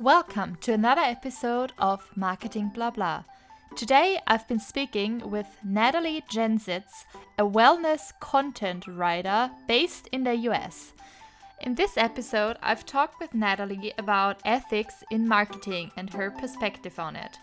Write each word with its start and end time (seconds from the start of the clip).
Welcome 0.00 0.56
to 0.56 0.74
another 0.74 1.00
episode 1.00 1.72
of 1.78 2.14
Marketing 2.14 2.68
Blah 2.68 2.90
Blah. 2.90 3.24
Today 3.76 4.20
I've 4.26 4.46
been 4.46 4.60
speaking 4.60 5.30
with 5.30 5.46
Natalie 5.64 6.22
Jensitz, 6.30 7.06
a 7.38 7.44
wellness 7.44 8.12
content 8.20 8.86
writer 8.86 9.50
based 9.66 10.06
in 10.12 10.22
the 10.24 10.34
US. 10.50 10.92
In 11.62 11.76
this 11.76 11.96
episode, 11.96 12.58
I've 12.62 12.84
talked 12.84 13.18
with 13.20 13.32
Natalie 13.32 13.94
about 13.96 14.42
ethics 14.44 15.02
in 15.10 15.26
marketing 15.26 15.90
and 15.96 16.12
her 16.12 16.30
perspective 16.30 16.98
on 16.98 17.16
it. 17.16 17.38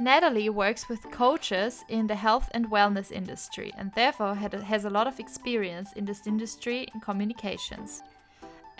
Natalie 0.00 0.48
works 0.48 0.88
with 0.88 1.10
coaches 1.10 1.84
in 1.90 2.06
the 2.06 2.14
health 2.14 2.48
and 2.52 2.70
wellness 2.70 3.12
industry 3.12 3.70
and 3.76 3.92
therefore 3.92 4.34
has 4.34 4.86
a 4.86 4.90
lot 4.90 5.06
of 5.08 5.20
experience 5.20 5.92
in 5.92 6.06
this 6.06 6.26
industry 6.26 6.88
in 6.94 7.00
communications. 7.00 8.02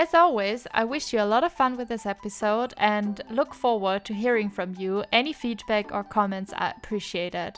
As 0.01 0.15
always, 0.15 0.65
I 0.73 0.85
wish 0.85 1.13
you 1.13 1.21
a 1.21 1.27
lot 1.27 1.43
of 1.43 1.53
fun 1.53 1.77
with 1.77 1.89
this 1.89 2.07
episode 2.07 2.73
and 2.77 3.21
look 3.31 3.53
forward 3.53 4.05
to 4.05 4.15
hearing 4.15 4.49
from 4.49 4.77
you. 4.79 5.03
Any 5.11 5.33
feedback 5.33 5.91
or 5.93 6.05
comments 6.05 6.53
are 6.53 6.73
appreciated. 6.77 7.55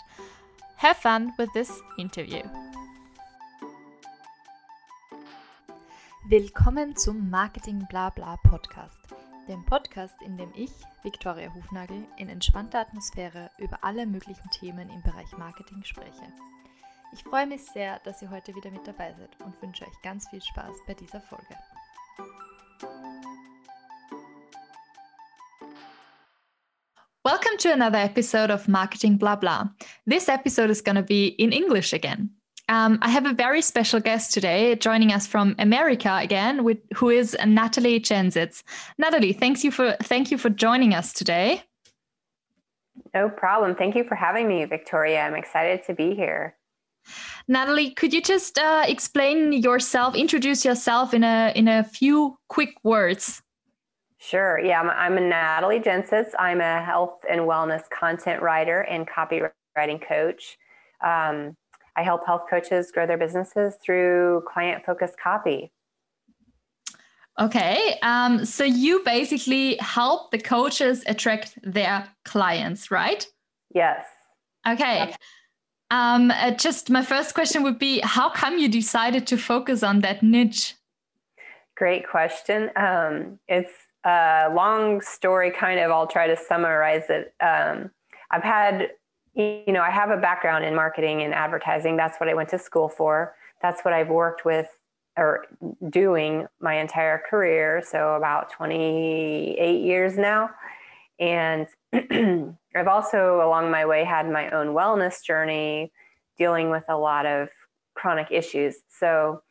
Have 0.77 0.97
fun 0.97 1.35
with 1.37 1.53
this 1.53 1.71
interview. 1.99 2.41
Willkommen 6.31 6.97
zum 6.97 7.29
Marketing 7.29 7.87
Blabla 7.91 8.39
Podcast, 8.43 9.15
dem 9.47 9.63
Podcast, 9.67 10.15
in 10.25 10.39
dem 10.39 10.51
ich, 10.55 10.73
Viktoria 11.03 11.53
Hufnagel, 11.55 12.07
in 12.17 12.31
entspannter 12.31 12.81
Atmosphäre 12.81 13.51
über 13.59 13.85
alle 13.85 14.07
möglichen 14.07 14.49
Themen 14.51 14.89
im 14.89 15.03
Bereich 15.03 15.31
Marketing 15.37 15.83
spreche. 15.85 16.33
Ich 17.13 17.23
freue 17.23 17.47
mich 17.47 17.67
sehr, 17.67 17.99
dass 18.05 18.23
ihr 18.23 18.31
heute 18.31 18.55
wieder 18.55 18.71
mit 18.71 18.87
dabei 18.87 19.13
seid 19.19 19.39
und 19.45 19.61
wünsche 19.61 19.85
euch 19.85 20.03
ganz 20.03 20.27
viel 20.31 20.41
Spaß 20.41 20.77
bei 20.87 20.95
dieser 20.95 21.21
Folge. 21.21 21.55
Welcome 27.23 27.59
to 27.59 27.73
another 27.73 27.99
episode 27.99 28.51
of 28.51 28.67
Marketing 28.67 29.17
Blah 29.17 29.37
Blah. 29.37 29.69
This 30.07 30.29
episode 30.29 30.71
is 30.71 30.81
going 30.81 30.97
to 30.97 31.03
be 31.03 31.29
in 31.29 31.53
English 31.53 31.93
again. 31.93 32.31
Um, 32.71 32.99
I 33.03 33.11
have 33.11 33.27
a 33.27 33.35
very 33.35 33.63
special 33.63 34.01
guest 34.01 34.33
today 34.33 34.75
joining 34.77 35.13
us 35.13 35.27
from 35.27 35.55
America 35.59 36.19
again, 36.23 36.65
with, 36.65 36.79
who 36.95 37.11
is 37.11 37.37
Natalie 37.45 38.01
Jensitz. 38.01 38.63
Natalie, 38.97 39.33
thanks 39.33 39.65
you 39.65 39.71
for 39.71 39.97
thank 40.03 40.31
you 40.31 40.39
for 40.39 40.51
joining 40.51 40.95
us 40.95 41.13
today. 41.13 41.63
No 43.13 43.29
problem. 43.29 43.75
Thank 43.75 43.97
you 43.97 44.05
for 44.05 44.15
having 44.15 44.47
me, 44.47 44.65
Victoria. 44.65 45.21
I'm 45.21 45.35
excited 45.35 45.85
to 45.87 45.95
be 45.95 46.15
here. 46.15 46.55
Natalie, 47.49 47.91
could 47.91 48.13
you 48.13 48.23
just 48.23 48.59
uh, 48.59 48.85
explain 48.87 49.53
yourself, 49.53 50.15
introduce 50.15 50.65
yourself 50.65 51.15
in 51.15 51.25
a 51.25 51.53
in 51.55 51.69
a 51.69 51.85
few 51.85 52.39
quick 52.49 52.75
words? 52.83 53.43
Sure. 54.19 54.59
Yeah, 54.59 54.81
I'm, 54.81 54.91
I'm 54.91 55.17
a 55.17 55.21
Natalie 55.21 55.81
Jensitz. 55.81 56.33
I'm 56.39 56.61
a 56.61 56.83
health 56.83 57.21
and 57.29 57.41
wellness 57.41 57.83
content 57.89 58.43
writer 58.43 58.83
and 58.83 59.09
copywriting 59.09 60.07
coach. 60.07 60.59
Um, 61.03 61.57
I 61.97 62.03
help 62.03 62.27
health 62.27 62.43
coaches 62.49 62.91
grow 62.93 63.07
their 63.07 63.17
businesses 63.17 63.77
through 63.85 64.43
client 64.47 64.85
focused 64.85 65.17
copy. 65.19 65.73
Okay. 67.39 67.99
Um, 68.03 68.45
so 68.45 68.65
you 68.65 69.03
basically 69.05 69.77
help 69.77 70.31
the 70.31 70.39
coaches 70.39 71.03
attract 71.07 71.59
their 71.63 72.07
clients, 72.27 72.91
right? 72.91 73.27
Yes. 73.75 74.05
Okay. 74.69 75.15
Um, 75.91 76.31
uh, 76.31 76.53
just 76.53 76.89
my 76.89 77.03
first 77.03 77.35
question 77.35 77.63
would 77.65 77.79
be 77.79 78.01
how 78.01 78.31
come 78.31 78.59
you 78.59 78.69
decided 78.69 79.27
to 79.29 79.37
focus 79.37 79.83
on 79.83 80.01
that 80.01 80.23
niche? 80.23 80.75
Great 81.77 82.09
question. 82.09 82.71
Um, 82.77 83.39
it's 83.49 83.73
a 84.05 84.51
long 84.55 85.01
story, 85.01 85.51
kind 85.51 85.81
of. 85.81 85.91
I'll 85.91 86.07
try 86.07 86.27
to 86.27 86.37
summarize 86.37 87.05
it. 87.09 87.35
Um, 87.41 87.91
I've 88.31 88.43
had, 88.45 88.91
you 89.35 89.65
know, 89.73 89.83
I 89.83 89.91
have 89.91 90.11
a 90.11 90.17
background 90.17 90.65
in 90.65 90.75
marketing 90.75 91.23
and 91.23 91.35
advertising. 91.35 91.97
That's 91.97 92.19
what 92.19 92.29
I 92.29 92.35
went 92.35 92.51
to 92.51 92.59
school 92.59 92.89
for. 92.89 93.35
That's 93.61 93.83
what 93.83 93.93
I've 93.93 94.09
worked 94.09 94.45
with 94.45 94.69
or 95.17 95.47
doing 95.91 96.47
my 96.61 96.75
entire 96.75 97.23
career. 97.29 97.83
So 97.85 98.15
about 98.15 98.51
28 98.53 99.83
years 99.83 100.17
now. 100.17 100.51
And 101.19 101.67
I've 102.75 102.87
also, 102.87 103.41
along 103.45 103.71
my 103.71 103.85
way, 103.85 104.05
had 104.05 104.31
my 104.31 104.51
own 104.51 104.69
wellness 104.69 105.23
journey 105.23 105.93
dealing 106.39 106.71
with 106.71 106.85
a 106.89 106.97
lot 106.97 107.27
of 107.27 107.49
chronic 107.95 108.29
issues. 108.31 108.77
So 108.89 109.43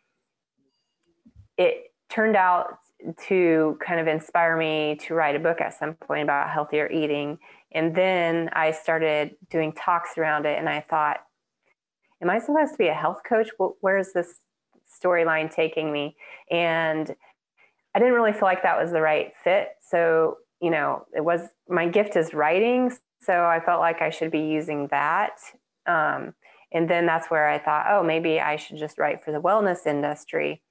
it 1.58 1.92
turned 2.10 2.36
out 2.36 2.80
to 3.28 3.78
kind 3.86 4.00
of 4.00 4.08
inspire 4.08 4.58
me 4.58 4.98
to 5.02 5.14
write 5.14 5.36
a 5.36 5.40
book 5.40 5.62
at 5.62 5.78
some 5.78 5.94
point 5.94 6.24
about 6.24 6.50
healthier 6.50 6.90
eating. 6.90 7.38
And 7.72 7.96
then 7.96 8.50
I 8.54 8.72
started 8.72 9.36
doing 9.50 9.74
talks 9.74 10.18
around 10.18 10.46
it, 10.46 10.58
and 10.58 10.68
I 10.68 10.82
thought, 10.82 11.18
am 12.22 12.30
I 12.30 12.40
supposed 12.40 12.72
to 12.74 12.78
be 12.78 12.88
a 12.88 12.94
health 12.94 13.22
coach? 13.28 13.50
Where 13.82 13.98
is 13.98 14.14
this 14.14 14.42
storyline 15.02 15.54
taking 15.54 15.92
me? 15.92 16.16
And 16.50 17.16
I 17.94 18.00
didn't 18.00 18.14
really 18.14 18.34
feel 18.34 18.44
like 18.44 18.64
that 18.64 18.80
was 18.80 18.92
the 18.92 19.02
right 19.02 19.34
fit. 19.44 19.70
So, 19.82 20.38
you 20.62 20.70
know, 20.70 21.06
it 21.16 21.24
was 21.24 21.42
my 21.68 21.88
gift 21.88 22.16
is 22.16 22.34
writing. 22.34 22.92
So 23.22 23.46
I 23.46 23.60
felt 23.60 23.80
like 23.80 24.02
I 24.02 24.10
should 24.10 24.32
be 24.32 24.40
using 24.40 24.88
that. 24.88 25.40
Um, 25.86 26.34
and 26.72 26.90
then 26.90 27.06
that's 27.06 27.30
where 27.30 27.48
I 27.48 27.58
thought, 27.58 27.88
oh, 27.90 28.04
maybe 28.04 28.40
I 28.40 28.56
should 28.56 28.78
just 28.78 28.98
write 28.98 29.24
for 29.24 29.32
the 29.32 29.42
wellness 29.42 29.88
industry. 29.88 30.62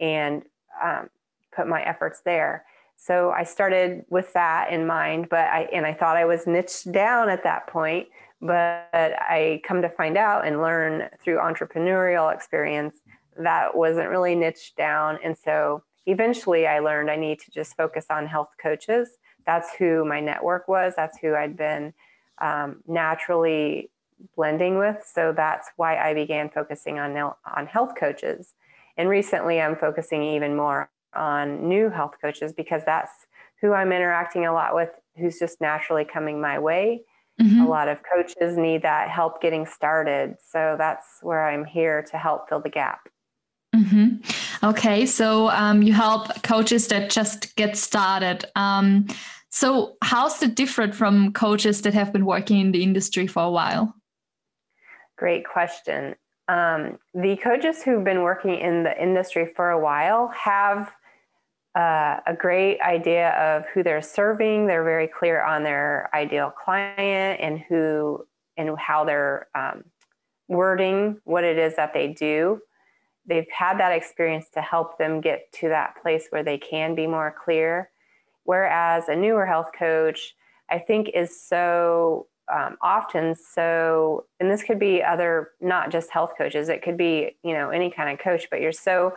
And 0.00 0.42
um, 0.82 1.08
put 1.56 1.66
my 1.66 1.82
efforts 1.82 2.20
there. 2.24 2.64
So 2.96 3.30
I 3.30 3.44
started 3.44 4.04
with 4.08 4.32
that 4.34 4.72
in 4.72 4.86
mind, 4.86 5.28
but 5.28 5.46
I 5.46 5.68
and 5.72 5.86
I 5.86 5.94
thought 5.94 6.16
I 6.16 6.24
was 6.24 6.46
niched 6.46 6.92
down 6.92 7.28
at 7.28 7.42
that 7.44 7.66
point, 7.66 8.08
but 8.40 8.88
I 8.92 9.60
come 9.66 9.82
to 9.82 9.88
find 9.88 10.16
out 10.16 10.46
and 10.46 10.62
learn 10.62 11.08
through 11.22 11.38
entrepreneurial 11.38 12.32
experience 12.32 12.96
that 13.38 13.76
wasn't 13.76 14.08
really 14.08 14.34
niched 14.34 14.76
down. 14.76 15.18
And 15.22 15.36
so 15.36 15.82
eventually 16.06 16.66
I 16.66 16.78
learned 16.78 17.10
I 17.10 17.16
need 17.16 17.38
to 17.40 17.50
just 17.50 17.76
focus 17.76 18.06
on 18.10 18.26
health 18.26 18.50
coaches. 18.62 19.10
That's 19.46 19.74
who 19.74 20.04
my 20.04 20.20
network 20.20 20.68
was. 20.68 20.94
That's 20.96 21.18
who 21.18 21.34
I'd 21.34 21.56
been 21.56 21.94
um, 22.38 22.82
naturally 22.86 23.90
blending 24.34 24.78
with. 24.78 25.08
So 25.12 25.32
that's 25.36 25.68
why 25.76 25.96
I 25.96 26.14
began 26.14 26.50
focusing 26.50 26.98
on 26.98 27.16
on 27.16 27.66
health 27.66 27.94
coaches. 27.98 28.54
And 28.96 29.08
recently 29.08 29.60
I'm 29.60 29.76
focusing 29.76 30.22
even 30.22 30.56
more 30.56 30.90
on 31.14 31.68
new 31.68 31.90
health 31.90 32.14
coaches 32.20 32.52
because 32.52 32.82
that's 32.84 33.12
who 33.60 33.72
I'm 33.72 33.92
interacting 33.92 34.46
a 34.46 34.52
lot 34.52 34.74
with, 34.74 34.90
who's 35.16 35.38
just 35.38 35.60
naturally 35.60 36.04
coming 36.04 36.40
my 36.40 36.58
way. 36.58 37.02
Mm-hmm. 37.40 37.60
A 37.60 37.68
lot 37.68 37.88
of 37.88 37.98
coaches 38.02 38.56
need 38.56 38.82
that 38.82 39.10
help 39.10 39.42
getting 39.42 39.66
started. 39.66 40.36
So 40.50 40.76
that's 40.78 41.18
where 41.22 41.46
I'm 41.46 41.64
here 41.64 42.02
to 42.10 42.16
help 42.16 42.48
fill 42.48 42.60
the 42.60 42.70
gap. 42.70 43.08
Mm-hmm. 43.74 44.66
Okay, 44.66 45.04
so 45.04 45.50
um, 45.50 45.82
you 45.82 45.92
help 45.92 46.42
coaches 46.42 46.88
that 46.88 47.10
just 47.10 47.54
get 47.56 47.76
started. 47.76 48.46
Um, 48.56 49.06
so, 49.56 49.96
how's 50.02 50.42
it 50.42 50.54
different 50.54 50.94
from 50.94 51.32
coaches 51.32 51.80
that 51.80 51.94
have 51.94 52.12
been 52.12 52.26
working 52.26 52.60
in 52.60 52.72
the 52.72 52.82
industry 52.82 53.26
for 53.26 53.42
a 53.42 53.50
while? 53.50 53.94
Great 55.16 55.46
question. 55.46 56.14
Um, 56.46 56.98
the 57.14 57.38
coaches 57.38 57.82
who've 57.82 58.04
been 58.04 58.20
working 58.20 58.54
in 58.58 58.82
the 58.82 59.02
industry 59.02 59.50
for 59.56 59.70
a 59.70 59.80
while 59.80 60.28
have 60.28 60.92
uh, 61.74 62.20
a 62.26 62.34
great 62.38 62.78
idea 62.82 63.30
of 63.30 63.64
who 63.72 63.82
they're 63.82 64.02
serving. 64.02 64.66
They're 64.66 64.84
very 64.84 65.08
clear 65.08 65.42
on 65.42 65.62
their 65.62 66.10
ideal 66.12 66.50
client 66.50 67.40
and 67.40 67.58
who 67.58 68.26
and 68.58 68.78
how 68.78 69.06
they're 69.06 69.48
um, 69.54 69.84
wording 70.48 71.18
what 71.24 71.44
it 71.44 71.56
is 71.56 71.76
that 71.76 71.94
they 71.94 72.08
do. 72.08 72.60
They've 73.24 73.48
had 73.50 73.80
that 73.80 73.92
experience 73.92 74.50
to 74.52 74.60
help 74.60 74.98
them 74.98 75.22
get 75.22 75.50
to 75.60 75.68
that 75.68 75.94
place 76.02 76.26
where 76.28 76.44
they 76.44 76.58
can 76.58 76.94
be 76.94 77.06
more 77.06 77.34
clear. 77.42 77.88
Whereas 78.46 79.08
a 79.08 79.16
newer 79.16 79.46
health 79.46 79.70
coach, 79.78 80.34
I 80.70 80.78
think, 80.78 81.10
is 81.14 81.40
so 81.40 82.26
um, 82.52 82.76
often 82.80 83.34
so, 83.34 84.26
and 84.40 84.50
this 84.50 84.62
could 84.62 84.78
be 84.78 85.02
other, 85.02 85.50
not 85.60 85.90
just 85.90 86.10
health 86.10 86.32
coaches, 86.38 86.68
it 86.68 86.82
could 86.82 86.96
be, 86.96 87.36
you 87.42 87.52
know, 87.52 87.70
any 87.70 87.90
kind 87.90 88.10
of 88.10 88.18
coach, 88.18 88.46
but 88.50 88.60
you're 88.60 88.72
so, 88.72 89.14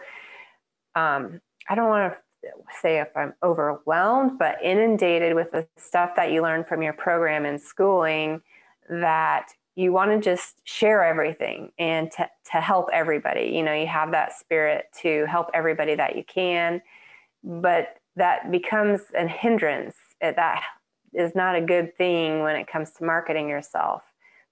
um, 0.96 1.40
I 1.70 1.76
don't 1.76 1.90
want 1.90 2.14
to 2.14 2.50
say 2.82 3.00
if 3.00 3.10
I'm 3.16 3.34
overwhelmed, 3.44 4.40
but 4.40 4.58
inundated 4.64 5.36
with 5.36 5.52
the 5.52 5.68
stuff 5.78 6.12
that 6.16 6.32
you 6.32 6.42
learn 6.42 6.64
from 6.64 6.82
your 6.82 6.94
program 6.94 7.46
and 7.46 7.62
schooling 7.62 8.42
that 8.90 9.50
you 9.76 9.94
want 9.94 10.12
to 10.12 10.20
just 10.20 10.56
share 10.64 11.04
everything 11.04 11.72
and 11.78 12.12
to, 12.12 12.28
to 12.52 12.58
help 12.58 12.90
everybody. 12.92 13.52
You 13.54 13.64
know, 13.64 13.74
you 13.74 13.88
have 13.88 14.12
that 14.12 14.34
spirit 14.34 14.86
to 15.02 15.26
help 15.28 15.52
everybody 15.54 15.96
that 15.96 16.16
you 16.16 16.24
can, 16.24 16.82
but 17.44 17.99
that 18.20 18.52
becomes 18.52 19.02
a 19.18 19.28
hindrance. 19.28 19.96
That 20.22 20.64
is 21.14 21.34
not 21.36 21.56
a 21.56 21.62
good 21.62 21.98
thing 21.98 22.42
when 22.44 22.56
it 22.56 22.68
comes 22.68 22.92
to 22.92 23.04
marketing 23.04 23.50
yourself. 23.50 24.04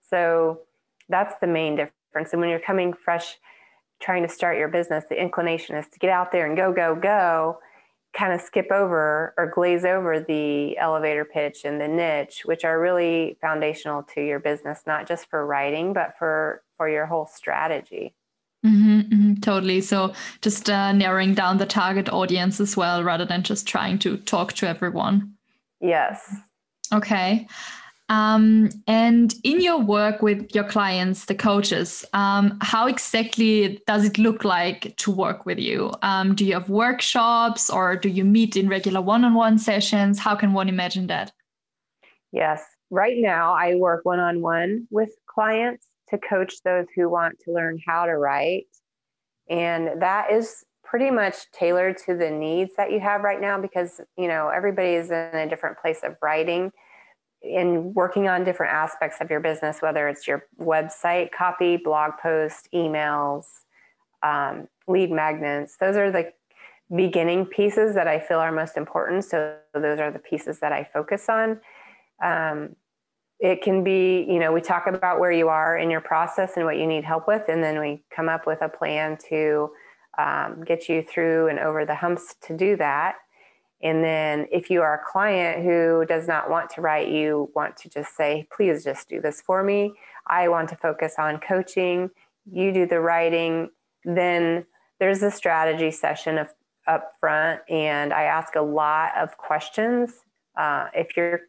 So 0.09 0.61
that's 1.09 1.35
the 1.39 1.47
main 1.47 1.75
difference. 1.75 2.31
And 2.31 2.41
when 2.41 2.49
you're 2.49 2.59
coming 2.59 2.93
fresh, 2.93 3.37
trying 3.99 4.23
to 4.23 4.29
start 4.29 4.57
your 4.57 4.67
business, 4.67 5.05
the 5.09 5.21
inclination 5.21 5.75
is 5.75 5.87
to 5.89 5.99
get 5.99 6.09
out 6.09 6.31
there 6.31 6.47
and 6.47 6.57
go, 6.57 6.73
go, 6.73 6.95
go 6.95 7.59
kind 8.17 8.33
of 8.33 8.41
skip 8.41 8.71
over 8.71 9.33
or 9.37 9.51
glaze 9.53 9.85
over 9.85 10.19
the 10.19 10.77
elevator 10.77 11.25
pitch 11.25 11.65
and 11.65 11.79
the 11.79 11.87
niche, 11.87 12.41
which 12.45 12.65
are 12.65 12.79
really 12.79 13.37
foundational 13.41 14.01
to 14.01 14.21
your 14.21 14.39
business, 14.39 14.81
not 14.87 15.07
just 15.07 15.29
for 15.29 15.45
writing, 15.45 15.93
but 15.93 16.15
for 16.17 16.63
for 16.77 16.89
your 16.89 17.05
whole 17.05 17.27
strategy. 17.27 18.15
Mm-hmm, 18.65 19.13
totally. 19.47 19.79
So 19.79 20.13
just 20.41 20.69
uh, 20.69 20.91
narrowing 20.91 21.33
down 21.33 21.57
the 21.57 21.65
target 21.65 22.09
audience 22.09 22.59
as 22.59 22.75
well, 22.75 23.01
rather 23.01 23.25
than 23.25 23.43
just 23.43 23.65
trying 23.65 23.97
to 23.99 24.17
talk 24.17 24.51
to 24.53 24.67
everyone. 24.67 25.33
Yes. 25.79 26.35
Okay. 26.93 27.47
Um, 28.09 28.69
and 28.87 29.33
in 29.43 29.61
your 29.61 29.79
work 29.79 30.21
with 30.21 30.53
your 30.53 30.65
clients, 30.65 31.25
the 31.25 31.35
coaches, 31.35 32.05
um, 32.13 32.57
how 32.61 32.87
exactly 32.87 33.81
does 33.87 34.03
it 34.03 34.17
look 34.17 34.43
like 34.43 34.95
to 34.97 35.11
work 35.11 35.45
with 35.45 35.59
you? 35.59 35.91
Um, 36.01 36.35
do 36.35 36.45
you 36.45 36.53
have 36.53 36.69
workshops 36.69 37.69
or 37.69 37.95
do 37.95 38.09
you 38.09 38.25
meet 38.25 38.57
in 38.57 38.67
regular 38.67 39.01
one 39.01 39.23
on 39.23 39.33
one 39.33 39.57
sessions? 39.57 40.19
How 40.19 40.35
can 40.35 40.51
one 40.51 40.67
imagine 40.67 41.07
that? 41.07 41.31
Yes. 42.33 42.61
Right 42.89 43.17
now, 43.17 43.53
I 43.53 43.75
work 43.75 44.03
one 44.03 44.19
on 44.19 44.41
one 44.41 44.87
with 44.89 45.11
clients 45.25 45.85
to 46.09 46.17
coach 46.17 46.53
those 46.63 46.87
who 46.95 47.09
want 47.09 47.39
to 47.45 47.53
learn 47.53 47.77
how 47.85 48.05
to 48.05 48.17
write. 48.17 48.67
And 49.49 50.01
that 50.01 50.31
is 50.31 50.65
pretty 50.83 51.11
much 51.11 51.51
tailored 51.51 51.97
to 51.97 52.15
the 52.15 52.29
needs 52.29 52.71
that 52.77 52.91
you 52.91 52.99
have 52.99 53.21
right 53.21 53.41
now 53.41 53.59
because, 53.59 53.99
you 54.17 54.27
know, 54.27 54.49
everybody 54.49 54.93
is 54.93 55.11
in 55.11 55.29
a 55.33 55.47
different 55.47 55.77
place 55.79 55.99
of 56.03 56.15
writing 56.21 56.71
and 57.43 57.93
working 57.93 58.27
on 58.27 58.43
different 58.43 58.73
aspects 58.73 59.17
of 59.19 59.29
your 59.29 59.39
business, 59.39 59.81
whether 59.81 60.07
it's 60.07 60.27
your 60.27 60.45
website 60.59 61.31
copy, 61.31 61.77
blog 61.77 62.13
post, 62.21 62.69
emails, 62.73 63.43
um, 64.23 64.67
lead 64.87 65.11
magnets. 65.11 65.77
Those 65.79 65.97
are 65.97 66.11
the 66.11 66.31
beginning 66.95 67.45
pieces 67.45 67.93
that 67.95 68.07
I 68.07 68.19
feel 68.19 68.39
are 68.39 68.51
most 68.51 68.77
important. 68.77 69.25
So 69.25 69.57
those 69.73 69.99
are 69.99 70.11
the 70.11 70.19
pieces 70.19 70.59
that 70.59 70.71
I 70.71 70.87
focus 70.93 71.27
on. 71.29 71.59
Um, 72.23 72.75
it 73.39 73.61
can 73.61 73.83
be, 73.83 74.25
you 74.27 74.39
know, 74.39 74.51
we 74.51 74.61
talk 74.61 74.87
about 74.87 75.19
where 75.19 75.31
you 75.31 75.47
are 75.49 75.77
in 75.77 75.91
your 75.91 76.01
process 76.01 76.53
and 76.55 76.65
what 76.65 76.77
you 76.77 76.87
need 76.87 77.03
help 77.03 77.27
with, 77.27 77.43
and 77.47 77.63
then 77.63 77.79
we 77.79 78.03
come 78.09 78.29
up 78.29 78.47
with 78.47 78.61
a 78.61 78.69
plan 78.69 79.17
to 79.29 79.69
um, 80.17 80.63
get 80.65 80.89
you 80.89 81.03
through 81.03 81.47
and 81.47 81.59
over 81.59 81.85
the 81.85 81.95
humps 81.95 82.35
to 82.41 82.57
do 82.57 82.75
that. 82.77 83.15
And 83.83 84.03
then 84.03 84.47
if 84.51 84.71
you 84.71 84.81
are 84.81 84.95
a 84.95 85.11
client 85.11 85.63
who 85.63 86.03
does 86.07 86.27
not 86.27 86.49
want 86.49 86.71
to 86.71 86.81
write, 86.81 87.09
you 87.09 87.51
want 87.53 87.77
to 87.77 87.89
just 87.89 88.15
say, 88.17 88.47
please 88.51 88.83
just 88.83 89.07
do 89.07 89.21
this 89.21 89.39
for 89.39 89.63
me. 89.63 89.93
I 90.25 90.47
want 90.47 90.69
to 90.69 90.75
focus 90.75 91.13
on 91.19 91.39
coaching. 91.39 92.09
You 92.51 92.73
do 92.73 92.87
the 92.87 92.99
writing. 92.99 93.69
Then 94.03 94.65
there's 94.99 95.21
a 95.21 95.29
strategy 95.29 95.91
session 95.91 96.39
of, 96.39 96.47
up 96.87 97.11
front, 97.19 97.59
and 97.69 98.13
I 98.13 98.23
ask 98.23 98.55
a 98.55 98.61
lot 98.61 99.11
of 99.17 99.37
questions. 99.37 100.13
Uh, 100.57 100.87
if 100.95 101.15
you're 101.15 101.41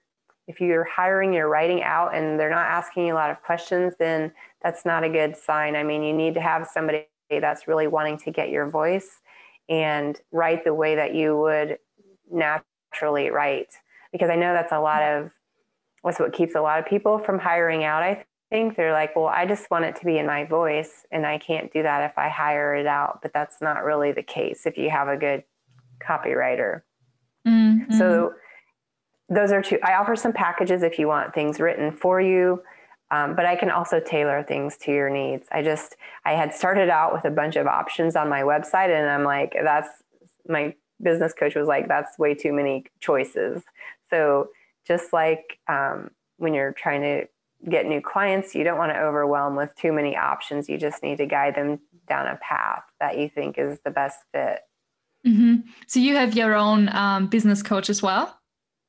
if 0.48 0.60
you're 0.60 0.84
hiring 0.84 1.34
your 1.34 1.48
writing 1.48 1.82
out 1.82 2.14
and 2.14 2.40
they're 2.40 2.50
not 2.50 2.66
asking 2.66 3.06
you 3.06 3.12
a 3.12 3.14
lot 3.14 3.30
of 3.30 3.40
questions, 3.42 3.94
then 3.98 4.32
that's 4.62 4.84
not 4.86 5.04
a 5.04 5.08
good 5.08 5.36
sign. 5.36 5.76
I 5.76 5.84
mean, 5.84 6.02
you 6.02 6.14
need 6.14 6.34
to 6.34 6.40
have 6.40 6.66
somebody 6.66 7.06
that's 7.30 7.68
really 7.68 7.86
wanting 7.86 8.16
to 8.18 8.30
get 8.30 8.48
your 8.48 8.68
voice 8.68 9.20
and 9.68 10.18
write 10.32 10.64
the 10.64 10.72
way 10.72 10.96
that 10.96 11.14
you 11.14 11.36
would 11.36 11.78
naturally 12.30 13.30
write 13.30 13.68
because 14.10 14.30
I 14.30 14.36
know 14.36 14.54
that's 14.54 14.72
a 14.72 14.80
lot 14.80 15.02
of 15.02 15.30
what's 16.00 16.18
what 16.18 16.32
keeps 16.32 16.54
a 16.54 16.60
lot 16.62 16.78
of 16.78 16.86
people 16.86 17.18
from 17.18 17.38
hiring 17.38 17.84
out. 17.84 18.02
I 18.02 18.24
think 18.48 18.76
they're 18.76 18.94
like, 18.94 19.14
well, 19.14 19.26
I 19.26 19.44
just 19.44 19.70
want 19.70 19.84
it 19.84 19.96
to 19.96 20.06
be 20.06 20.16
in 20.16 20.26
my 20.26 20.44
voice 20.44 21.04
and 21.12 21.26
I 21.26 21.36
can't 21.36 21.70
do 21.70 21.82
that 21.82 22.10
if 22.10 22.16
I 22.16 22.30
hire 22.30 22.74
it 22.74 22.86
out. 22.86 23.20
But 23.20 23.34
that's 23.34 23.60
not 23.60 23.84
really 23.84 24.12
the 24.12 24.22
case 24.22 24.64
if 24.64 24.78
you 24.78 24.88
have 24.88 25.08
a 25.08 25.18
good 25.18 25.44
copywriter. 26.02 26.80
Mm-hmm. 27.46 27.98
So 27.98 28.32
those 29.28 29.52
are 29.52 29.62
two. 29.62 29.78
I 29.82 29.94
offer 29.94 30.16
some 30.16 30.32
packages 30.32 30.82
if 30.82 30.98
you 30.98 31.08
want 31.08 31.34
things 31.34 31.60
written 31.60 31.92
for 31.92 32.20
you. 32.20 32.62
Um, 33.10 33.34
but 33.34 33.46
I 33.46 33.56
can 33.56 33.70
also 33.70 34.00
tailor 34.00 34.42
things 34.42 34.76
to 34.78 34.92
your 34.92 35.08
needs. 35.08 35.46
I 35.50 35.62
just 35.62 35.96
I 36.26 36.32
had 36.32 36.52
started 36.52 36.90
out 36.90 37.12
with 37.12 37.24
a 37.24 37.30
bunch 37.30 37.56
of 37.56 37.66
options 37.66 38.16
on 38.16 38.28
my 38.28 38.42
website, 38.42 38.90
and 38.90 39.08
I'm 39.08 39.24
like, 39.24 39.56
that's 39.62 39.88
my 40.46 40.74
business 41.02 41.32
coach 41.32 41.54
was 41.54 41.68
like, 41.68 41.88
that's 41.88 42.18
way 42.18 42.34
too 42.34 42.52
many 42.52 42.84
choices. 43.00 43.62
So 44.10 44.48
just 44.86 45.12
like 45.12 45.58
um, 45.68 46.10
when 46.36 46.54
you're 46.54 46.72
trying 46.72 47.02
to 47.02 47.26
get 47.68 47.86
new 47.86 48.00
clients, 48.00 48.54
you 48.54 48.64
don't 48.64 48.78
want 48.78 48.92
to 48.92 49.00
overwhelm 49.00 49.56
with 49.56 49.74
too 49.76 49.92
many 49.92 50.16
options. 50.16 50.68
You 50.68 50.78
just 50.78 51.02
need 51.02 51.18
to 51.18 51.26
guide 51.26 51.54
them 51.54 51.80
down 52.08 52.26
a 52.26 52.36
path 52.36 52.82
that 53.00 53.18
you 53.18 53.28
think 53.28 53.58
is 53.58 53.78
the 53.84 53.90
best 53.90 54.18
fit. 54.32 54.60
Mm-hmm. 55.26 55.68
So 55.86 56.00
you 56.00 56.14
have 56.16 56.36
your 56.36 56.54
own 56.54 56.88
um, 56.90 57.26
business 57.26 57.62
coach 57.62 57.90
as 57.90 58.02
well? 58.02 58.37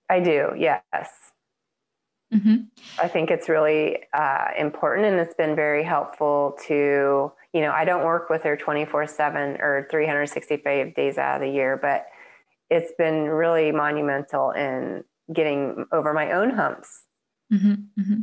I 0.09 0.19
do, 0.19 0.53
yes. 0.57 1.09
Mm-hmm. 2.33 2.55
I 2.99 3.07
think 3.07 3.31
it's 3.31 3.49
really 3.49 3.97
uh, 4.13 4.47
important 4.57 5.07
and 5.07 5.19
it's 5.19 5.33
been 5.33 5.55
very 5.55 5.83
helpful 5.83 6.57
to 6.67 7.31
you 7.53 7.61
know, 7.61 7.71
I 7.71 7.85
don't 7.85 8.05
work 8.05 8.29
with 8.29 8.43
her 8.43 8.55
24 8.55 9.07
7 9.07 9.57
or 9.59 9.87
365 9.89 10.93
days 10.93 11.17
out 11.17 11.35
of 11.35 11.41
the 11.41 11.53
year, 11.53 11.77
but 11.81 12.05
it's 12.69 12.91
been 12.97 13.23
really 13.23 13.71
monumental 13.71 14.51
in 14.51 15.03
getting 15.33 15.85
over 15.91 16.13
my 16.13 16.31
own 16.31 16.51
humps. 16.51 17.03
Mm-hmm, 17.51 18.01
mm-hmm. 18.01 18.19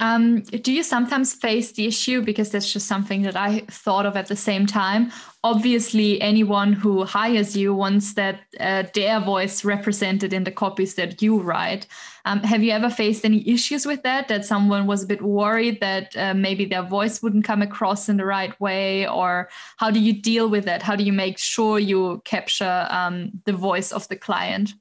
Um, 0.00 0.40
do 0.40 0.72
you 0.72 0.82
sometimes 0.82 1.34
face 1.34 1.72
the 1.72 1.86
issue 1.86 2.22
because 2.22 2.50
that's 2.50 2.72
just 2.72 2.88
something 2.88 3.20
that 3.22 3.36
I 3.36 3.60
thought 3.68 4.06
of 4.06 4.16
at 4.16 4.28
the 4.28 4.36
same 4.36 4.64
time? 4.66 5.12
Obviously, 5.44 6.18
anyone 6.22 6.72
who 6.72 7.04
hires 7.04 7.54
you 7.54 7.74
wants 7.74 8.14
that 8.14 8.40
uh, 8.58 8.84
their 8.94 9.20
voice 9.20 9.62
represented 9.62 10.32
in 10.32 10.44
the 10.44 10.50
copies 10.50 10.94
that 10.94 11.20
you 11.20 11.38
write. 11.38 11.86
Um, 12.24 12.40
have 12.40 12.62
you 12.62 12.72
ever 12.72 12.88
faced 12.88 13.26
any 13.26 13.46
issues 13.46 13.84
with 13.84 14.02
that? 14.02 14.28
That 14.28 14.46
someone 14.46 14.86
was 14.86 15.02
a 15.02 15.06
bit 15.06 15.20
worried 15.20 15.80
that 15.80 16.16
uh, 16.16 16.32
maybe 16.32 16.64
their 16.64 16.82
voice 16.82 17.22
wouldn't 17.22 17.44
come 17.44 17.60
across 17.60 18.08
in 18.08 18.16
the 18.16 18.24
right 18.24 18.58
way, 18.58 19.06
or 19.06 19.50
how 19.76 19.90
do 19.90 20.00
you 20.00 20.14
deal 20.14 20.48
with 20.48 20.64
that? 20.64 20.82
How 20.82 20.96
do 20.96 21.04
you 21.04 21.12
make 21.12 21.36
sure 21.38 21.78
you 21.78 22.22
capture 22.24 22.86
um, 22.88 23.32
the 23.44 23.52
voice 23.52 23.92
of 23.92 24.08
the 24.08 24.16
client? 24.16 24.72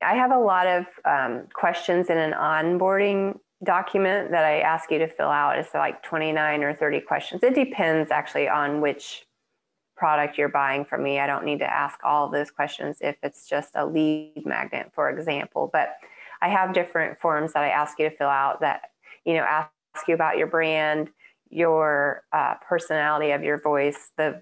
I 0.00 0.14
have 0.14 0.30
a 0.30 0.38
lot 0.38 0.68
of 0.68 0.86
um, 1.04 1.48
questions 1.52 2.08
in 2.08 2.18
an 2.18 2.32
onboarding 2.32 3.38
document 3.64 4.30
that 4.30 4.44
I 4.44 4.60
ask 4.60 4.90
you 4.90 4.98
to 4.98 5.08
fill 5.08 5.30
out. 5.30 5.58
It's 5.58 5.74
like 5.74 6.02
29 6.02 6.62
or 6.62 6.74
30 6.74 7.00
questions. 7.00 7.42
It 7.42 7.54
depends 7.54 8.10
actually 8.10 8.48
on 8.48 8.80
which 8.80 9.26
product 9.96 10.38
you're 10.38 10.48
buying 10.48 10.84
from 10.84 11.02
me. 11.02 11.18
I 11.18 11.26
don't 11.26 11.44
need 11.44 11.58
to 11.58 11.72
ask 11.72 11.98
all 12.04 12.30
those 12.30 12.50
questions 12.50 12.98
if 13.00 13.16
it's 13.22 13.48
just 13.48 13.70
a 13.74 13.84
lead 13.84 14.46
magnet, 14.46 14.92
for 14.94 15.10
example. 15.10 15.68
But 15.72 15.96
I 16.40 16.48
have 16.48 16.72
different 16.72 17.18
forms 17.18 17.52
that 17.52 17.64
I 17.64 17.70
ask 17.70 17.98
you 17.98 18.08
to 18.08 18.16
fill 18.16 18.28
out 18.28 18.60
that, 18.60 18.82
you 19.24 19.34
know, 19.34 19.42
ask 19.42 19.70
you 20.06 20.14
about 20.14 20.38
your 20.38 20.46
brand, 20.46 21.10
your 21.50 22.22
uh, 22.32 22.54
personality 22.66 23.32
of 23.32 23.42
your 23.42 23.60
voice, 23.60 24.10
the 24.16 24.40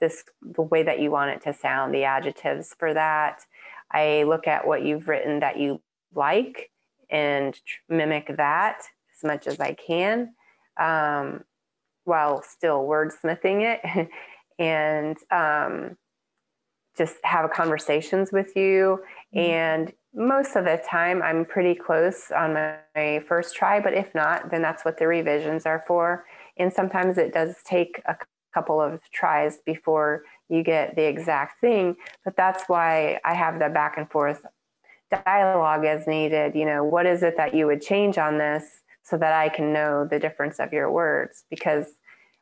this 0.00 0.24
the 0.42 0.62
way 0.62 0.82
that 0.82 1.00
you 1.00 1.10
want 1.10 1.30
it 1.30 1.42
to 1.42 1.52
sound, 1.52 1.94
the 1.94 2.04
adjectives 2.04 2.74
for 2.78 2.94
that. 2.94 3.42
I 3.92 4.24
look 4.24 4.48
at 4.48 4.66
what 4.66 4.82
you've 4.82 5.06
written 5.06 5.40
that 5.40 5.58
you 5.58 5.80
like 6.14 6.70
and 7.14 7.58
mimic 7.88 8.36
that 8.36 8.82
as 9.16 9.24
much 9.24 9.46
as 9.46 9.60
I 9.60 9.74
can 9.74 10.34
um, 10.80 11.44
while 12.04 12.42
still 12.42 12.82
wordsmithing 12.82 13.62
it 13.62 14.08
and 14.58 15.16
um, 15.30 15.96
just 16.98 17.16
have 17.22 17.50
conversations 17.52 18.32
with 18.32 18.56
you. 18.56 19.00
Mm-hmm. 19.34 19.38
And 19.38 19.92
most 20.12 20.56
of 20.56 20.64
the 20.64 20.82
time, 20.88 21.22
I'm 21.22 21.44
pretty 21.44 21.74
close 21.74 22.32
on 22.36 22.54
my, 22.54 22.76
my 22.96 23.22
first 23.28 23.54
try, 23.54 23.80
but 23.80 23.94
if 23.94 24.12
not, 24.14 24.50
then 24.50 24.62
that's 24.62 24.84
what 24.84 24.98
the 24.98 25.06
revisions 25.06 25.66
are 25.66 25.84
for. 25.86 26.24
And 26.56 26.72
sometimes 26.72 27.16
it 27.16 27.32
does 27.32 27.56
take 27.64 28.02
a 28.06 28.16
couple 28.52 28.80
of 28.80 29.00
tries 29.12 29.58
before 29.64 30.22
you 30.48 30.62
get 30.62 30.96
the 30.96 31.06
exact 31.06 31.60
thing, 31.60 31.96
but 32.24 32.36
that's 32.36 32.64
why 32.68 33.20
I 33.24 33.34
have 33.34 33.58
the 33.58 33.68
back 33.68 33.96
and 33.96 34.10
forth 34.10 34.42
dialogue 35.24 35.84
as 35.84 36.06
needed. 36.06 36.54
You 36.54 36.66
know, 36.66 36.84
what 36.84 37.06
is 37.06 37.22
it 37.22 37.36
that 37.36 37.54
you 37.54 37.66
would 37.66 37.82
change 37.82 38.18
on 38.18 38.38
this 38.38 38.64
so 39.02 39.16
that 39.18 39.32
I 39.32 39.48
can 39.48 39.72
know 39.72 40.06
the 40.06 40.18
difference 40.18 40.58
of 40.58 40.72
your 40.72 40.90
words? 40.90 41.44
Because 41.50 41.86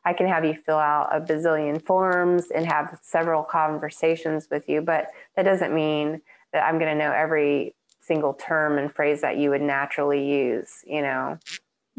I 0.05 0.13
can 0.13 0.27
have 0.27 0.43
you 0.43 0.55
fill 0.65 0.77
out 0.77 1.15
a 1.15 1.21
bazillion 1.21 1.81
forms 1.81 2.51
and 2.53 2.65
have 2.65 2.99
several 3.01 3.43
conversations 3.43 4.47
with 4.51 4.67
you, 4.67 4.81
but 4.81 5.07
that 5.35 5.43
doesn't 5.43 5.73
mean 5.73 6.21
that 6.51 6.63
I'm 6.63 6.77
going 6.77 6.91
to 6.91 7.03
know 7.03 7.11
every 7.11 7.75
single 8.01 8.33
term 8.33 8.77
and 8.77 8.93
phrase 8.93 9.21
that 9.21 9.37
you 9.37 9.49
would 9.49 9.61
naturally 9.61 10.29
use, 10.29 10.83
you 10.85 11.01
know? 11.01 11.37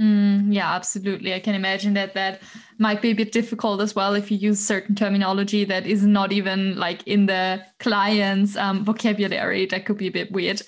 Mm, 0.01 0.53
yeah, 0.53 0.75
absolutely. 0.75 1.35
I 1.35 1.41
can 1.41 1.55
imagine 1.55 1.95
that 1.95 2.15
that 2.15 2.43
might 2.79 3.01
be 3.01 3.11
a 3.11 3.15
bit 3.15 3.31
difficult 3.31 3.81
as 3.81 3.95
well 3.95 4.15
if 4.15 4.31
you 4.31 4.37
use 4.37 4.59
certain 4.59 4.95
terminology 4.97 5.65
that 5.65 5.87
is 5.87 6.05
not 6.05 6.33
even 6.33 6.77
like 6.77 7.07
in 7.07 7.27
the 7.27 7.65
client's 7.79 8.57
um, 8.57 8.85
vocabulary. 8.85 9.67
That 9.67 9.87
could 9.87 9.97
be 9.97 10.09
a 10.09 10.13
bit 10.13 10.33
weird. 10.33 10.63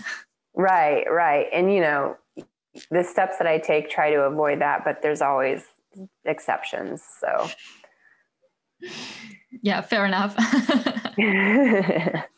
Right, 0.54 1.04
right. 1.11 1.47
And, 1.52 1.73
you 1.75 1.80
know, 1.80 2.16
the 2.90 3.02
steps 3.02 3.38
that 3.38 3.49
I 3.49 3.59
take 3.59 3.90
try 3.90 4.11
to 4.11 4.23
avoid 4.23 4.61
that, 4.61 4.85
but 4.85 5.02
there's 5.02 5.23
always 5.23 5.64
exceptions. 6.25 7.02
So, 7.21 7.50
yeah, 9.62 9.80
fair 9.80 10.06
enough. 10.06 10.37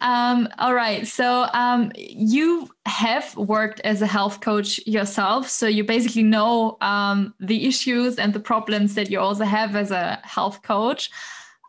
um, 0.00 0.48
all 0.58 0.74
right. 0.74 1.06
So 1.06 1.46
um, 1.52 1.92
you 1.96 2.68
have 2.86 3.36
worked 3.36 3.80
as 3.80 4.02
a 4.02 4.06
health 4.06 4.40
coach 4.40 4.80
yourself. 4.86 5.48
So 5.48 5.66
you 5.66 5.84
basically 5.84 6.22
know 6.22 6.76
um, 6.80 7.34
the 7.40 7.66
issues 7.66 8.18
and 8.18 8.32
the 8.32 8.40
problems 8.40 8.94
that 8.94 9.10
you 9.10 9.20
also 9.20 9.44
have 9.44 9.76
as 9.76 9.90
a 9.90 10.20
health 10.22 10.62
coach. 10.62 11.10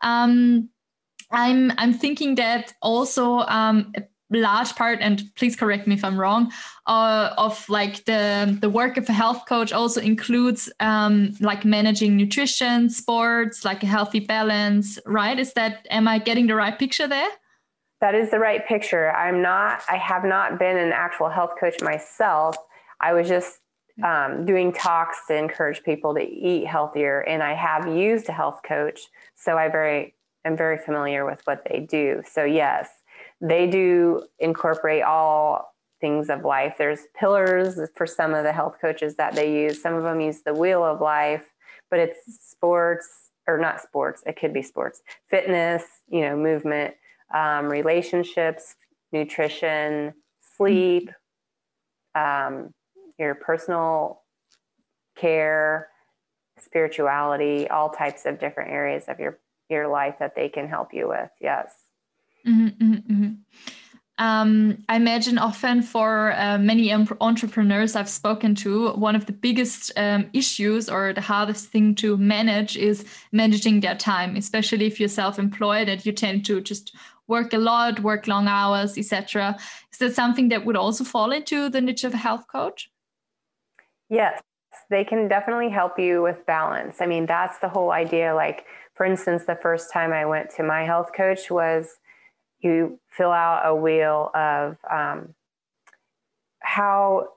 Um, 0.02 0.68
I'm 1.30 1.72
I'm 1.78 1.92
thinking 1.92 2.36
that 2.36 2.74
also 2.82 3.38
um, 3.40 3.92
large 4.30 4.74
part 4.74 4.98
and 5.00 5.22
please 5.36 5.54
correct 5.54 5.86
me 5.86 5.94
if 5.94 6.04
i'm 6.04 6.18
wrong 6.18 6.50
uh, 6.86 7.30
of 7.38 7.68
like 7.68 8.04
the 8.04 8.56
the 8.60 8.68
work 8.68 8.96
of 8.96 9.08
a 9.08 9.12
health 9.12 9.44
coach 9.48 9.72
also 9.72 10.00
includes 10.00 10.70
um, 10.80 11.32
like 11.40 11.64
managing 11.64 12.16
nutrition 12.16 12.88
sports 12.90 13.64
like 13.64 13.82
a 13.82 13.86
healthy 13.86 14.20
balance 14.20 14.98
right? 15.06 15.38
Is 15.38 15.52
that 15.54 15.86
am 15.90 16.08
i 16.08 16.18
getting 16.18 16.46
the 16.46 16.54
right 16.54 16.78
picture 16.78 17.06
there? 17.06 17.28
That 18.00 18.14
is 18.14 18.30
the 18.30 18.38
right 18.38 18.66
picture. 18.66 19.10
I'm 19.12 19.42
not 19.42 19.82
i 19.88 19.96
have 19.96 20.24
not 20.24 20.58
been 20.58 20.76
an 20.76 20.92
actual 20.92 21.28
health 21.28 21.52
coach 21.58 21.80
myself. 21.80 22.56
I 23.00 23.12
was 23.12 23.28
just 23.28 23.58
um, 24.04 24.44
doing 24.44 24.72
talks 24.72 25.18
to 25.28 25.36
encourage 25.36 25.82
people 25.82 26.14
to 26.14 26.20
eat 26.20 26.66
healthier 26.66 27.20
and 27.20 27.42
i 27.42 27.54
have 27.54 27.88
used 27.88 28.28
a 28.28 28.32
health 28.32 28.60
coach 28.62 29.00
so 29.34 29.56
i 29.56 29.68
very 29.68 30.14
am 30.44 30.56
very 30.56 30.78
familiar 30.78 31.26
with 31.26 31.40
what 31.44 31.66
they 31.68 31.80
do. 31.80 32.22
So 32.30 32.44
yes 32.44 32.88
they 33.40 33.66
do 33.66 34.26
incorporate 34.38 35.02
all 35.02 35.74
things 36.00 36.28
of 36.28 36.44
life. 36.44 36.74
There's 36.78 37.00
pillars 37.18 37.78
for 37.94 38.06
some 38.06 38.34
of 38.34 38.44
the 38.44 38.52
health 38.52 38.76
coaches 38.80 39.16
that 39.16 39.34
they 39.34 39.62
use. 39.62 39.80
Some 39.80 39.94
of 39.94 40.02
them 40.02 40.20
use 40.20 40.42
the 40.42 40.54
wheel 40.54 40.84
of 40.84 41.00
life, 41.00 41.46
but 41.90 41.98
it's 41.98 42.20
sports 42.26 43.30
or 43.46 43.58
not 43.58 43.80
sports. 43.80 44.22
It 44.26 44.38
could 44.38 44.52
be 44.52 44.62
sports, 44.62 45.02
fitness, 45.30 45.84
you 46.08 46.22
know, 46.22 46.36
movement, 46.36 46.94
um, 47.34 47.66
relationships, 47.66 48.76
nutrition, 49.12 50.14
sleep, 50.56 51.10
um, 52.14 52.72
your 53.18 53.34
personal 53.34 54.22
care, 55.16 55.88
spirituality, 56.58 57.68
all 57.68 57.90
types 57.90 58.26
of 58.26 58.38
different 58.38 58.70
areas 58.70 59.04
of 59.08 59.18
your 59.18 59.38
your 59.68 59.88
life 59.88 60.14
that 60.20 60.36
they 60.36 60.48
can 60.48 60.68
help 60.68 60.94
you 60.94 61.08
with. 61.08 61.30
Yes. 61.40 61.85
Mm-hmm, 62.46 62.66
mm-hmm, 62.66 63.12
mm-hmm. 63.12 63.32
Um, 64.18 64.78
I 64.88 64.96
imagine 64.96 65.36
often 65.36 65.82
for 65.82 66.32
uh, 66.32 66.56
many 66.56 66.90
entrepreneurs 66.90 67.94
I've 67.94 68.08
spoken 68.08 68.54
to, 68.56 68.92
one 68.92 69.14
of 69.14 69.26
the 69.26 69.32
biggest 69.32 69.92
um, 69.98 70.30
issues 70.32 70.88
or 70.88 71.12
the 71.12 71.20
hardest 71.20 71.68
thing 71.68 71.94
to 71.96 72.16
manage 72.16 72.78
is 72.78 73.04
managing 73.32 73.80
their 73.80 73.94
time, 73.94 74.36
especially 74.36 74.86
if 74.86 74.98
you're 74.98 75.10
self-employed 75.10 75.90
and 75.90 76.06
you 76.06 76.12
tend 76.12 76.46
to 76.46 76.62
just 76.62 76.96
work 77.28 77.52
a 77.52 77.58
lot, 77.58 78.00
work 78.00 78.26
long 78.26 78.48
hours, 78.48 78.96
etc. 78.96 79.56
Is 79.92 79.98
that 79.98 80.14
something 80.14 80.48
that 80.48 80.64
would 80.64 80.76
also 80.76 81.04
fall 81.04 81.30
into 81.30 81.68
the 81.68 81.82
niche 81.82 82.04
of 82.04 82.14
a 82.14 82.18
health 82.18 82.46
coach? 82.50 82.90
Yes, 84.08 84.40
they 84.88 85.04
can 85.04 85.28
definitely 85.28 85.68
help 85.68 85.98
you 85.98 86.22
with 86.22 86.46
balance. 86.46 87.02
I 87.02 87.06
mean, 87.06 87.26
that's 87.26 87.58
the 87.58 87.68
whole 87.68 87.90
idea. 87.90 88.34
Like, 88.34 88.64
for 88.94 89.04
instance, 89.04 89.44
the 89.44 89.56
first 89.56 89.92
time 89.92 90.12
I 90.12 90.24
went 90.24 90.48
to 90.56 90.62
my 90.62 90.84
health 90.84 91.10
coach 91.14 91.50
was 91.50 91.98
you 92.66 93.00
fill 93.08 93.30
out 93.30 93.62
a 93.64 93.74
wheel 93.74 94.30
of 94.34 94.76
um, 94.90 95.34
how 96.60 97.28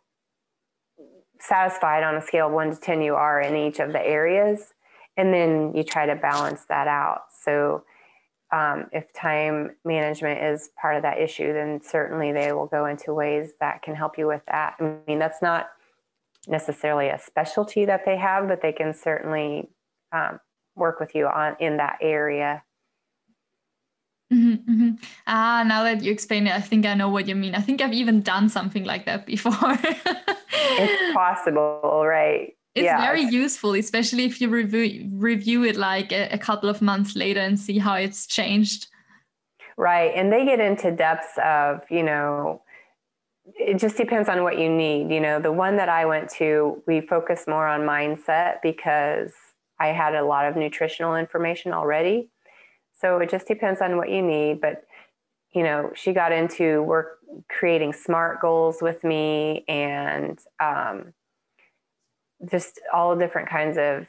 satisfied 1.39 2.03
on 2.03 2.15
a 2.15 2.21
scale 2.21 2.47
of 2.47 2.53
one 2.53 2.71
to 2.71 2.79
10 2.79 3.01
you 3.01 3.15
are 3.15 3.39
in 3.39 3.55
each 3.55 3.79
of 3.79 3.93
the 3.93 4.05
areas. 4.05 4.73
And 5.17 5.33
then 5.33 5.73
you 5.75 5.83
try 5.83 6.05
to 6.05 6.15
balance 6.15 6.65
that 6.69 6.87
out. 6.87 7.23
So, 7.43 7.83
um, 8.51 8.87
if 8.91 9.13
time 9.13 9.75
management 9.85 10.41
is 10.41 10.69
part 10.81 10.95
of 10.95 11.03
that 11.03 11.19
issue, 11.19 11.53
then 11.53 11.81
certainly 11.83 12.31
they 12.31 12.51
will 12.51 12.65
go 12.65 12.87
into 12.87 13.13
ways 13.13 13.51
that 13.59 13.83
can 13.83 13.93
help 13.93 14.17
you 14.17 14.25
with 14.25 14.41
that. 14.47 14.75
I 14.79 14.95
mean, 15.07 15.19
that's 15.19 15.41
not 15.41 15.69
necessarily 16.47 17.09
a 17.09 17.19
specialty 17.19 17.85
that 17.85 18.05
they 18.05 18.17
have, 18.17 18.47
but 18.47 18.61
they 18.61 18.71
can 18.71 18.93
certainly 18.93 19.69
um, 20.11 20.39
work 20.75 20.99
with 20.99 21.13
you 21.13 21.27
on 21.27 21.57
in 21.59 21.77
that 21.77 21.99
area 22.01 22.63
Mm-hmm. 24.69 25.03
Ah, 25.25 25.63
now 25.65 25.83
that 25.83 26.03
you 26.03 26.11
explain 26.11 26.45
it, 26.47 26.53
I 26.53 26.61
think 26.61 26.85
I 26.85 26.93
know 26.93 27.09
what 27.09 27.27
you 27.27 27.35
mean. 27.35 27.55
I 27.55 27.61
think 27.61 27.81
I've 27.81 27.93
even 27.93 28.21
done 28.21 28.49
something 28.49 28.83
like 28.83 29.05
that 29.05 29.25
before. 29.25 29.53
it's 29.81 31.13
possible, 31.13 32.03
right? 32.05 32.55
It's 32.75 32.83
yes. 32.83 33.01
very 33.01 33.23
useful, 33.23 33.73
especially 33.73 34.25
if 34.25 34.39
you 34.39 34.47
review 34.47 35.09
review 35.13 35.63
it 35.63 35.75
like 35.75 36.11
a, 36.11 36.29
a 36.29 36.37
couple 36.37 36.69
of 36.69 36.81
months 36.81 37.15
later 37.15 37.39
and 37.39 37.59
see 37.59 37.79
how 37.79 37.95
it's 37.95 38.27
changed. 38.27 38.87
Right, 39.75 40.11
and 40.15 40.31
they 40.31 40.45
get 40.45 40.59
into 40.59 40.91
depths 40.91 41.37
of 41.43 41.81
you 41.89 42.03
know 42.03 42.61
it 43.57 43.79
just 43.79 43.97
depends 43.97 44.29
on 44.29 44.43
what 44.43 44.59
you 44.59 44.69
need. 44.69 45.11
You 45.11 45.19
know, 45.19 45.39
the 45.39 45.51
one 45.51 45.77
that 45.77 45.89
I 45.89 46.05
went 46.05 46.29
to, 46.37 46.83
we 46.85 47.01
focused 47.01 47.47
more 47.47 47.67
on 47.67 47.81
mindset 47.81 48.57
because 48.61 49.31
I 49.79 49.87
had 49.87 50.13
a 50.13 50.23
lot 50.23 50.45
of 50.45 50.55
nutritional 50.55 51.15
information 51.15 51.73
already. 51.73 52.29
So 53.01 53.17
it 53.19 53.29
just 53.29 53.47
depends 53.47 53.81
on 53.81 53.97
what 53.97 54.09
you 54.09 54.21
need. 54.21 54.61
But, 54.61 54.83
you 55.53 55.63
know, 55.63 55.91
she 55.95 56.13
got 56.13 56.31
into 56.31 56.83
work 56.83 57.19
creating 57.49 57.93
SMART 57.93 58.41
goals 58.41 58.77
with 58.81 59.03
me 59.03 59.63
and 59.67 60.39
um, 60.59 61.13
just 62.49 62.79
all 62.93 63.15
different 63.15 63.49
kinds 63.49 63.77
of 63.77 64.07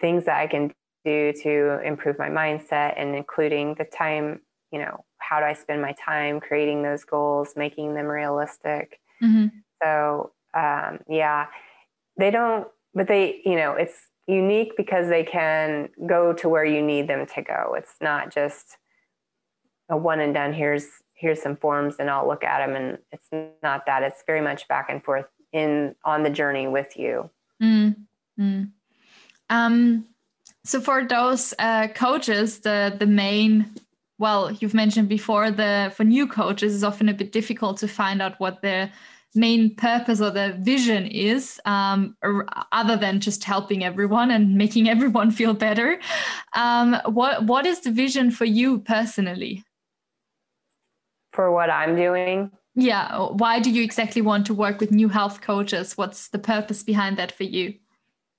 things 0.00 0.24
that 0.24 0.38
I 0.38 0.46
can 0.46 0.72
do 1.04 1.32
to 1.42 1.80
improve 1.84 2.18
my 2.18 2.28
mindset 2.28 2.94
and 2.96 3.14
including 3.14 3.74
the 3.74 3.84
time, 3.84 4.40
you 4.72 4.78
know, 4.78 5.04
how 5.18 5.40
do 5.40 5.46
I 5.46 5.54
spend 5.54 5.80
my 5.80 5.92
time 5.92 6.40
creating 6.40 6.82
those 6.82 7.04
goals, 7.04 7.54
making 7.56 7.94
them 7.94 8.06
realistic. 8.06 9.00
Mm-hmm. 9.22 9.46
So, 9.82 10.32
um, 10.54 11.00
yeah, 11.08 11.46
they 12.18 12.30
don't, 12.30 12.66
but 12.94 13.08
they, 13.08 13.40
you 13.44 13.56
know, 13.56 13.72
it's 13.72 14.08
unique 14.26 14.76
because 14.76 15.08
they 15.08 15.24
can 15.24 15.88
go 16.06 16.32
to 16.32 16.48
where 16.48 16.64
you 16.64 16.82
need 16.82 17.08
them 17.08 17.26
to 17.26 17.42
go. 17.42 17.74
It's 17.76 17.94
not 18.00 18.32
just 18.32 18.76
a 19.88 19.96
one 19.96 20.20
and 20.20 20.34
done. 20.34 20.52
Here's 20.52 20.86
here's 21.14 21.40
some 21.40 21.56
forms 21.56 21.96
and 21.98 22.10
I'll 22.10 22.26
look 22.26 22.44
at 22.44 22.64
them 22.64 22.76
and 22.76 22.98
it's 23.12 23.28
not 23.62 23.86
that. 23.86 24.02
It's 24.02 24.22
very 24.26 24.40
much 24.40 24.68
back 24.68 24.88
and 24.90 25.02
forth 25.02 25.26
in 25.52 25.94
on 26.04 26.22
the 26.22 26.30
journey 26.30 26.66
with 26.66 26.96
you. 26.96 27.30
Mm-hmm. 27.62 28.64
Um, 29.48 30.04
so 30.64 30.80
for 30.80 31.04
those 31.04 31.54
uh, 31.58 31.88
coaches, 31.88 32.60
the 32.60 32.94
the 32.98 33.06
main 33.06 33.72
well, 34.18 34.50
you've 34.50 34.74
mentioned 34.74 35.08
before 35.08 35.50
the 35.50 35.92
for 35.94 36.04
new 36.04 36.26
coaches 36.26 36.74
is 36.74 36.84
often 36.84 37.08
a 37.08 37.14
bit 37.14 37.32
difficult 37.32 37.78
to 37.78 37.88
find 37.88 38.20
out 38.20 38.40
what 38.40 38.62
their 38.62 38.90
main 39.36 39.74
purpose 39.76 40.20
or 40.20 40.30
the 40.30 40.56
vision 40.60 41.06
is, 41.06 41.60
um, 41.64 42.16
other 42.72 42.96
than 42.96 43.20
just 43.20 43.44
helping 43.44 43.84
everyone 43.84 44.30
and 44.30 44.56
making 44.56 44.88
everyone 44.94 45.30
feel 45.30 45.54
better. 45.54 46.00
Um, 46.54 46.96
what 47.06 47.44
what 47.44 47.66
is 47.66 47.80
the 47.80 47.90
vision 47.90 48.30
for 48.30 48.44
you 48.44 48.78
personally? 48.78 49.64
For 51.32 51.52
what 51.52 51.70
I'm 51.70 51.96
doing. 51.96 52.50
Yeah. 52.74 53.28
Why 53.30 53.58
do 53.58 53.70
you 53.70 53.82
exactly 53.82 54.22
want 54.22 54.46
to 54.46 54.54
work 54.54 54.80
with 54.80 54.90
new 54.90 55.08
health 55.08 55.40
coaches? 55.40 55.96
What's 55.96 56.28
the 56.28 56.38
purpose 56.38 56.82
behind 56.82 57.16
that 57.16 57.32
for 57.32 57.44
you? 57.44 57.74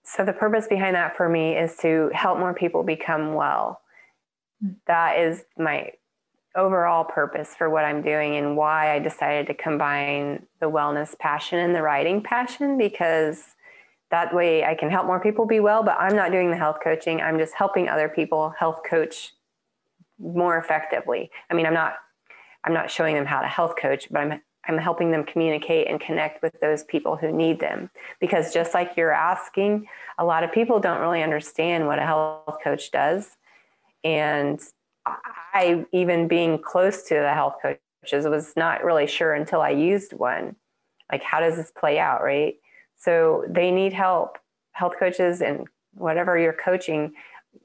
So, 0.04 0.24
the 0.24 0.32
purpose 0.34 0.68
behind 0.68 0.96
that 0.96 1.18
for 1.18 1.28
me 1.28 1.58
is 1.58 1.76
to 1.78 2.10
help 2.14 2.40
more 2.40 2.54
people 2.54 2.84
become 2.84 3.34
well. 3.34 3.82
Hmm. 4.62 4.74
That 4.86 5.20
is 5.20 5.44
my 5.58 5.92
overall 6.58 7.06
purpose 7.06 7.56
for 7.56 7.70
what 7.70 7.86
I'm 7.86 8.02
doing 8.02 8.36
and 8.36 8.58
why 8.58 8.94
I 8.94 9.00
decided 9.00 9.48
to 9.48 9.54
combine 9.54 10.46
the 10.60 10.70
wellness 10.70 11.18
passion 11.18 11.60
and 11.60 11.76
the 11.76 11.82
writing 11.82 12.22
passion 12.22 12.78
because 12.78 13.44
that 14.10 14.34
way 14.34 14.64
I 14.64 14.74
can 14.74 14.90
help 14.90 15.06
more 15.06 15.20
people 15.20 15.46
be 15.46 15.60
well, 15.60 15.84
but 15.84 15.98
I'm 16.00 16.16
not 16.16 16.32
doing 16.32 16.50
the 16.50 16.58
health 16.58 16.78
coaching. 16.84 17.22
I'm 17.22 17.38
just 17.38 17.54
helping 17.54 17.88
other 17.88 18.10
people 18.10 18.50
health 18.58 18.82
coach 18.90 19.34
more 20.20 20.58
effectively. 20.58 21.30
I 21.50 21.54
mean, 21.54 21.66
I'm 21.66 21.74
not 21.74 21.96
I'm 22.64 22.74
not 22.74 22.90
showing 22.90 23.16
them 23.16 23.26
how 23.26 23.42
to 23.42 23.48
health 23.48 23.76
coach, 23.80 24.08
but 24.10 24.20
I'm 24.20 24.42
I'm 24.68 24.78
helping 24.78 25.12
them 25.12 25.24
communicate 25.24 25.88
and 25.88 26.00
connect 26.00 26.42
with 26.42 26.60
those 26.60 26.84
people 26.84 27.16
who 27.16 27.32
need 27.32 27.60
them. 27.60 27.90
Because 28.20 28.54
just 28.54 28.74
like 28.74 28.98
you're 28.98 29.14
asking, 29.14 29.88
a 30.18 30.26
lot 30.26 30.44
of 30.44 30.52
people 30.52 30.80
don't 30.80 31.00
really 31.00 31.24
understand 31.24 31.88
what 31.88 32.00
a 32.00 32.06
health 32.06 32.58
coach 32.64 32.92
does. 32.92 33.38
And 34.04 34.60
I, 35.58 35.86
even 35.92 36.28
being 36.28 36.60
close 36.62 37.04
to 37.04 37.16
the 37.16 37.34
health 37.34 37.56
coaches, 37.62 38.26
was 38.26 38.54
not 38.56 38.84
really 38.84 39.08
sure 39.08 39.34
until 39.34 39.62
I 39.62 39.72
used 39.72 40.14
one. 40.14 40.56
Like, 41.12 41.24
how 41.24 41.40
does 41.40 41.56
this 41.56 41.72
play 41.72 41.98
out, 42.00 42.22
right? 42.24 42.56
So 42.96 43.44
they 43.50 43.72
need 43.72 43.94
help. 43.94 44.38
Health 44.74 44.94
coaches 45.00 45.42
and 45.42 45.68
whatever 45.96 46.38
you're 46.38 46.54
coaching, 46.54 47.14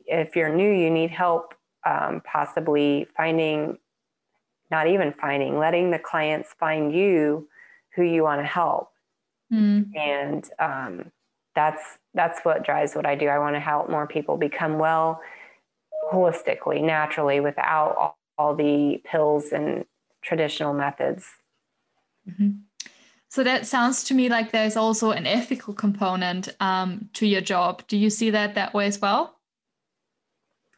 if 0.07 0.35
you're 0.35 0.55
new, 0.55 0.73
you 0.73 0.91
need 0.91 1.11
help 1.11 1.55
um, 1.85 2.23
possibly 2.25 3.07
finding, 3.17 3.79
not 4.71 4.87
even 4.87 5.13
finding, 5.13 5.59
letting 5.59 5.91
the 5.91 5.99
clients 5.99 6.55
find 6.59 6.95
you 6.95 7.49
who 7.95 8.03
you 8.03 8.23
want 8.23 8.41
to 8.41 8.47
help. 8.47 8.91
Mm. 9.53 9.95
And 9.95 10.51
um, 10.59 11.13
that's 11.55 11.99
that's 12.15 12.41
what 12.43 12.65
drives 12.65 12.95
what 12.95 13.05
I 13.05 13.15
do. 13.15 13.29
I 13.29 13.39
want 13.39 13.57
to 13.57 13.61
help 13.61 13.91
more 13.91 14.07
people 14.07 14.39
become 14.39 14.79
well 14.79 15.21
holistically, 16.13 16.83
naturally, 16.83 17.41
without 17.41 18.15
all 18.39 18.55
the 18.55 19.01
pills 19.05 19.53
and 19.53 19.85
traditional 20.23 20.75
methods. 20.75 21.27
Mm-hmm. 22.29 22.51
So 23.29 23.43
that 23.45 23.67
sounds 23.67 24.05
to 24.05 24.15
me 24.15 24.29
like 24.29 24.53
there's 24.53 24.77
also 24.77 25.11
an 25.11 25.27
ethical 25.27 25.73
component 25.73 26.51
um, 26.61 27.09
to 27.15 27.27
your 27.27 27.41
job. 27.41 27.83
Do 27.89 27.97
you 27.97 28.11
see 28.11 28.31
that 28.31 28.55
that 28.55 28.75
way 28.75 28.87
as 28.87 29.01
well? 29.01 29.39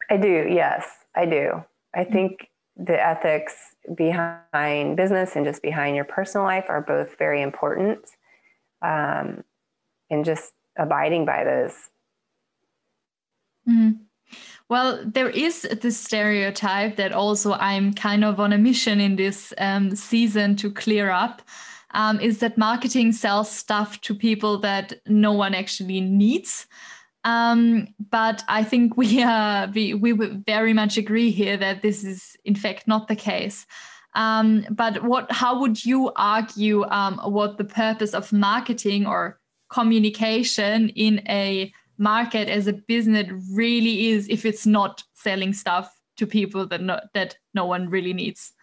I 0.09 0.17
do. 0.17 0.47
Yes, 0.49 0.87
I 1.15 1.25
do. 1.25 1.63
I 1.93 1.99
mm-hmm. 1.99 2.13
think 2.13 2.49
the 2.77 3.01
ethics 3.05 3.75
behind 3.93 4.97
business 4.97 5.35
and 5.35 5.45
just 5.45 5.61
behind 5.61 5.95
your 5.95 6.05
personal 6.05 6.45
life 6.45 6.65
are 6.69 6.81
both 6.81 7.17
very 7.17 7.41
important. 7.41 7.99
Um, 8.81 9.43
and 10.09 10.25
just 10.25 10.53
abiding 10.77 11.25
by 11.25 11.43
those. 11.43 11.73
Mm. 13.67 13.99
Well, 14.67 15.03
there 15.05 15.29
is 15.29 15.61
this 15.61 15.97
stereotype 15.97 16.95
that 16.95 17.11
also 17.11 17.53
I'm 17.53 17.93
kind 17.93 18.23
of 18.25 18.39
on 18.39 18.51
a 18.51 18.57
mission 18.57 18.99
in 18.99 19.15
this 19.15 19.53
um, 19.59 19.95
season 19.95 20.55
to 20.57 20.71
clear 20.71 21.11
up. 21.11 21.43
Um, 21.91 22.19
is 22.19 22.39
that 22.39 22.57
marketing 22.57 23.11
sells 23.11 23.49
stuff 23.49 24.01
to 24.01 24.15
people 24.15 24.59
that 24.59 24.93
no 25.05 25.33
one 25.33 25.53
actually 25.53 26.01
needs? 26.01 26.65
Um, 27.23 27.87
but 28.09 28.43
I 28.47 28.63
think 28.63 28.97
we 28.97 29.21
are 29.23 29.67
we 29.67 29.93
we 29.93 30.13
very 30.13 30.73
much 30.73 30.97
agree 30.97 31.31
here 31.31 31.57
that 31.57 31.81
this 31.81 32.03
is 32.03 32.35
in 32.43 32.55
fact 32.55 32.87
not 32.87 33.07
the 33.07 33.15
case. 33.15 33.65
Um, 34.15 34.65
but 34.69 35.03
what? 35.03 35.31
How 35.31 35.59
would 35.59 35.85
you 35.85 36.11
argue 36.15 36.85
um, 36.85 37.19
what 37.23 37.57
the 37.57 37.65
purpose 37.65 38.13
of 38.13 38.31
marketing 38.33 39.05
or 39.05 39.39
communication 39.69 40.89
in 40.89 41.21
a 41.27 41.73
market 41.97 42.49
as 42.49 42.67
a 42.67 42.73
business 42.73 43.29
really 43.51 44.09
is 44.09 44.27
if 44.29 44.45
it's 44.45 44.65
not 44.65 45.03
selling 45.13 45.53
stuff 45.53 45.91
to 46.17 46.27
people 46.27 46.65
that 46.67 46.81
no, 46.81 46.99
that 47.13 47.37
no 47.53 47.65
one 47.65 47.89
really 47.89 48.13
needs. 48.13 48.53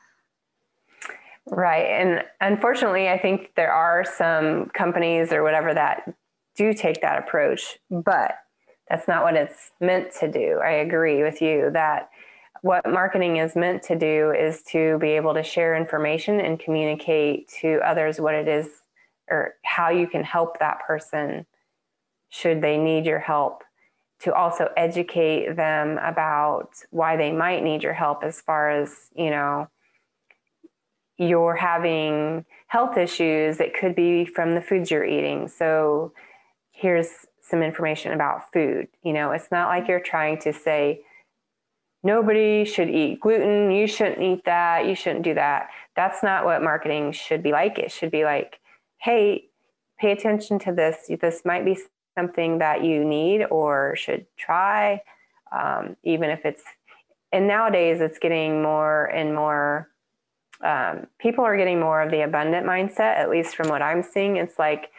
Right 1.51 1.87
and 1.87 2.23
unfortunately 2.41 3.09
i 3.09 3.19
think 3.19 3.51
there 3.57 3.73
are 3.73 4.05
some 4.05 4.67
companies 4.75 5.33
or 5.33 5.43
whatever 5.43 5.75
that 5.75 6.15
do 6.57 6.73
take 6.73 7.01
that 7.01 7.19
approach 7.19 7.79
but 7.91 8.37
that's 8.93 9.09
not 9.09 9.23
what 9.23 9.37
it's 9.37 9.71
meant 9.81 10.13
to 10.21 10.31
do. 10.31 10.61
I 10.63 10.73
agree 10.73 11.23
with 11.23 11.41
you 11.41 11.71
that 11.73 12.11
what 12.61 12.87
marketing 12.87 13.39
is 13.39 13.57
meant 13.57 13.83
to 13.85 13.99
do 13.99 14.33
is 14.33 14.63
to 14.65 14.99
be 14.99 15.09
able 15.13 15.33
to 15.33 15.43
share 15.43 15.75
information 15.75 16.41
and 16.41 16.61
communicate 16.61 17.49
to 17.63 17.81
others 17.85 18.21
what 18.21 18.35
it 18.35 18.47
is 18.47 18.69
or 19.31 19.55
how 19.65 19.89
you 19.89 20.07
can 20.07 20.23
help 20.23 20.59
that 20.59 20.81
person 20.87 21.47
should 22.33 22.63
they 22.63 22.79
need 22.79 23.05
your 23.05 23.19
help 23.19 23.63
to 24.21 24.33
also 24.33 24.69
educate 24.75 25.55
them 25.55 25.99
about 25.99 26.71
why 26.91 27.17
they 27.17 27.31
might 27.31 27.63
need 27.63 27.83
your 27.83 27.93
help 27.93 28.25
as 28.25 28.41
far 28.41 28.71
as 28.71 29.11
you 29.15 29.29
know 29.29 29.69
you're 31.19 31.55
having 31.55 32.45
health 32.69 32.97
issues 32.97 33.59
that 33.59 33.75
could 33.75 33.95
be 33.95 34.25
from 34.25 34.55
the 34.55 34.63
foods 34.63 34.91
you're 34.91 35.05
eating. 35.05 35.47
So 35.47 36.15
here's 36.71 37.09
some 37.43 37.63
information 37.63 38.13
about 38.13 38.51
food. 38.51 38.89
You 39.03 39.13
know 39.13 39.33
it's 39.33 39.51
not 39.51 39.69
like 39.69 39.87
you're 39.87 40.01
trying 40.01 40.41
to 40.41 40.55
say 40.55 41.03
nobody 42.03 42.65
should 42.65 42.89
eat 42.89 43.21
gluten. 43.21 43.71
You 43.71 43.87
shouldn't 43.87 44.23
eat 44.23 44.47
that. 44.47 44.87
You 44.87 44.95
shouldn't 44.95 45.25
do 45.25 45.35
that. 45.35 45.69
That's 45.95 46.23
not 46.23 46.47
what 46.47 46.63
marketing 46.63 47.13
should 47.13 47.43
be 47.43 47.53
like. 47.53 47.79
It 47.79 47.93
should 47.93 48.11
be 48.11 48.25
like 48.25 48.59
hey 48.97 49.49
pay 50.01 50.13
attention 50.13 50.59
to 50.61 50.73
this. 50.73 51.11
This 51.21 51.43
might 51.45 51.67
be 51.67 51.79
something 52.17 52.59
that 52.59 52.85
you 52.85 53.05
need 53.05 53.45
or 53.51 53.95
should 53.97 54.27
try, 54.37 55.03
um, 55.51 55.97
even 56.03 56.31
if 56.31 56.45
it's, 56.45 56.63
and 57.33 57.47
nowadays 57.47 58.01
it's 58.01 58.19
getting 58.19 58.63
more 58.63 59.07
and 59.07 59.35
more, 59.35 59.89
um, 60.63 61.07
people 61.19 61.45
are 61.45 61.57
getting 61.57 61.81
more 61.81 62.03
of 62.03 62.11
the 62.11 62.23
abundant 62.23 62.67
mindset, 62.67 63.17
at 63.19 63.31
least 63.31 63.57
from 63.57 63.69
what 63.69 63.83
I'm 63.83 64.03
seeing. 64.03 64.37
It's 64.37 64.59
like, 64.59 64.91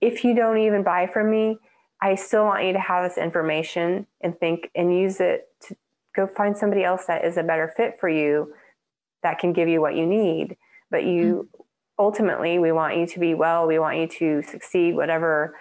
if 0.00 0.24
you 0.24 0.34
don't 0.34 0.58
even 0.58 0.82
buy 0.82 1.06
from 1.06 1.30
me, 1.30 1.58
I 2.02 2.14
still 2.14 2.44
want 2.44 2.64
you 2.64 2.72
to 2.72 2.78
have 2.78 3.08
this 3.08 3.18
information 3.18 4.06
and 4.20 4.38
think 4.38 4.70
and 4.74 4.96
use 4.96 5.20
it 5.20 5.48
to 5.68 5.76
go 6.16 6.26
find 6.26 6.56
somebody 6.56 6.84
else 6.84 7.04
that 7.06 7.24
is 7.24 7.36
a 7.36 7.42
better 7.42 7.72
fit 7.76 7.98
for 8.00 8.08
you 8.08 8.54
that 9.22 9.38
can 9.38 9.52
give 9.52 9.68
you 9.68 9.80
what 9.80 9.94
you 9.94 10.06
need. 10.06 10.56
But 10.90 11.04
you 11.04 11.48
mm-hmm. 11.54 11.62
ultimately, 11.98 12.58
we 12.58 12.72
want 12.72 12.96
you 12.96 13.06
to 13.06 13.18
be 13.18 13.34
well, 13.34 13.66
we 13.66 13.78
want 13.78 13.98
you 13.98 14.06
to 14.06 14.42
succeed, 14.42 14.94
whatever 14.94 15.54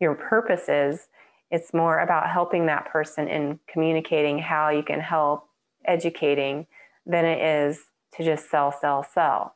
your 0.00 0.14
purpose 0.14 0.68
is. 0.68 1.08
It's 1.50 1.72
more 1.72 2.00
about 2.00 2.28
helping 2.28 2.66
that 2.66 2.86
person 2.86 3.28
in 3.28 3.60
communicating 3.68 4.38
how 4.38 4.70
you 4.70 4.82
can 4.82 5.00
help, 5.00 5.48
educating, 5.84 6.66
than 7.06 7.24
it 7.24 7.40
is 7.40 7.80
to 8.14 8.24
just 8.24 8.50
sell, 8.50 8.72
sell, 8.72 9.06
sell. 9.14 9.54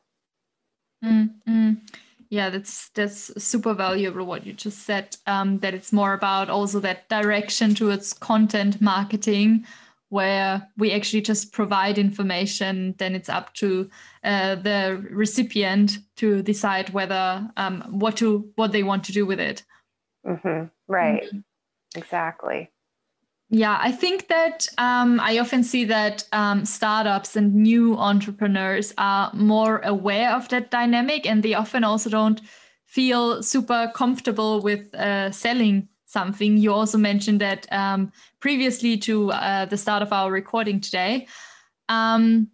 Mm-hmm. 1.03 1.73
Yeah, 2.29 2.49
that's 2.49 2.89
that's 2.89 3.43
super 3.43 3.73
valuable 3.73 4.25
what 4.25 4.45
you 4.45 4.53
just 4.53 4.83
said. 4.83 5.17
Um, 5.27 5.59
that 5.59 5.73
it's 5.73 5.91
more 5.91 6.13
about 6.13 6.49
also 6.49 6.79
that 6.79 7.09
direction 7.09 7.75
towards 7.75 8.13
content 8.13 8.79
marketing, 8.79 9.65
where 10.07 10.65
we 10.77 10.93
actually 10.93 11.21
just 11.21 11.51
provide 11.51 11.97
information. 11.97 12.95
Then 12.97 13.15
it's 13.15 13.27
up 13.27 13.53
to 13.55 13.89
uh, 14.23 14.55
the 14.55 15.05
recipient 15.11 15.99
to 16.17 16.41
decide 16.41 16.91
whether 16.91 17.49
um, 17.57 17.81
what 17.89 18.15
to 18.17 18.49
what 18.55 18.71
they 18.71 18.83
want 18.83 19.03
to 19.05 19.11
do 19.11 19.25
with 19.25 19.39
it. 19.39 19.63
Mm-hmm. 20.25 20.65
Right. 20.87 21.23
Mm-hmm. 21.23 21.39
Exactly. 21.95 22.69
Yeah, 23.53 23.77
I 23.81 23.91
think 23.91 24.29
that 24.29 24.69
um, 24.77 25.19
I 25.19 25.37
often 25.39 25.63
see 25.63 25.83
that 25.85 26.23
um, 26.31 26.63
startups 26.63 27.35
and 27.35 27.53
new 27.53 27.97
entrepreneurs 27.97 28.93
are 28.97 29.29
more 29.33 29.79
aware 29.79 30.33
of 30.33 30.47
that 30.49 30.71
dynamic, 30.71 31.25
and 31.25 31.43
they 31.43 31.53
often 31.53 31.83
also 31.83 32.09
don't 32.09 32.39
feel 32.85 33.43
super 33.43 33.91
comfortable 33.93 34.61
with 34.61 34.93
uh, 34.95 35.31
selling 35.31 35.89
something. 36.05 36.57
You 36.57 36.73
also 36.73 36.97
mentioned 36.97 37.41
that 37.41 37.67
um, 37.73 38.13
previously 38.39 38.97
to 38.99 39.31
uh, 39.31 39.65
the 39.65 39.77
start 39.77 40.01
of 40.01 40.13
our 40.13 40.31
recording 40.31 40.79
today. 40.79 41.27
Um, 41.89 42.47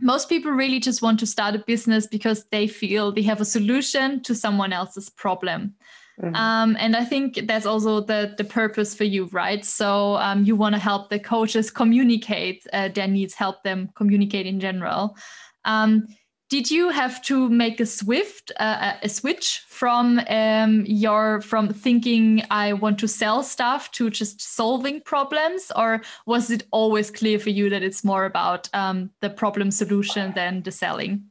most 0.00 0.30
people 0.30 0.52
really 0.52 0.80
just 0.80 1.02
want 1.02 1.20
to 1.20 1.26
start 1.26 1.54
a 1.54 1.64
business 1.66 2.06
because 2.06 2.46
they 2.50 2.66
feel 2.66 3.12
they 3.12 3.22
have 3.22 3.42
a 3.42 3.44
solution 3.44 4.22
to 4.22 4.34
someone 4.34 4.72
else's 4.72 5.10
problem. 5.10 5.74
Mm-hmm. 6.22 6.34
Um, 6.34 6.76
and 6.78 6.94
I 6.94 7.04
think 7.04 7.46
that's 7.46 7.66
also 7.66 8.00
the 8.00 8.34
the 8.36 8.44
purpose 8.44 8.94
for 8.94 9.04
you, 9.04 9.26
right? 9.32 9.64
So 9.64 10.16
um, 10.16 10.44
you 10.44 10.54
want 10.54 10.74
to 10.74 10.78
help 10.78 11.08
the 11.08 11.18
coaches 11.18 11.70
communicate 11.70 12.66
uh, 12.72 12.88
their 12.88 13.08
needs, 13.08 13.34
help 13.34 13.62
them 13.62 13.90
communicate 13.94 14.46
in 14.46 14.60
general. 14.60 15.16
Um, 15.64 16.06
did 16.50 16.68
you 16.68 16.90
have 16.90 17.22
to 17.22 17.48
make 17.48 17.78
a 17.80 17.86
swift 17.86 18.50
uh, 18.58 18.94
a 19.02 19.08
switch 19.08 19.62
from 19.68 20.20
um, 20.28 20.84
your 20.84 21.40
from 21.40 21.72
thinking 21.72 22.42
I 22.50 22.72
want 22.72 22.98
to 22.98 23.08
sell 23.08 23.42
stuff 23.42 23.90
to 23.92 24.10
just 24.10 24.42
solving 24.42 25.00
problems, 25.00 25.72
or 25.74 26.02
was 26.26 26.50
it 26.50 26.64
always 26.70 27.10
clear 27.10 27.38
for 27.38 27.50
you 27.50 27.70
that 27.70 27.82
it's 27.82 28.04
more 28.04 28.24
about 28.24 28.68
um, 28.74 29.10
the 29.20 29.30
problem 29.30 29.70
solution 29.70 30.32
than 30.34 30.62
the 30.62 30.72
selling? 30.72 31.30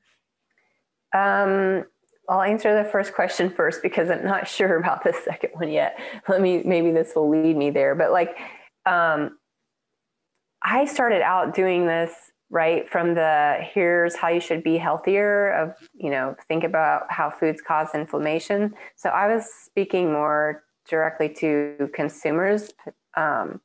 I'll 2.29 2.43
answer 2.43 2.81
the 2.81 2.87
first 2.87 3.13
question 3.13 3.49
first 3.49 3.81
because 3.81 4.09
I'm 4.09 4.23
not 4.23 4.47
sure 4.57 4.77
about 4.77 5.03
the 5.03 5.13
second 5.25 5.51
one 5.53 5.69
yet. 5.69 5.99
Let 6.27 6.41
me, 6.41 6.61
maybe 6.63 6.91
this 6.91 7.13
will 7.15 7.29
lead 7.29 7.57
me 7.57 7.71
there. 7.71 7.95
But 7.95 8.11
like, 8.11 8.37
um, 8.85 9.37
I 10.61 10.85
started 10.85 11.21
out 11.21 11.55
doing 11.55 11.87
this 11.87 12.13
right 12.51 12.89
from 12.89 13.13
the 13.13 13.57
here's 13.73 14.15
how 14.15 14.27
you 14.27 14.39
should 14.39 14.63
be 14.63 14.77
healthier 14.77 15.51
of, 15.51 15.75
you 15.93 16.09
know, 16.09 16.35
think 16.47 16.63
about 16.63 17.03
how 17.11 17.29
foods 17.29 17.61
cause 17.61 17.89
inflammation. 17.93 18.73
So 18.95 19.09
I 19.09 19.33
was 19.33 19.45
speaking 19.65 20.11
more 20.11 20.63
directly 20.87 21.29
to 21.35 21.89
consumers. 21.93 22.71
Um, 23.15 23.61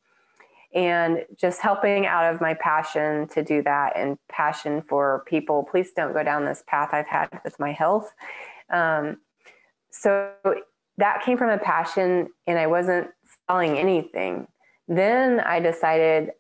and 0.75 1.25
just 1.37 1.61
helping 1.61 2.05
out 2.05 2.35
of 2.35 2.41
my 2.41 2.55
passion 2.55 3.29
to 3.29 3.45
do 3.45 3.63
that 3.63 3.93
and 3.97 4.19
passion 4.29 4.83
for 4.89 5.23
people 5.27 5.67
please 5.71 5.93
don't 5.95 6.13
go 6.13 6.25
down 6.25 6.45
this 6.45 6.65
path 6.67 6.89
i've 6.93 7.07
had 7.07 7.29
with 7.45 7.59
my 7.61 7.71
health 7.71 8.13
um, 8.75 9.19
so 9.91 10.33
that 10.99 11.23
came 11.23 11.39
from 11.39 11.51
a 11.51 11.59
passion, 11.59 12.29
and 12.47 12.59
I 12.59 12.67
wasn't 12.67 13.09
selling 13.49 13.79
anything. 13.79 14.49
Then 14.89 15.41
I 15.41 15.61
decided 15.61 16.33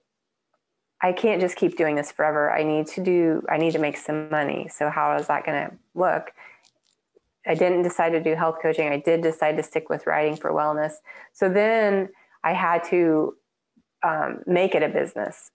I 1.02 1.12
can't 1.12 1.40
just 1.40 1.56
keep 1.56 1.76
doing 1.76 1.96
this 1.96 2.10
forever. 2.12 2.52
I 2.52 2.62
need 2.62 2.86
to 2.88 3.02
do, 3.02 3.42
I 3.48 3.58
need 3.58 3.72
to 3.72 3.78
make 3.78 3.96
some 3.96 4.30
money. 4.30 4.68
So, 4.68 4.90
how 4.90 5.16
is 5.16 5.26
that 5.28 5.46
going 5.46 5.68
to 5.68 5.76
look? 5.94 6.32
I 7.46 7.54
didn't 7.54 7.82
decide 7.82 8.10
to 8.10 8.22
do 8.22 8.34
health 8.34 8.56
coaching. 8.62 8.88
I 8.88 8.98
did 8.98 9.22
decide 9.22 9.56
to 9.56 9.62
stick 9.62 9.90
with 9.90 10.06
writing 10.06 10.36
for 10.36 10.50
wellness. 10.50 10.94
So 11.32 11.48
then 11.48 12.08
I 12.42 12.52
had 12.52 12.84
to 12.84 13.34
um, 14.02 14.40
make 14.46 14.74
it 14.74 14.82
a 14.82 14.88
business 14.88 15.50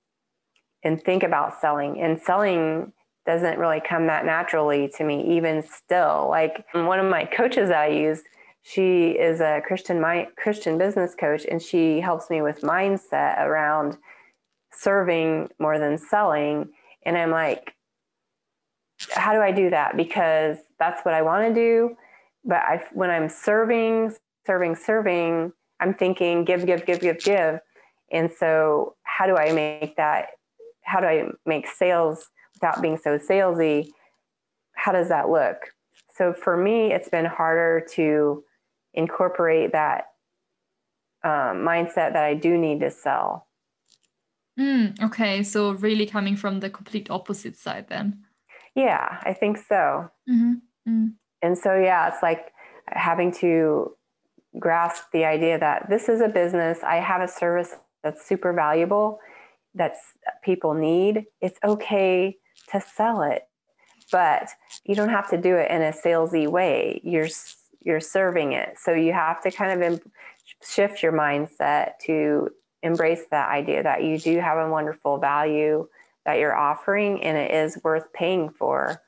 and 0.84 1.02
think 1.02 1.24
about 1.24 1.60
selling. 1.60 2.00
And 2.00 2.20
selling 2.20 2.94
doesn't 3.25 3.60
really 3.60 3.82
come 3.82 4.08
that 4.08 4.25
naturally 4.25 4.89
to 4.97 5.03
me, 5.03 5.38
even 5.38 5.63
still. 5.63 6.27
Like 6.29 6.65
one 6.73 6.99
of 6.99 7.10
my 7.10 7.25
coaches 7.25 7.69
I 7.69 7.88
use, 7.88 8.21
she 8.62 9.10
is 9.12 9.39
a 9.39 9.62
Christian 9.65 10.01
my, 10.01 10.27
Christian 10.38 10.77
business 10.77 11.15
coach, 11.15 11.45
and 11.49 11.62
she 11.62 11.99
helps 11.99 12.29
me 12.29 12.41
with 12.41 12.62
mindset 12.62 13.39
around 13.39 13.97
serving 14.71 15.49
more 15.60 15.79
than 15.79 15.97
selling. 15.97 16.69
And 17.05 17.17
I'm 17.17 17.32
like, 17.32 17.73
how 19.12 19.34
do 19.34 19.41
I 19.41 19.51
do 19.51 19.69
that? 19.69 19.95
Because 19.95 20.58
that's 20.77 21.03
what 21.05 21.13
I 21.13 21.21
want 21.21 21.47
to 21.47 21.53
do. 21.53 21.95
But 22.43 22.58
I, 22.58 22.84
when 22.93 23.10
I'm 23.10 23.29
serving, 23.29 24.13
serving, 24.45 24.75
serving, 24.75 25.53
I'm 25.79 25.93
thinking 25.93 26.45
give, 26.45 26.65
give, 26.65 26.86
give, 26.86 26.99
give, 26.99 27.19
give. 27.19 27.60
And 28.12 28.29
so, 28.32 28.95
how 29.03 29.27
do 29.27 29.36
I 29.36 29.51
make 29.51 29.95
that? 29.97 30.29
How 30.84 30.99
do 30.99 31.05
I 31.05 31.25
make 31.45 31.67
sales 31.67 32.27
without 32.60 32.82
being 32.82 32.98
so 32.98 33.17
salesy? 33.17 33.91
How 34.74 34.91
does 34.91 35.10
that 35.10 35.30
look? 35.30 35.58
So, 36.15 36.34
for 36.34 36.58
me, 36.58 36.91
it's 36.91 37.10
been 37.10 37.26
harder 37.26 37.86
to 37.95 38.43
incorporate 38.93 39.72
that 39.72 40.06
um, 41.24 41.63
mindset 41.63 42.13
that 42.13 42.24
I 42.24 42.34
do 42.34 42.58
need 42.58 42.80
to 42.82 42.91
sell. 42.91 43.48
Mm, 44.60 45.02
okay, 45.02 45.43
so 45.43 45.72
really 45.72 46.06
coming 46.06 46.36
from 46.36 46.60
the 46.60 46.69
complete 46.69 47.10
opposite 47.10 47.56
side 47.56 47.86
then. 47.88 48.24
Yeah, 48.76 49.19
I 49.24 49.34
think 49.34 49.58
so. 49.58 50.10
Mm-hmm. 50.30 50.54
Mm. 50.88 51.13
And 51.41 51.58
so, 51.58 51.76
yeah, 51.76 52.10
it's 52.10 52.22
like 52.22 52.52
having 52.88 53.32
to 53.34 53.95
grasp 54.58 55.04
the 55.13 55.26
idea 55.26 55.58
that 55.60 55.89
this 55.89 56.10
is 56.10 56.19
a 56.19 56.28
business. 56.28 56.80
I 56.84 56.98
have 56.98 57.22
a 57.22 57.28
service 57.28 57.76
that's 58.04 58.28
super 58.28 58.52
valuable, 58.52 59.19
that's 59.76 60.00
people 60.43 60.74
need. 60.74 61.26
It's 61.41 61.60
okay 61.63 62.38
to 62.71 62.82
sell 62.82 63.21
it, 63.21 63.43
but 64.12 64.49
you 64.86 64.95
don't 64.95 65.10
have 65.10 65.29
to 65.29 65.38
do 65.38 65.55
it 65.55 65.69
in 65.71 65.82
a 65.82 65.91
salesy 65.91 66.47
way. 66.47 67.01
You're 67.03 67.27
you're 67.82 68.01
serving 68.01 68.53
it, 68.53 68.77
so 68.77 68.93
you 68.93 69.13
have 69.13 69.41
to 69.43 69.51
kind 69.51 69.84
of 69.84 70.01
shift 70.63 71.01
your 71.01 71.13
mindset 71.13 71.93
to 72.05 72.49
embrace 72.84 73.23
that 73.32 73.49
idea 73.49 73.84
that 73.84 74.03
you 74.03 74.17
do 74.17 74.39
have 74.39 74.58
a 74.58 74.69
wonderful 74.69 75.17
value 75.17 75.88
that 76.25 76.38
you're 76.39 76.55
offering 76.55 77.23
and 77.23 77.38
it 77.38 77.51
is 77.51 77.79
worth 77.84 78.12
paying 78.13 78.49
for. 78.49 79.01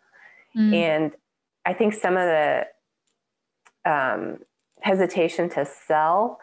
Mm. 0.57 0.73
And 0.73 1.11
I 1.65 1.73
think 1.73 1.93
some 1.93 2.17
of 2.17 2.25
the 2.25 2.65
um, 3.85 4.39
hesitation 4.81 5.49
to 5.51 5.65
sell 5.65 6.39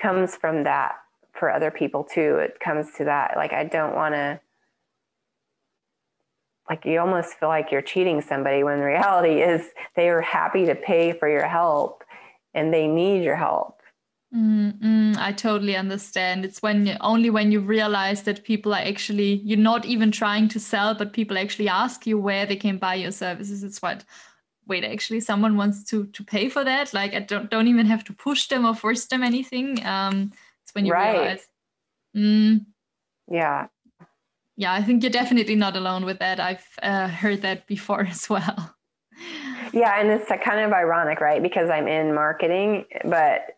comes 0.00 0.36
from 0.36 0.64
that 0.64 0.96
for 1.32 1.50
other 1.50 1.70
people 1.70 2.04
too. 2.04 2.36
It 2.36 2.60
comes 2.60 2.88
to 2.98 3.04
that, 3.04 3.34
like, 3.36 3.52
I 3.52 3.64
don't 3.64 3.94
want 3.94 4.14
to, 4.14 4.40
like, 6.68 6.84
you 6.84 6.98
almost 6.98 7.34
feel 7.34 7.48
like 7.48 7.70
you're 7.70 7.82
cheating 7.82 8.20
somebody 8.20 8.64
when 8.64 8.78
the 8.78 8.86
reality 8.86 9.42
is 9.42 9.68
they 9.94 10.08
are 10.08 10.20
happy 10.20 10.66
to 10.66 10.74
pay 10.74 11.12
for 11.12 11.28
your 11.28 11.46
help 11.46 12.02
and 12.54 12.72
they 12.72 12.86
need 12.86 13.22
your 13.22 13.36
help. 13.36 13.76
Mm, 14.34 15.16
I 15.16 15.32
totally 15.32 15.76
understand. 15.76 16.44
It's 16.44 16.60
when 16.60 16.86
you 16.86 16.96
only 17.00 17.30
when 17.30 17.52
you 17.52 17.60
realize 17.60 18.24
that 18.24 18.44
people 18.44 18.74
are 18.74 18.80
actually 18.80 19.34
you're 19.44 19.56
not 19.56 19.86
even 19.86 20.10
trying 20.10 20.48
to 20.48 20.60
sell, 20.60 20.94
but 20.94 21.12
people 21.12 21.38
actually 21.38 21.68
ask 21.68 22.06
you 22.06 22.18
where 22.18 22.44
they 22.44 22.56
can 22.56 22.76
buy 22.76 22.96
your 22.96 23.12
services. 23.12 23.62
It's 23.62 23.80
what 23.80 24.04
wait, 24.66 24.84
actually 24.84 25.20
someone 25.20 25.56
wants 25.56 25.84
to 25.84 26.06
to 26.06 26.24
pay 26.24 26.48
for 26.48 26.64
that. 26.64 26.92
Like 26.92 27.14
I 27.14 27.20
don't 27.20 27.50
don't 27.50 27.68
even 27.68 27.86
have 27.86 28.04
to 28.04 28.12
push 28.12 28.48
them 28.48 28.66
or 28.66 28.74
force 28.74 29.06
them 29.06 29.22
anything. 29.22 29.84
Um, 29.86 30.32
it's 30.64 30.74
when 30.74 30.84
you 30.84 30.92
right. 30.92 31.12
realize. 31.12 31.46
Mm, 32.16 32.66
yeah. 33.30 33.68
Yeah, 34.56 34.72
I 34.72 34.82
think 34.82 35.02
you're 35.02 35.10
definitely 35.10 35.54
not 35.54 35.76
alone 35.76 36.04
with 36.04 36.18
that. 36.18 36.40
I've 36.40 36.66
uh, 36.82 37.08
heard 37.08 37.42
that 37.42 37.66
before 37.66 38.06
as 38.10 38.28
well. 38.28 38.74
Yeah, 39.72 40.00
and 40.00 40.08
it's 40.08 40.28
kind 40.44 40.60
of 40.60 40.72
ironic, 40.72 41.20
right? 41.20 41.42
Because 41.42 41.70
I'm 41.70 41.88
in 41.88 42.14
marketing, 42.14 42.84
but 43.04 43.56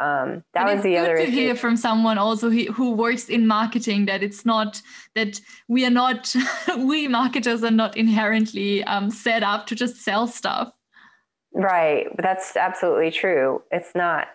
um, 0.00 0.42
that 0.54 0.66
and 0.68 0.76
was 0.76 0.82
the 0.82 0.98
other 0.98 1.16
to 1.16 1.22
issue. 1.22 1.30
hear 1.30 1.54
from 1.54 1.76
someone 1.76 2.18
also 2.18 2.50
who, 2.50 2.64
who 2.72 2.92
works 2.92 3.28
in 3.28 3.46
marketing 3.46 4.06
that 4.06 4.22
it's 4.22 4.44
not 4.44 4.82
that 5.14 5.40
we 5.68 5.86
are 5.86 5.90
not 5.90 6.34
we 6.78 7.06
marketers 7.06 7.62
are 7.62 7.70
not 7.70 7.96
inherently 7.96 8.82
um, 8.84 9.08
set 9.08 9.44
up 9.44 9.66
to 9.68 9.76
just 9.76 9.96
sell 9.96 10.26
stuff 10.26 10.72
right 11.52 12.08
that's 12.18 12.56
absolutely 12.56 13.12
true 13.12 13.62
it's 13.70 13.94
not 13.94 14.26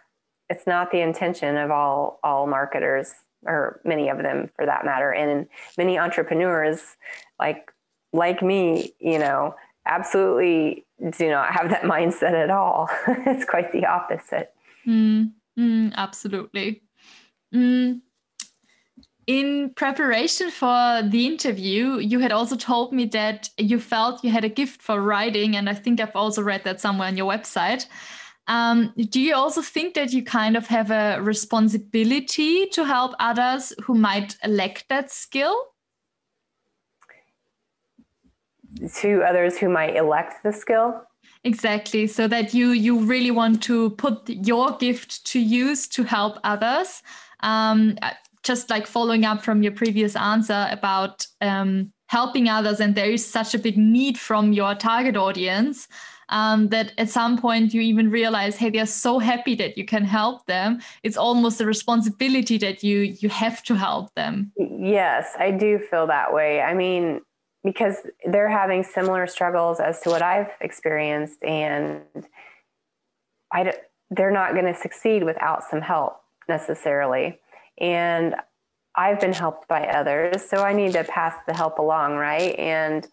it's 0.49 0.65
not 0.65 0.91
the 0.91 1.01
intention 1.01 1.57
of 1.57 1.71
all 1.71 2.19
all 2.23 2.47
marketers 2.47 3.13
or 3.45 3.79
many 3.83 4.09
of 4.09 4.17
them 4.17 4.49
for 4.55 4.65
that 4.65 4.85
matter 4.85 5.11
and 5.11 5.47
many 5.77 5.97
entrepreneurs 5.97 6.81
like 7.39 7.71
like 8.11 8.41
me 8.41 8.91
you 8.99 9.17
know 9.17 9.55
absolutely 9.85 10.85
do 11.17 11.29
not 11.29 11.51
have 11.53 11.69
that 11.69 11.81
mindset 11.93 12.33
at 12.33 12.49
all 12.49 12.89
it's 13.07 13.45
quite 13.45 13.71
the 13.71 13.85
opposite 13.85 14.53
mm. 14.87 15.31
Mm, 15.59 15.93
absolutely. 15.95 16.81
Mm. 17.53 18.01
In 19.27 19.71
preparation 19.75 20.49
for 20.49 21.03
the 21.03 21.27
interview, 21.27 21.97
you 21.97 22.19
had 22.19 22.31
also 22.31 22.55
told 22.55 22.93
me 22.93 23.05
that 23.07 23.49
you 23.57 23.79
felt 23.79 24.23
you 24.23 24.31
had 24.31 24.43
a 24.43 24.49
gift 24.49 24.81
for 24.81 25.01
writing, 25.01 25.55
and 25.55 25.69
I 25.69 25.75
think 25.75 25.99
I've 25.99 26.15
also 26.15 26.41
read 26.41 26.63
that 26.63 26.81
somewhere 26.81 27.07
on 27.07 27.17
your 27.17 27.31
website. 27.31 27.85
Um, 28.49 28.93
do 29.09 29.21
you 29.21 29.35
also 29.35 29.61
think 29.61 29.93
that 29.93 30.11
you 30.11 30.23
kind 30.23 30.57
of 30.57 30.65
have 30.67 30.89
a 30.89 31.21
responsibility 31.21 32.65
to 32.67 32.83
help 32.83 33.13
others 33.19 33.71
who 33.83 33.93
might 33.93 34.35
lack 34.45 34.85
that 34.89 35.11
skill? 35.11 35.55
To 39.01 39.23
others 39.23 39.57
who 39.57 39.69
might 39.69 39.95
elect 39.95 40.43
the 40.43 40.51
skill? 40.51 41.01
exactly 41.43 42.05
so 42.05 42.27
that 42.27 42.53
you 42.53 42.71
you 42.71 42.99
really 42.99 43.31
want 43.31 43.63
to 43.63 43.91
put 43.91 44.27
your 44.27 44.75
gift 44.77 45.25
to 45.25 45.39
use 45.39 45.87
to 45.87 46.03
help 46.03 46.37
others 46.43 47.01
um, 47.41 47.97
uh, 48.01 48.11
just 48.43 48.69
like 48.69 48.85
following 48.85 49.25
up 49.25 49.41
from 49.41 49.63
your 49.63 49.71
previous 49.71 50.15
answer 50.15 50.67
about 50.69 51.25
um, 51.41 51.91
helping 52.07 52.49
others 52.49 52.81
and 52.81 52.95
there 52.95 53.09
is 53.09 53.25
such 53.25 53.53
a 53.53 53.59
big 53.59 53.77
need 53.77 54.17
from 54.17 54.51
your 54.51 54.75
target 54.75 55.15
audience 55.15 55.87
um, 56.29 56.69
that 56.69 56.93
at 56.97 57.09
some 57.09 57.37
point 57.37 57.73
you 57.73 57.81
even 57.81 58.09
realize 58.09 58.55
hey 58.55 58.69
they're 58.69 58.85
so 58.85 59.19
happy 59.19 59.55
that 59.55 59.77
you 59.77 59.85
can 59.85 60.03
help 60.03 60.45
them 60.45 60.79
it's 61.03 61.17
almost 61.17 61.61
a 61.61 61.65
responsibility 61.65 62.57
that 62.57 62.83
you 62.83 62.99
you 63.19 63.29
have 63.29 63.63
to 63.63 63.75
help 63.75 64.13
them 64.15 64.51
yes 64.57 65.35
i 65.39 65.51
do 65.51 65.79
feel 65.79 66.07
that 66.07 66.33
way 66.33 66.61
i 66.61 66.73
mean 66.73 67.21
because 67.63 67.97
they're 68.25 68.49
having 68.49 68.83
similar 68.83 69.27
struggles 69.27 69.79
as 69.79 69.99
to 70.01 70.09
what 70.09 70.21
I've 70.21 70.49
experienced, 70.61 71.43
and 71.43 72.01
I, 73.51 73.73
they're 74.09 74.31
not 74.31 74.53
going 74.53 74.65
to 74.65 74.75
succeed 74.75 75.23
without 75.23 75.63
some 75.69 75.81
help 75.81 76.21
necessarily. 76.47 77.39
And 77.79 78.35
I've 78.95 79.19
been 79.19 79.33
helped 79.33 79.67
by 79.67 79.87
others, 79.87 80.43
so 80.49 80.57
I 80.57 80.73
need 80.73 80.93
to 80.93 81.03
pass 81.03 81.35
the 81.47 81.53
help 81.53 81.79
along, 81.79 82.15
right? 82.15 82.57
And 82.57 83.07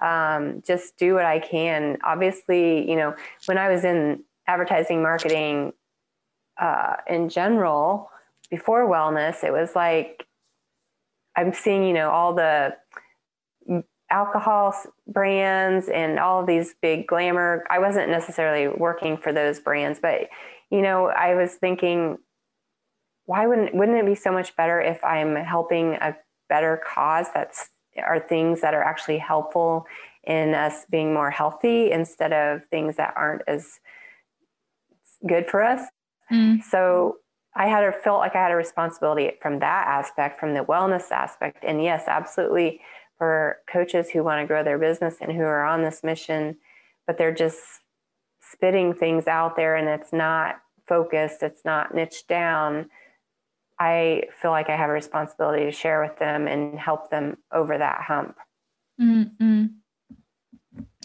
um, 0.00 0.62
just 0.66 0.96
do 0.96 1.14
what 1.14 1.24
I 1.24 1.38
can. 1.38 1.98
Obviously, 2.04 2.88
you 2.88 2.96
know, 2.96 3.14
when 3.46 3.58
I 3.58 3.68
was 3.68 3.84
in 3.84 4.22
advertising 4.46 5.02
marketing 5.02 5.72
uh, 6.60 6.96
in 7.08 7.28
general 7.28 8.10
before 8.50 8.88
wellness, 8.88 9.44
it 9.44 9.52
was 9.52 9.74
like 9.74 10.26
I'm 11.36 11.52
seeing, 11.52 11.84
you 11.84 11.92
know, 11.92 12.10
all 12.10 12.34
the 12.34 12.76
alcohol 14.10 14.74
brands 15.06 15.88
and 15.88 16.18
all 16.18 16.44
these 16.44 16.74
big 16.82 17.06
glamour. 17.06 17.64
I 17.70 17.78
wasn't 17.78 18.10
necessarily 18.10 18.68
working 18.68 19.16
for 19.16 19.32
those 19.32 19.58
brands, 19.58 19.98
but 20.00 20.28
you 20.70 20.82
know, 20.82 21.06
I 21.08 21.34
was 21.34 21.54
thinking, 21.54 22.18
why 23.24 23.46
wouldn't 23.46 23.74
wouldn't 23.74 23.98
it 23.98 24.06
be 24.06 24.14
so 24.14 24.32
much 24.32 24.54
better 24.56 24.80
if 24.80 25.02
I'm 25.04 25.36
helping 25.36 25.94
a 25.94 26.16
better 26.48 26.80
cause 26.86 27.26
that's 27.34 27.70
are 27.96 28.20
things 28.20 28.60
that 28.60 28.74
are 28.74 28.82
actually 28.82 29.18
helpful 29.18 29.86
in 30.24 30.54
us 30.54 30.86
being 30.90 31.12
more 31.12 31.30
healthy 31.30 31.90
instead 31.90 32.32
of 32.32 32.64
things 32.70 32.96
that 32.96 33.12
aren't 33.16 33.42
as 33.48 33.80
good 35.26 35.48
for 35.48 35.62
us. 35.62 35.82
Mm. 36.30 36.62
So 36.62 37.16
I 37.54 37.66
had 37.66 37.84
a, 37.84 37.92
felt 37.92 38.20
like 38.20 38.34
I 38.34 38.42
had 38.42 38.52
a 38.52 38.56
responsibility 38.56 39.32
from 39.40 39.58
that 39.58 39.86
aspect, 39.86 40.38
from 40.38 40.54
the 40.54 40.64
wellness 40.64 41.10
aspect. 41.10 41.64
And 41.64 41.82
yes, 41.82 42.04
absolutely 42.06 42.80
for 43.18 43.58
coaches 43.70 44.10
who 44.10 44.24
want 44.24 44.40
to 44.40 44.46
grow 44.46 44.64
their 44.64 44.78
business 44.78 45.16
and 45.20 45.32
who 45.32 45.42
are 45.42 45.64
on 45.64 45.82
this 45.82 46.02
mission, 46.02 46.56
but 47.06 47.18
they're 47.18 47.34
just 47.34 47.60
spitting 48.40 48.94
things 48.94 49.26
out 49.26 49.56
there 49.56 49.76
and 49.76 49.88
it's 49.88 50.12
not 50.12 50.56
focused, 50.86 51.42
it's 51.42 51.64
not 51.64 51.94
niched 51.94 52.26
down. 52.28 52.88
I 53.82 54.22
feel 54.40 54.52
like 54.52 54.70
I 54.70 54.76
have 54.76 54.90
a 54.90 54.92
responsibility 54.92 55.64
to 55.64 55.72
share 55.72 56.00
with 56.02 56.16
them 56.18 56.46
and 56.46 56.78
help 56.78 57.10
them 57.10 57.36
over 57.52 57.76
that 57.76 58.02
hump. 58.06 58.36
Mm-hmm. 59.00 59.64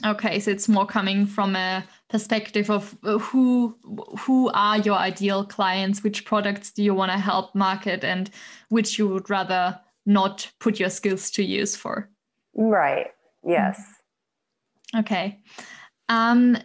Okay, 0.05 0.39
so 0.39 0.51
it's 0.51 0.69
more 0.69 0.85
coming 0.85 1.25
from 1.25 1.55
a 1.55 1.83
perspective 2.07 2.69
of 2.69 2.95
uh, 3.03 3.17
who 3.17 3.75
who 4.19 4.51
are 4.53 4.77
your 4.77 4.95
ideal 4.95 5.43
clients, 5.43 6.03
which 6.03 6.23
products 6.23 6.71
do 6.71 6.83
you 6.83 6.93
want 6.93 7.11
to 7.11 7.17
help 7.17 7.55
market, 7.55 8.03
and 8.03 8.29
which 8.69 8.99
you 8.99 9.07
would 9.07 9.27
rather 9.29 9.79
not 10.05 10.51
put 10.59 10.79
your 10.79 10.91
skills 10.91 11.31
to 11.31 11.43
use 11.43 11.75
for. 11.75 12.09
Right. 12.53 13.07
Yes. 13.43 13.81
Okay. 14.95 15.39
Um, 16.09 16.57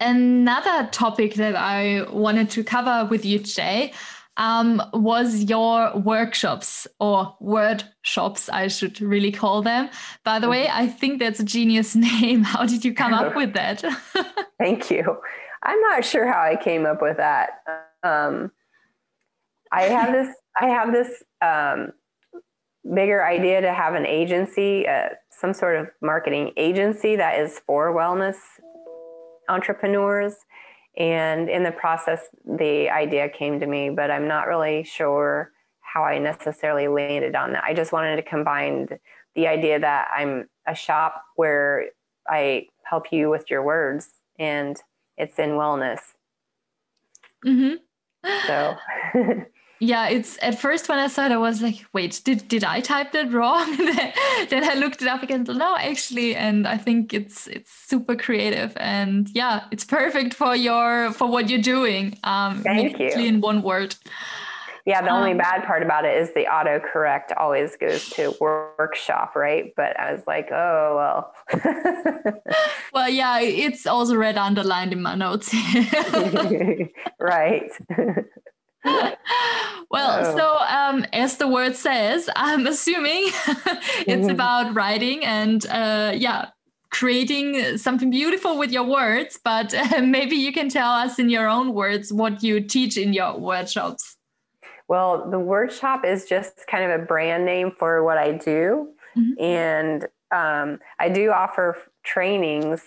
another 0.00 0.88
topic 0.90 1.34
that 1.34 1.54
I 1.54 2.02
wanted 2.10 2.50
to 2.50 2.64
cover 2.64 3.06
with 3.10 3.24
you 3.24 3.38
today 3.38 3.92
um, 4.36 4.82
was 4.94 5.44
your 5.44 5.96
workshops 5.98 6.86
or 6.98 7.36
word 7.40 7.84
shops, 8.02 8.48
I 8.48 8.68
should 8.68 9.00
really 9.00 9.30
call 9.32 9.60
them. 9.60 9.90
By 10.24 10.38
the 10.38 10.48
way, 10.48 10.68
I 10.68 10.86
think 10.86 11.20
that's 11.20 11.40
a 11.40 11.44
genius 11.44 11.94
name. 11.96 12.42
How 12.42 12.64
did 12.64 12.84
you 12.84 12.94
come 12.94 13.12
up 13.12 13.36
with 13.36 13.52
that? 13.54 13.84
Thank 14.58 14.90
you. 14.90 15.18
I'm 15.62 15.80
not 15.82 16.04
sure 16.04 16.26
how 16.26 16.40
I 16.40 16.56
came 16.56 16.86
up 16.86 17.02
with 17.02 17.18
that. 17.18 17.60
Um, 18.02 18.50
I 19.70 19.82
have 19.82 20.12
this. 20.12 20.34
I 20.58 20.66
have 20.68 20.90
this 20.90 21.22
um, 21.42 21.92
bigger 22.94 23.24
idea 23.24 23.60
to 23.60 23.72
have 23.72 23.94
an 23.94 24.06
agency, 24.06 24.88
uh, 24.88 25.10
some 25.30 25.52
sort 25.52 25.76
of 25.76 25.88
marketing 26.00 26.52
agency 26.56 27.14
that 27.16 27.38
is 27.38 27.60
for 27.66 27.94
wellness 27.94 28.36
entrepreneurs. 29.50 30.34
And 30.96 31.48
in 31.48 31.62
the 31.62 31.72
process, 31.72 32.20
the 32.44 32.90
idea 32.90 33.28
came 33.28 33.60
to 33.60 33.66
me, 33.66 33.90
but 33.90 34.10
I'm 34.10 34.26
not 34.26 34.48
really 34.48 34.82
sure 34.82 35.52
how 35.80 36.04
I 36.04 36.18
necessarily 36.18 36.88
landed 36.88 37.34
on 37.34 37.52
that. 37.52 37.64
I 37.64 37.74
just 37.74 37.92
wanted 37.92 38.16
to 38.16 38.22
combine 38.22 38.88
the 39.34 39.46
idea 39.46 39.78
that 39.78 40.08
I'm 40.14 40.48
a 40.66 40.74
shop 40.74 41.22
where 41.36 41.86
I 42.28 42.66
help 42.84 43.12
you 43.12 43.30
with 43.30 43.50
your 43.50 43.62
words 43.62 44.08
and 44.38 44.76
it's 45.16 45.38
in 45.38 45.50
wellness. 45.50 46.00
Mm-hmm. 47.46 47.76
So 48.46 48.76
yeah 49.80 50.08
it's 50.08 50.38
at 50.42 50.58
first 50.60 50.88
when 50.88 50.98
i 50.98 51.06
saw 51.06 51.24
it 51.24 51.32
i 51.32 51.36
was 51.38 51.62
like 51.62 51.84
wait 51.94 52.20
did 52.24 52.46
did 52.48 52.62
i 52.62 52.80
type 52.80 53.12
that 53.12 53.32
wrong? 53.32 53.76
Then 54.50 54.64
i 54.64 54.74
looked 54.74 55.02
it 55.02 55.08
up 55.08 55.22
again 55.22 55.44
no 55.48 55.76
actually 55.76 56.36
and 56.36 56.68
i 56.68 56.76
think 56.76 57.12
it's 57.14 57.46
it's 57.46 57.72
super 57.72 58.14
creative 58.14 58.76
and 58.76 59.28
yeah 59.34 59.64
it's 59.70 59.84
perfect 59.84 60.34
for 60.34 60.54
your 60.54 61.12
for 61.12 61.28
what 61.28 61.48
you're 61.48 61.62
doing 61.62 62.18
um 62.24 62.62
thank 62.62 62.98
you. 62.98 63.08
in 63.08 63.40
one 63.40 63.62
word. 63.62 63.94
Yeah 64.86 65.02
the 65.02 65.10
um, 65.10 65.18
only 65.18 65.34
bad 65.34 65.64
part 65.64 65.82
about 65.82 66.04
it 66.04 66.16
is 66.16 66.32
the 66.34 66.46
autocorrect 66.50 67.32
always 67.36 67.76
goes 67.76 68.08
to 68.10 68.34
workshop 68.40 69.36
right? 69.36 69.72
But 69.76 69.98
i 69.98 70.12
was 70.12 70.22
like 70.26 70.50
oh 70.50 70.96
well. 71.00 71.34
Well 72.92 73.08
yeah 73.08 73.40
it's 73.40 73.86
also 73.86 74.16
red 74.16 74.36
underlined 74.36 74.92
in 74.92 75.02
my 75.02 75.14
notes. 75.14 75.54
Right 77.20 77.70
well, 78.84 79.16
oh. 79.90 80.36
so 80.36 80.56
um, 80.74 81.04
as 81.12 81.36
the 81.36 81.48
word 81.48 81.76
says, 81.76 82.28
I'm 82.36 82.66
assuming 82.66 83.24
it's 83.26 84.08
mm-hmm. 84.08 84.30
about 84.30 84.74
writing 84.74 85.24
and 85.24 85.64
uh, 85.66 86.12
yeah, 86.14 86.50
creating 86.90 87.78
something 87.78 88.10
beautiful 88.10 88.58
with 88.58 88.70
your 88.70 88.84
words. 88.84 89.38
But 89.42 89.74
uh, 89.74 90.02
maybe 90.02 90.36
you 90.36 90.52
can 90.52 90.68
tell 90.68 90.90
us 90.90 91.18
in 91.18 91.28
your 91.28 91.48
own 91.48 91.74
words 91.74 92.12
what 92.12 92.42
you 92.42 92.60
teach 92.60 92.96
in 92.96 93.12
your 93.12 93.38
workshops. 93.38 94.16
Well, 94.88 95.30
the 95.30 95.38
workshop 95.38 96.04
is 96.04 96.24
just 96.24 96.66
kind 96.68 96.90
of 96.90 97.00
a 97.00 97.04
brand 97.04 97.44
name 97.44 97.70
for 97.78 98.02
what 98.02 98.18
I 98.18 98.32
do. 98.32 98.88
Mm-hmm. 99.16 99.42
And 99.42 100.04
um, 100.32 100.80
I 100.98 101.08
do 101.08 101.30
offer 101.30 101.76
trainings 102.02 102.82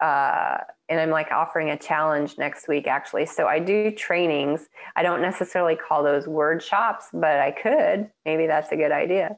uh, 0.00 0.58
and 0.88 1.00
I'm 1.00 1.10
like 1.10 1.30
offering 1.30 1.70
a 1.70 1.78
challenge 1.78 2.38
next 2.38 2.68
week 2.68 2.86
actually. 2.86 3.26
So 3.26 3.46
I 3.46 3.58
do 3.58 3.90
trainings. 3.90 4.68
I 4.96 5.02
don't 5.02 5.20
necessarily 5.20 5.76
call 5.76 6.02
those 6.02 6.26
word 6.26 6.62
shops, 6.62 7.06
but 7.12 7.38
I 7.38 7.50
could. 7.50 8.10
Maybe 8.24 8.46
that's 8.46 8.72
a 8.72 8.76
good 8.76 8.92
idea. 8.92 9.36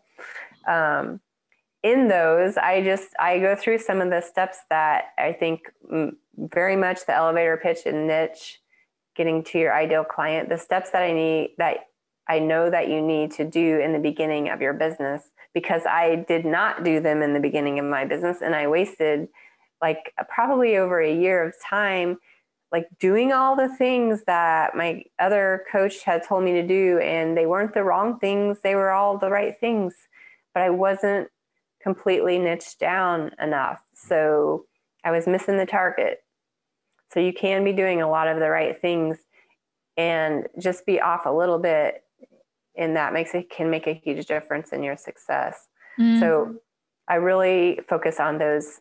Um, 0.66 1.20
in 1.82 2.08
those, 2.08 2.56
I 2.56 2.82
just 2.82 3.08
I 3.18 3.38
go 3.38 3.56
through 3.56 3.78
some 3.78 4.00
of 4.00 4.10
the 4.10 4.20
steps 4.20 4.58
that 4.68 5.06
I 5.18 5.32
think 5.32 5.62
very 6.36 6.76
much 6.76 7.06
the 7.06 7.14
elevator 7.14 7.56
pitch 7.56 7.80
and 7.86 8.06
niche, 8.06 8.60
getting 9.16 9.42
to 9.44 9.58
your 9.58 9.74
ideal 9.74 10.04
client. 10.04 10.50
The 10.50 10.58
steps 10.58 10.90
that 10.90 11.02
I 11.02 11.12
need 11.12 11.54
that 11.58 11.78
I 12.28 12.38
know 12.38 12.70
that 12.70 12.88
you 12.88 13.00
need 13.00 13.32
to 13.32 13.44
do 13.44 13.80
in 13.80 13.92
the 13.92 13.98
beginning 13.98 14.50
of 14.50 14.60
your 14.60 14.74
business 14.74 15.30
because 15.52 15.82
I 15.84 16.24
did 16.28 16.44
not 16.44 16.84
do 16.84 17.00
them 17.00 17.22
in 17.22 17.34
the 17.34 17.40
beginning 17.40 17.78
of 17.80 17.86
my 17.86 18.04
business 18.04 18.40
and 18.40 18.54
I 18.54 18.68
wasted 18.68 19.28
like 19.82 20.12
probably 20.28 20.76
over 20.76 21.00
a 21.00 21.14
year 21.14 21.46
of 21.46 21.54
time 21.64 22.18
like 22.72 22.86
doing 23.00 23.32
all 23.32 23.56
the 23.56 23.68
things 23.76 24.22
that 24.28 24.76
my 24.76 25.02
other 25.18 25.64
coach 25.72 26.04
had 26.04 26.22
told 26.22 26.44
me 26.44 26.52
to 26.52 26.66
do 26.66 26.98
and 27.00 27.36
they 27.36 27.46
weren't 27.46 27.74
the 27.74 27.82
wrong 27.82 28.18
things 28.18 28.58
they 28.62 28.74
were 28.74 28.90
all 28.90 29.18
the 29.18 29.30
right 29.30 29.58
things 29.60 29.94
but 30.54 30.62
i 30.62 30.70
wasn't 30.70 31.28
completely 31.82 32.38
niched 32.38 32.78
down 32.78 33.32
enough. 33.40 33.82
So 33.94 34.66
i 35.04 35.10
was 35.10 35.26
missing 35.26 35.56
the 35.56 35.66
target. 35.66 36.22
So 37.12 37.20
you 37.20 37.32
can 37.32 37.64
be 37.64 37.72
doing 37.72 38.02
a 38.02 38.08
lot 38.08 38.28
of 38.28 38.38
the 38.38 38.50
right 38.50 38.80
things 38.80 39.18
and 39.96 40.46
just 40.58 40.86
be 40.86 41.00
off 41.00 41.26
a 41.26 41.30
little 41.30 41.58
bit 41.58 42.04
and 42.76 42.96
that 42.96 43.12
makes 43.12 43.34
it 43.34 43.50
can 43.50 43.68
make 43.68 43.88
a 43.88 43.92
huge 43.92 44.26
difference 44.26 44.72
in 44.72 44.82
your 44.82 44.96
success. 44.96 45.66
Mm. 45.98 46.20
so 46.20 46.54
i 47.08 47.16
really 47.16 47.80
focus 47.88 48.20
on 48.20 48.38
those 48.38 48.80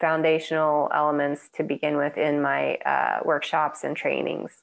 foundational 0.00 0.90
elements 0.94 1.48
to 1.54 1.62
begin 1.62 1.96
with 1.96 2.18
in 2.18 2.42
my 2.42 2.74
uh, 2.76 3.20
workshops 3.24 3.84
and 3.84 3.96
trainings 3.96 4.62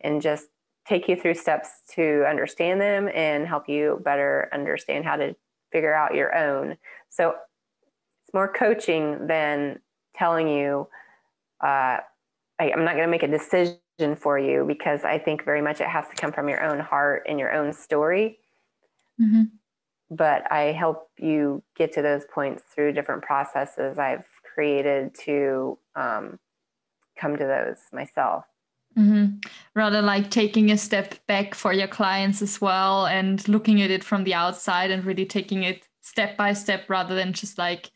and 0.00 0.20
just 0.20 0.46
take 0.86 1.08
you 1.08 1.16
through 1.16 1.34
steps 1.34 1.68
to 1.94 2.24
understand 2.28 2.80
them 2.80 3.08
and 3.14 3.46
help 3.46 3.68
you 3.68 4.00
better 4.04 4.48
understand 4.52 5.04
how 5.04 5.16
to 5.16 5.34
figure 5.72 5.94
out 5.94 6.14
your 6.14 6.34
own. 6.34 6.76
So 7.08 7.30
it's 8.24 8.34
more 8.34 8.52
coaching 8.52 9.26
than 9.26 9.80
telling 10.14 10.48
you, 10.48 10.88
uh, 11.62 11.98
I, 12.58 12.70
I'm 12.72 12.84
not 12.84 12.94
going 12.94 13.06
to 13.06 13.10
make 13.10 13.22
a 13.22 13.28
decision 13.28 13.78
for 14.16 14.38
you 14.38 14.64
because 14.66 15.04
I 15.04 15.18
think 15.18 15.44
very 15.44 15.62
much 15.62 15.80
it 15.80 15.88
has 15.88 16.06
to 16.08 16.14
come 16.14 16.32
from 16.32 16.48
your 16.48 16.62
own 16.62 16.78
heart 16.78 17.24
and 17.28 17.38
your 17.38 17.52
own 17.52 17.72
story. 17.72 18.38
Mm-hmm. 19.20 19.44
But 20.10 20.50
I 20.52 20.72
help 20.72 21.08
you 21.18 21.62
get 21.76 21.92
to 21.94 22.02
those 22.02 22.24
points 22.32 22.62
through 22.72 22.92
different 22.92 23.22
processes 23.22 23.98
I've 23.98 24.24
created 24.56 25.14
to 25.26 25.78
um, 25.94 26.38
come 27.20 27.36
to 27.36 27.44
those 27.44 27.76
myself. 27.92 28.44
Mm-hmm. 28.98 29.36
Rather 29.74 30.00
like 30.00 30.30
taking 30.30 30.70
a 30.70 30.78
step 30.78 31.14
back 31.26 31.54
for 31.54 31.74
your 31.74 31.88
clients 31.88 32.40
as 32.40 32.58
well 32.60 33.04
and 33.06 33.46
looking 33.46 33.82
at 33.82 33.90
it 33.90 34.02
from 34.02 34.24
the 34.24 34.32
outside 34.32 34.90
and 34.90 35.04
really 35.04 35.26
taking 35.26 35.64
it 35.64 35.86
step 36.00 36.38
by 36.38 36.54
step 36.54 36.88
rather 36.88 37.14
than 37.14 37.34
just 37.34 37.58
like 37.58 37.90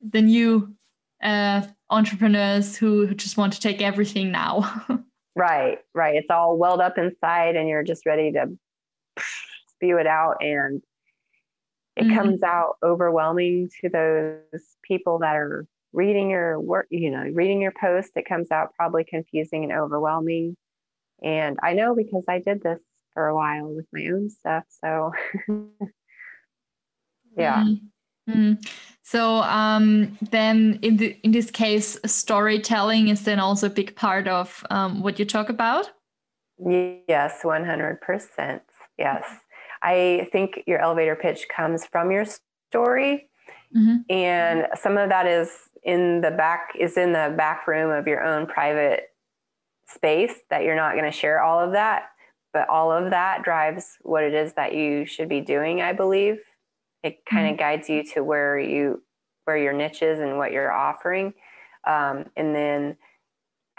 the 0.00 0.22
new 0.22 0.74
uh, 1.22 1.62
entrepreneurs 1.90 2.74
who, 2.74 3.06
who 3.06 3.14
just 3.14 3.36
want 3.36 3.52
to 3.52 3.60
take 3.60 3.82
everything 3.82 4.32
now. 4.32 4.86
right, 5.36 5.78
right. 5.94 6.16
It's 6.16 6.30
all 6.30 6.56
welled 6.56 6.80
up 6.80 6.96
inside 6.96 7.56
and 7.56 7.68
you're 7.68 7.82
just 7.82 8.06
ready 8.06 8.32
to 8.32 8.46
spew 9.74 9.98
it 9.98 10.06
out 10.06 10.36
and 10.40 10.82
it 11.98 12.04
mm-hmm. 12.04 12.16
comes 12.16 12.42
out 12.44 12.76
overwhelming 12.82 13.70
to 13.80 13.88
those 13.88 14.62
people 14.84 15.18
that 15.18 15.34
are 15.34 15.66
reading 15.92 16.30
your 16.30 16.60
work, 16.60 16.86
you 16.90 17.10
know, 17.10 17.24
reading 17.32 17.60
your 17.60 17.72
post. 17.72 18.10
It 18.14 18.28
comes 18.28 18.52
out 18.52 18.74
probably 18.76 19.02
confusing 19.02 19.64
and 19.64 19.72
overwhelming. 19.72 20.56
And 21.24 21.58
I 21.60 21.72
know 21.72 21.96
because 21.96 22.22
I 22.28 22.38
did 22.38 22.62
this 22.62 22.78
for 23.14 23.26
a 23.26 23.34
while 23.34 23.74
with 23.74 23.86
my 23.92 24.06
own 24.06 24.30
stuff. 24.30 24.62
So, 24.80 25.10
yeah. 27.36 27.64
Mm-hmm. 27.64 28.32
mm-hmm. 28.32 28.52
So 29.02 29.36
um, 29.36 30.18
then, 30.30 30.78
in 30.82 30.98
the 30.98 31.18
in 31.22 31.30
this 31.30 31.50
case, 31.50 31.98
storytelling 32.04 33.08
is 33.08 33.24
then 33.24 33.40
also 33.40 33.68
a 33.68 33.70
big 33.70 33.96
part 33.96 34.28
of 34.28 34.62
um, 34.68 35.02
what 35.02 35.18
you 35.18 35.24
talk 35.24 35.48
about. 35.48 35.90
Yes, 36.58 37.40
one 37.42 37.64
hundred 37.64 38.02
percent. 38.02 38.60
Yes. 38.98 39.24
I 39.82 40.28
think 40.32 40.62
your 40.66 40.78
elevator 40.80 41.16
pitch 41.16 41.46
comes 41.54 41.84
from 41.84 42.10
your 42.10 42.24
story. 42.70 43.28
Mm-hmm. 43.76 43.96
And 44.10 44.66
some 44.80 44.96
of 44.96 45.08
that 45.10 45.26
is 45.26 45.50
in 45.84 46.20
the 46.20 46.30
back 46.30 46.70
is 46.78 46.96
in 46.96 47.12
the 47.12 47.34
back 47.36 47.66
room 47.66 47.90
of 47.90 48.06
your 48.06 48.22
own 48.22 48.46
private 48.46 49.04
space 49.86 50.34
that 50.50 50.64
you're 50.64 50.76
not 50.76 50.92
going 50.92 51.04
to 51.04 51.10
share 51.10 51.42
all 51.42 51.60
of 51.60 51.72
that, 51.72 52.10
but 52.52 52.68
all 52.68 52.92
of 52.92 53.10
that 53.10 53.42
drives 53.42 53.96
what 54.02 54.24
it 54.24 54.34
is 54.34 54.52
that 54.54 54.74
you 54.74 55.06
should 55.06 55.28
be 55.28 55.40
doing, 55.40 55.80
I 55.80 55.92
believe. 55.92 56.38
It 57.02 57.24
kind 57.26 57.46
of 57.46 57.52
mm-hmm. 57.52 57.60
guides 57.60 57.88
you 57.88 58.02
to 58.14 58.24
where 58.24 58.58
you 58.58 59.02
where 59.44 59.56
your 59.56 59.72
niche 59.72 60.02
is 60.02 60.20
and 60.20 60.36
what 60.36 60.52
you're 60.52 60.72
offering. 60.72 61.32
Um, 61.86 62.26
and 62.36 62.54
then 62.54 62.96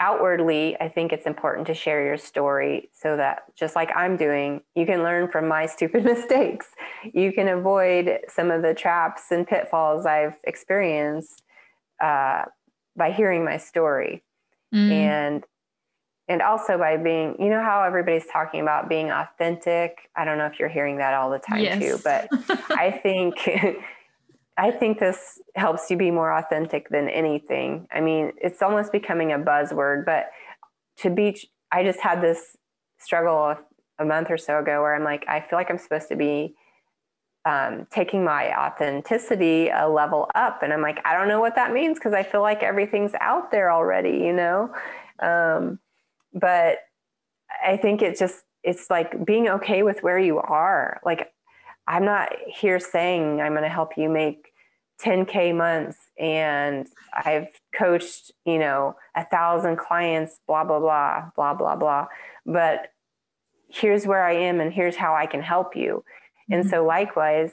outwardly, 0.00 0.76
I 0.80 0.88
think 0.88 1.12
it's 1.12 1.26
important 1.26 1.66
to 1.68 1.74
share 1.74 2.04
your 2.04 2.16
story 2.16 2.90
so 2.92 3.16
that 3.16 3.42
just 3.54 3.76
like 3.76 3.94
I'm 3.94 4.16
doing, 4.16 4.62
you 4.74 4.86
can 4.86 5.02
learn 5.02 5.30
from 5.30 5.46
my 5.46 5.66
stupid 5.76 6.04
mistakes. 6.04 6.68
You 7.12 7.32
can 7.32 7.48
avoid 7.48 8.20
some 8.28 8.50
of 8.50 8.62
the 8.62 8.74
traps 8.74 9.30
and 9.30 9.46
pitfalls 9.46 10.06
I've 10.06 10.34
experienced 10.44 11.42
uh, 12.02 12.44
by 12.96 13.12
hearing 13.12 13.44
my 13.44 13.58
story. 13.58 14.24
Mm. 14.74 14.90
And 14.90 15.44
and 16.28 16.42
also 16.42 16.78
by 16.78 16.96
being, 16.96 17.34
you 17.40 17.48
know 17.48 17.60
how 17.60 17.82
everybody's 17.82 18.26
talking 18.26 18.60
about 18.60 18.88
being 18.88 19.10
authentic. 19.10 20.08
I 20.14 20.24
don't 20.24 20.38
know 20.38 20.46
if 20.46 20.60
you're 20.60 20.68
hearing 20.68 20.98
that 20.98 21.12
all 21.12 21.28
the 21.28 21.40
time 21.40 21.60
yes. 21.60 21.80
too, 21.80 21.98
but 22.04 22.28
I 22.70 22.92
think 23.02 23.34
I 24.60 24.70
think 24.70 24.98
this 24.98 25.40
helps 25.54 25.90
you 25.90 25.96
be 25.96 26.10
more 26.10 26.30
authentic 26.30 26.90
than 26.90 27.08
anything. 27.08 27.88
I 27.90 28.02
mean, 28.02 28.32
it's 28.36 28.60
almost 28.60 28.92
becoming 28.92 29.32
a 29.32 29.38
buzzword, 29.38 30.04
but 30.04 30.26
to 30.98 31.08
be, 31.08 31.40
I 31.72 31.82
just 31.82 31.98
had 31.98 32.20
this 32.20 32.58
struggle 32.98 33.56
a 33.98 34.04
month 34.04 34.30
or 34.30 34.36
so 34.36 34.58
ago 34.58 34.82
where 34.82 34.94
I'm 34.94 35.02
like, 35.02 35.24
I 35.26 35.40
feel 35.40 35.58
like 35.58 35.70
I'm 35.70 35.78
supposed 35.78 36.08
to 36.08 36.16
be 36.16 36.54
um, 37.46 37.86
taking 37.90 38.22
my 38.22 38.54
authenticity 38.54 39.70
a 39.70 39.88
level 39.88 40.30
up. 40.34 40.62
And 40.62 40.74
I'm 40.74 40.82
like, 40.82 40.98
I 41.06 41.16
don't 41.16 41.28
know 41.28 41.40
what 41.40 41.54
that 41.54 41.72
means 41.72 41.98
because 41.98 42.12
I 42.12 42.22
feel 42.22 42.42
like 42.42 42.62
everything's 42.62 43.14
out 43.18 43.50
there 43.50 43.72
already, 43.72 44.18
you 44.18 44.34
know? 44.34 44.74
Um, 45.20 45.78
but 46.34 46.80
I 47.66 47.78
think 47.78 48.02
it's 48.02 48.20
just, 48.20 48.42
it's 48.62 48.90
like 48.90 49.24
being 49.24 49.48
okay 49.48 49.82
with 49.82 50.02
where 50.02 50.18
you 50.18 50.36
are. 50.36 51.00
Like, 51.02 51.32
I'm 51.86 52.04
not 52.04 52.28
here 52.46 52.78
saying 52.78 53.40
I'm 53.40 53.52
going 53.52 53.62
to 53.62 53.70
help 53.70 53.96
you 53.96 54.10
make 54.10 54.49
10K 55.02 55.56
months 55.56 55.98
and 56.18 56.86
I've 57.14 57.48
coached, 57.74 58.32
you 58.44 58.58
know, 58.58 58.94
a 59.16 59.24
thousand 59.24 59.78
clients, 59.78 60.40
blah, 60.46 60.64
blah, 60.64 60.78
blah, 60.78 61.30
blah, 61.34 61.54
blah, 61.54 61.76
blah. 61.76 62.06
But 62.46 62.88
here's 63.68 64.06
where 64.06 64.24
I 64.24 64.34
am 64.34 64.60
and 64.60 64.72
here's 64.72 64.96
how 64.96 65.14
I 65.14 65.26
can 65.26 65.42
help 65.42 65.76
you. 65.76 66.04
And 66.50 66.62
mm-hmm. 66.62 66.70
so, 66.70 66.84
likewise, 66.84 67.52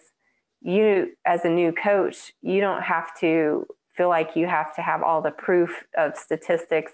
you 0.62 1.12
as 1.26 1.46
a 1.46 1.50
new 1.50 1.72
coach, 1.72 2.34
you 2.42 2.60
don't 2.60 2.82
have 2.82 3.18
to 3.20 3.66
feel 3.96 4.10
like 4.10 4.36
you 4.36 4.48
have 4.48 4.76
to 4.76 4.82
have 4.82 5.02
all 5.02 5.22
the 5.22 5.32
proof 5.32 5.84
of 5.98 6.18
statistics 6.18 6.94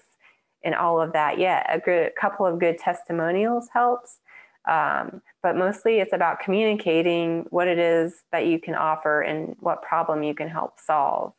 and 0.64 0.74
all 0.74 1.00
of 1.00 1.12
that 1.12 1.38
yet. 1.38 1.66
A 1.68 1.78
good 1.78 2.06
a 2.06 2.20
couple 2.20 2.46
of 2.46 2.58
good 2.58 2.78
testimonials 2.78 3.68
helps. 3.72 4.18
Um, 4.66 5.20
but 5.42 5.56
mostly 5.56 5.98
it's 5.98 6.12
about 6.12 6.40
communicating 6.40 7.46
what 7.50 7.68
it 7.68 7.78
is 7.78 8.22
that 8.32 8.46
you 8.46 8.58
can 8.58 8.74
offer 8.74 9.20
and 9.20 9.56
what 9.60 9.82
problem 9.82 10.22
you 10.22 10.34
can 10.34 10.48
help 10.48 10.80
solve. 10.80 11.34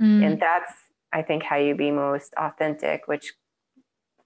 Mm. 0.00 0.24
And 0.24 0.40
that's, 0.40 0.72
I 1.12 1.22
think, 1.22 1.42
how 1.42 1.56
you 1.56 1.74
be 1.74 1.90
most 1.90 2.34
authentic, 2.36 3.06
which 3.06 3.32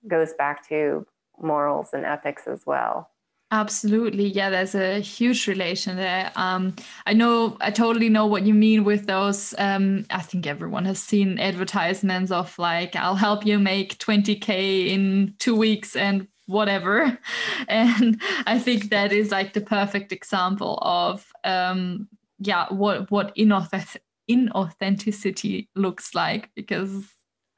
goes 0.09 0.33
back 0.35 0.68
to 0.68 1.07
morals 1.40 1.90
and 1.92 2.05
ethics 2.05 2.47
as 2.47 2.62
well. 2.66 3.11
Absolutely. 3.51 4.27
Yeah, 4.27 4.51
there's 4.51 4.75
a 4.75 4.99
huge 4.99 5.47
relation 5.47 5.97
there. 5.97 6.33
Um, 6.35 6.75
I 7.07 7.12
know, 7.12 7.57
I 7.61 7.70
totally 7.70 8.09
know 8.09 8.27
what 8.27 8.42
you 8.44 8.53
mean 8.53 8.83
with 8.83 9.07
those. 9.07 9.55
Um, 9.59 10.07
I 10.11 10.23
think 10.23 10.47
everyone 10.47 10.87
has 10.87 11.01
seen 11.01 11.38
advertisements 11.38 12.33
of 12.33 12.59
like, 12.59 12.97
I'll 12.97 13.14
help 13.14 13.47
you 13.47 13.61
make 13.61 13.99
20K 13.99 14.88
in 14.88 15.35
two 15.38 15.55
weeks 15.55 15.94
and 15.94 16.27
whatever. 16.46 17.18
And 17.68 18.20
I 18.46 18.59
think 18.59 18.90
that 18.90 19.12
is 19.12 19.30
like 19.30 19.52
the 19.52 19.61
perfect 19.61 20.12
example 20.12 20.78
of, 20.83 21.26
um, 21.44 22.09
yeah, 22.38 22.66
what, 22.68 23.11
what 23.11 23.35
inauth- 23.37 23.96
inauthenticity 24.30 25.68
looks 25.74 26.14
like. 26.14 26.50
Because, 26.54 27.04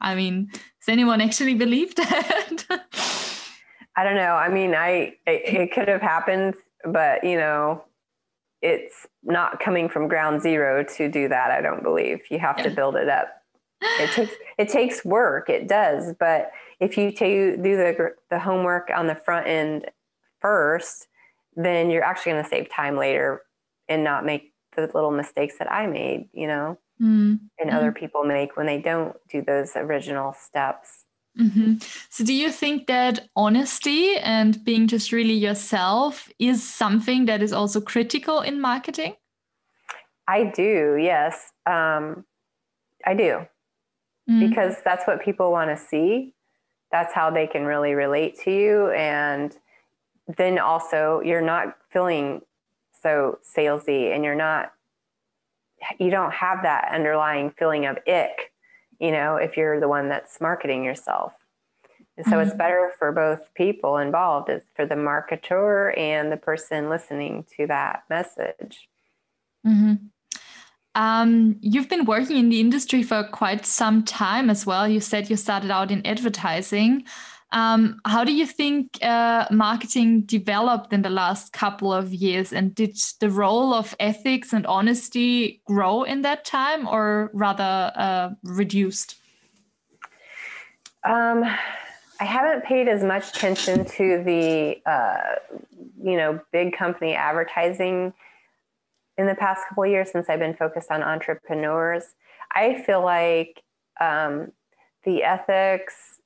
I 0.01 0.15
mean, 0.15 0.49
does 0.53 0.89
anyone 0.89 1.21
actually 1.21 1.55
believe 1.55 1.95
that? 1.97 2.65
I 3.97 4.05
don't 4.05 4.17
know. 4.17 4.35
I 4.35 4.49
mean, 4.49 4.75
I 4.75 5.17
it, 5.27 5.55
it 5.55 5.73
could 5.73 5.89
have 5.89 6.03
happened, 6.03 6.55
but 6.85 7.25
you 7.25 7.37
know, 7.37 7.83
it's 8.61 9.07
not 9.23 9.61
coming 9.61 9.89
from 9.89 10.09
ground 10.09 10.43
zero 10.43 10.85
to 10.97 11.09
do 11.09 11.29
that. 11.29 11.51
I 11.51 11.63
don't 11.63 11.83
believe 11.83 12.21
you 12.31 12.39
have 12.39 12.59
yeah. 12.59 12.65
to 12.65 12.71
build 12.71 12.97
it 12.97 13.09
up. 13.09 13.29
It 13.81 14.11
takes 14.11 14.33
it 14.59 14.69
takes 14.69 15.05
work. 15.05 15.49
It 15.51 15.69
does, 15.69 16.15
but 16.19 16.51
if 16.81 16.97
you 16.97 17.11
do 17.11 17.57
the 17.57 18.15
the 18.31 18.39
homework 18.39 18.91
on 18.95 19.07
the 19.07 19.15
front 19.15 19.47
end 19.47 19.87
first, 20.41 21.09
then 21.55 21.91
you're 21.91 22.05
actually 22.05 22.33
going 22.33 22.45
to 22.45 22.51
save 22.51 22.71
time 22.71 22.97
later 22.97 23.43
and 23.89 24.05
not 24.05 24.25
make 24.25 24.53
the 24.77 24.83
little 24.95 25.11
mistakes 25.11 25.59
that 25.59 25.71
I 25.71 25.87
made. 25.87 26.29
You 26.33 26.47
know, 26.47 26.79
mm. 27.01 27.39
and 27.59 27.71
other 27.71 27.91
mm-hmm. 27.91 27.99
people 27.99 28.25
make 28.25 28.57
when 28.57 28.67
they 28.67 28.81
don't 28.81 29.17
do 29.31 29.43
those 29.43 29.77
original 29.77 30.33
steps. 30.33 31.05
Mm-hmm. 31.39 31.75
So, 32.09 32.25
do 32.25 32.33
you 32.33 32.51
think 32.51 32.87
that 32.87 33.29
honesty 33.37 34.17
and 34.17 34.63
being 34.65 34.87
just 34.87 35.13
really 35.13 35.35
yourself 35.35 36.31
is 36.39 36.67
something 36.67 37.27
that 37.27 37.43
is 37.43 37.53
also 37.53 37.81
critical 37.81 38.41
in 38.41 38.59
marketing? 38.59 39.17
I 40.27 40.45
do, 40.45 40.97
yes. 40.99 41.53
Um, 41.67 42.25
I 43.05 43.15
do. 43.15 43.47
Mm-hmm. 44.29 44.49
Because 44.49 44.77
that's 44.85 45.07
what 45.07 45.23
people 45.23 45.53
want 45.53 45.71
to 45.71 45.77
see. 45.77 46.35
That's 46.91 47.13
how 47.13 47.31
they 47.31 47.47
can 47.47 47.65
really 47.65 47.95
relate 47.95 48.39
to 48.45 48.51
you. 48.51 48.91
And 48.91 49.57
then 50.37 50.59
also, 50.59 51.21
you're 51.25 51.41
not 51.41 51.77
feeling 51.93 52.43
so 53.03 53.39
salesy 53.57 54.15
and 54.15 54.25
you're 54.25 54.35
not, 54.35 54.73
you 55.99 56.11
don't 56.11 56.33
have 56.33 56.63
that 56.63 56.89
underlying 56.93 57.51
feeling 57.51 57.87
of 57.87 57.99
ick 58.09 58.53
you 58.99 59.13
know, 59.13 59.37
if 59.37 59.57
you're 59.57 59.81
the 59.81 59.89
one 59.89 60.09
that's 60.09 60.41
marketing 60.41 60.85
yourself. 60.85 61.33
And 62.17 62.25
so 62.25 62.33
mm-hmm. 62.33 62.49
it's 62.49 62.57
better 62.57 62.93
for 62.99 63.13
both 63.13 63.53
people 63.55 63.99
involved, 63.99 64.49
it's 64.49 64.67
for 64.75 64.87
the 64.87 64.95
marketer 64.95 65.97
and 65.99 66.33
the 66.33 66.37
person 66.37 66.89
listening 66.89 67.45
to 67.57 67.67
that 67.67 68.05
message. 68.09 68.89
Mm-hmm. 69.67 70.07
Um, 70.97 71.57
you've 71.61 71.91
been 71.91 72.07
working 72.07 72.39
in 72.39 72.49
the 72.49 72.59
industry 72.59 73.03
for 73.03 73.23
quite 73.23 73.67
some 73.67 74.03
time 74.03 74.49
as 74.49 74.65
well. 74.65 74.89
You 74.89 75.01
said 75.01 75.29
you 75.29 75.37
started 75.37 75.71
out 75.71 75.91
in 75.91 76.05
advertising. 76.07 77.05
Um, 77.53 78.01
how 78.07 78.25
do 78.25 78.33
you 78.33 78.47
think 78.47 78.99
uh, 79.03 79.47
marketing 79.51 80.23
developed 80.23 80.95
in 80.95 81.03
the 81.03 81.11
last 81.11 81.53
couple 81.53 81.93
of 81.93 82.15
years? 82.15 82.51
And 82.51 82.75
did 82.75 82.97
the 83.21 83.31
role 83.31 83.75
of 83.75 83.95
ethics 84.01 84.55
and 84.55 84.67
honesty 84.67 85.61
grow 85.67 86.03
in 86.03 86.23
that 86.23 86.47
time 86.47 86.89
or 86.89 87.31
rather 87.35 87.93
uh, 87.95 88.31
reduced? 88.43 89.17
Um, 91.05 91.45
I 92.19 92.25
haven't 92.25 92.65
paid 92.65 92.89
as 92.89 93.05
much 93.05 93.37
attention 93.37 93.85
to 93.85 94.23
the, 94.25 94.81
uh, 94.87 95.35
you 96.03 96.17
know, 96.17 96.41
big 96.53 96.75
company 96.75 97.15
advertising 97.15 98.15
in 99.19 99.27
the 99.27 99.35
past 99.35 99.63
couple 99.69 99.87
years 99.87 100.11
since 100.11 100.29
I've 100.29 100.39
been 100.39 100.55
focused 100.55 100.91
on 100.91 101.03
entrepreneurs. 101.03 102.15
I 102.55 102.83
feel 102.83 103.03
like 103.03 103.63
um, 104.01 104.53
the 105.05 105.23
ethics 105.23 106.21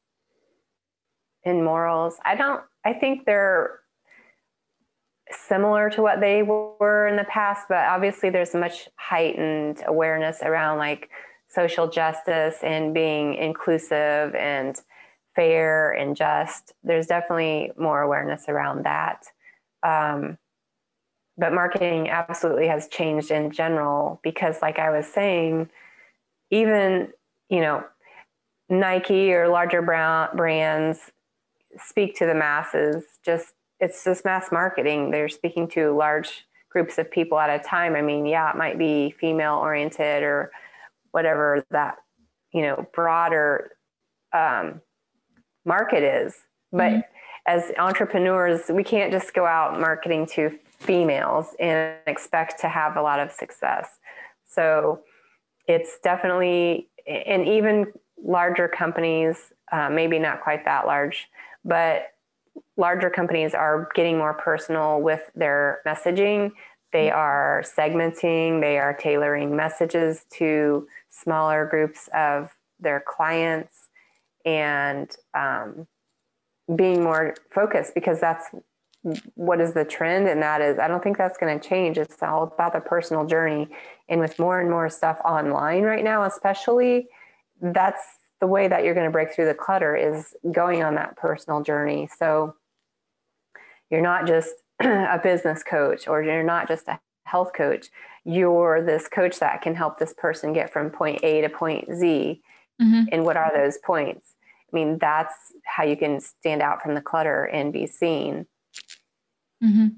and 1.45 1.65
morals. 1.65 2.17
I 2.25 2.35
don't, 2.35 2.63
I 2.85 2.93
think 2.93 3.25
they're 3.27 3.81
similar 5.31 5.91
to 5.91 6.03
what 6.03 6.21
they 6.21 6.43
were 6.43 7.07
in 7.07 7.17
the 7.17 7.25
past, 7.25 7.67
but 7.69 7.87
obviously 7.87 8.31
there's 8.31 8.55
much 8.55 8.89
heightened 8.97 9.83
awareness 9.87 10.41
around 10.43 10.79
like 10.79 11.11
social 11.49 11.89
justice 11.89 12.57
and 12.63 12.95
being 12.95 13.35
inclusive 13.35 14.35
and 14.35 14.81
fair 15.35 15.93
and 15.93 16.17
just. 16.17 16.73
There's 16.83 17.07
definitely 17.07 17.73
more 17.79 18.03
awareness 18.03 18.45
around 18.49 18.85
that. 18.85 19.25
Um, 19.83 20.39
but 21.41 21.55
marketing 21.55 22.11
absolutely 22.11 22.69
has 22.69 22.87
changed 22.89 23.31
in 23.31 23.51
general 23.51 24.21
because, 24.23 24.61
like 24.61 24.79
I 24.79 24.91
was 24.91 25.07
saying, 25.07 25.71
even, 26.51 27.09
you 27.49 27.61
know, 27.63 27.83
Nike 28.69 29.33
or 29.33 29.49
larger 29.49 29.81
brands 29.81 31.11
speak 31.79 32.15
to 32.19 32.27
the 32.27 32.35
masses. 32.35 33.05
Just 33.25 33.55
it's 33.81 34.05
just 34.05 34.27
mass 34.27 34.53
marketing. 34.53 35.11
They're 35.11 35.31
speaking 35.31 35.67
to 35.69 35.97
large 35.97 36.47
groups 36.69 36.99
of 36.99 37.11
people 37.11 37.39
at 37.39 37.49
a 37.49 37.65
time. 37.65 37.97
I 37.97 38.03
mean, 38.03 38.27
yeah, 38.27 38.51
it 38.51 38.57
might 38.57 38.79
be 38.79 39.15
female 39.19 39.55
oriented 39.55 40.23
or 40.23 40.53
whatever 41.13 41.65
that 41.71 41.97
you 42.53 42.63
know 42.63 42.87
broader 42.93 43.73
um, 44.35 44.83
market 45.65 46.03
is, 46.03 46.37
but 46.71 46.91
mm-hmm. 46.91 47.01
As 47.51 47.73
entrepreneurs, 47.79 48.61
we 48.71 48.85
can't 48.85 49.11
just 49.11 49.35
go 49.35 49.45
out 49.45 49.81
marketing 49.81 50.25
to 50.25 50.57
females 50.79 51.49
and 51.59 51.97
expect 52.07 52.61
to 52.61 52.69
have 52.69 52.97
a 52.97 53.03
lot 53.03 53.19
of 53.19 53.33
success. 53.33 53.89
So 54.49 55.01
it's 55.67 55.99
definitely, 56.05 56.89
and 57.09 57.49
even 57.49 57.93
larger 58.23 58.69
companies, 58.69 59.53
uh, 59.73 59.91
maybe 59.91 60.17
not 60.21 60.43
quite 60.43 60.65
that 60.65 60.87
large, 60.87 61.27
but 61.65 62.13
larger 62.77 63.11
companies 63.11 63.53
are 63.53 63.89
getting 63.97 64.17
more 64.17 64.35
personal 64.35 65.01
with 65.01 65.23
their 65.35 65.81
messaging. 65.85 66.53
They 66.93 67.09
mm-hmm. 67.09 67.19
are 67.19 67.65
segmenting, 67.77 68.61
they 68.61 68.79
are 68.79 68.95
tailoring 68.95 69.57
messages 69.57 70.25
to 70.35 70.87
smaller 71.11 71.67
groups 71.67 72.09
of 72.15 72.51
their 72.79 73.03
clients 73.05 73.89
and 74.45 75.11
um, 75.35 75.89
being 76.77 77.03
more 77.03 77.35
focused 77.53 77.95
because 77.95 78.21
that's 78.21 78.47
what 79.35 79.61
is 79.61 79.73
the 79.73 79.85
trend 79.85 80.29
and 80.29 80.43
that 80.43 80.61
is 80.61 80.79
i 80.79 80.87
don't 80.87 81.03
think 81.03 81.17
that's 81.17 81.39
going 81.39 81.59
to 81.59 81.69
change 81.69 81.97
it's 81.97 82.23
all 82.23 82.43
about 82.43 82.75
the 82.75 82.81
personal 82.81 83.25
journey 83.25 83.67
and 84.11 84.21
with 84.21 84.39
more 84.39 84.61
and 84.61 84.71
more 84.71 84.91
stuff 84.91 85.19
online 85.25 85.83
right 85.83 86.05
now 86.05 86.25
especially 86.25 87.09
that's 87.63 88.03
the 88.41 88.47
way 88.47 88.67
that 88.67 88.85
you're 88.85 88.95
going 88.95 89.07
to 89.07 89.13
break 89.13 89.33
through 89.33 89.47
the 89.47 89.55
clutter 89.55 89.95
is 89.95 90.35
going 90.51 90.83
on 90.83 90.95
that 90.95 91.17
personal 91.17 91.63
journey. 91.63 92.09
So 92.19 92.55
you're 93.91 94.01
not 94.01 94.27
just 94.27 94.51
a 94.81 95.21
business 95.23 95.63
coach 95.63 96.09
or 96.09 96.23
you're 96.23 96.43
not 96.43 96.67
just 96.67 96.89
a 96.89 96.99
health 97.25 97.53
coach. 97.55 97.89
You're 98.25 98.83
this 98.83 99.09
coach 99.09 99.39
that 99.41 99.63
can 99.63 99.75
help 99.75 99.99
this 99.99 100.15
person 100.17 100.53
get 100.53 100.73
from 100.73 100.91
point 100.91 101.23
A 101.23 101.43
to 101.43 101.49
point 101.49 101.95
Z. 101.95 102.41
Mm-hmm. 102.81 103.05
And 103.13 103.25
what 103.25 103.37
are 103.37 103.53
those 103.55 103.79
points? 103.85 104.30
I 104.73 104.77
mean, 104.77 104.99
that's 104.99 105.35
how 105.65 105.85
you 105.85 105.97
can 105.97 106.21
stand 106.21 106.63
out 106.63 106.83
from 106.83 106.95
the 106.95 107.01
clutter 107.01 107.45
and 107.45 107.73
be 107.73 107.87
seen. 107.87 108.47
Mm-hmm. 109.63 109.89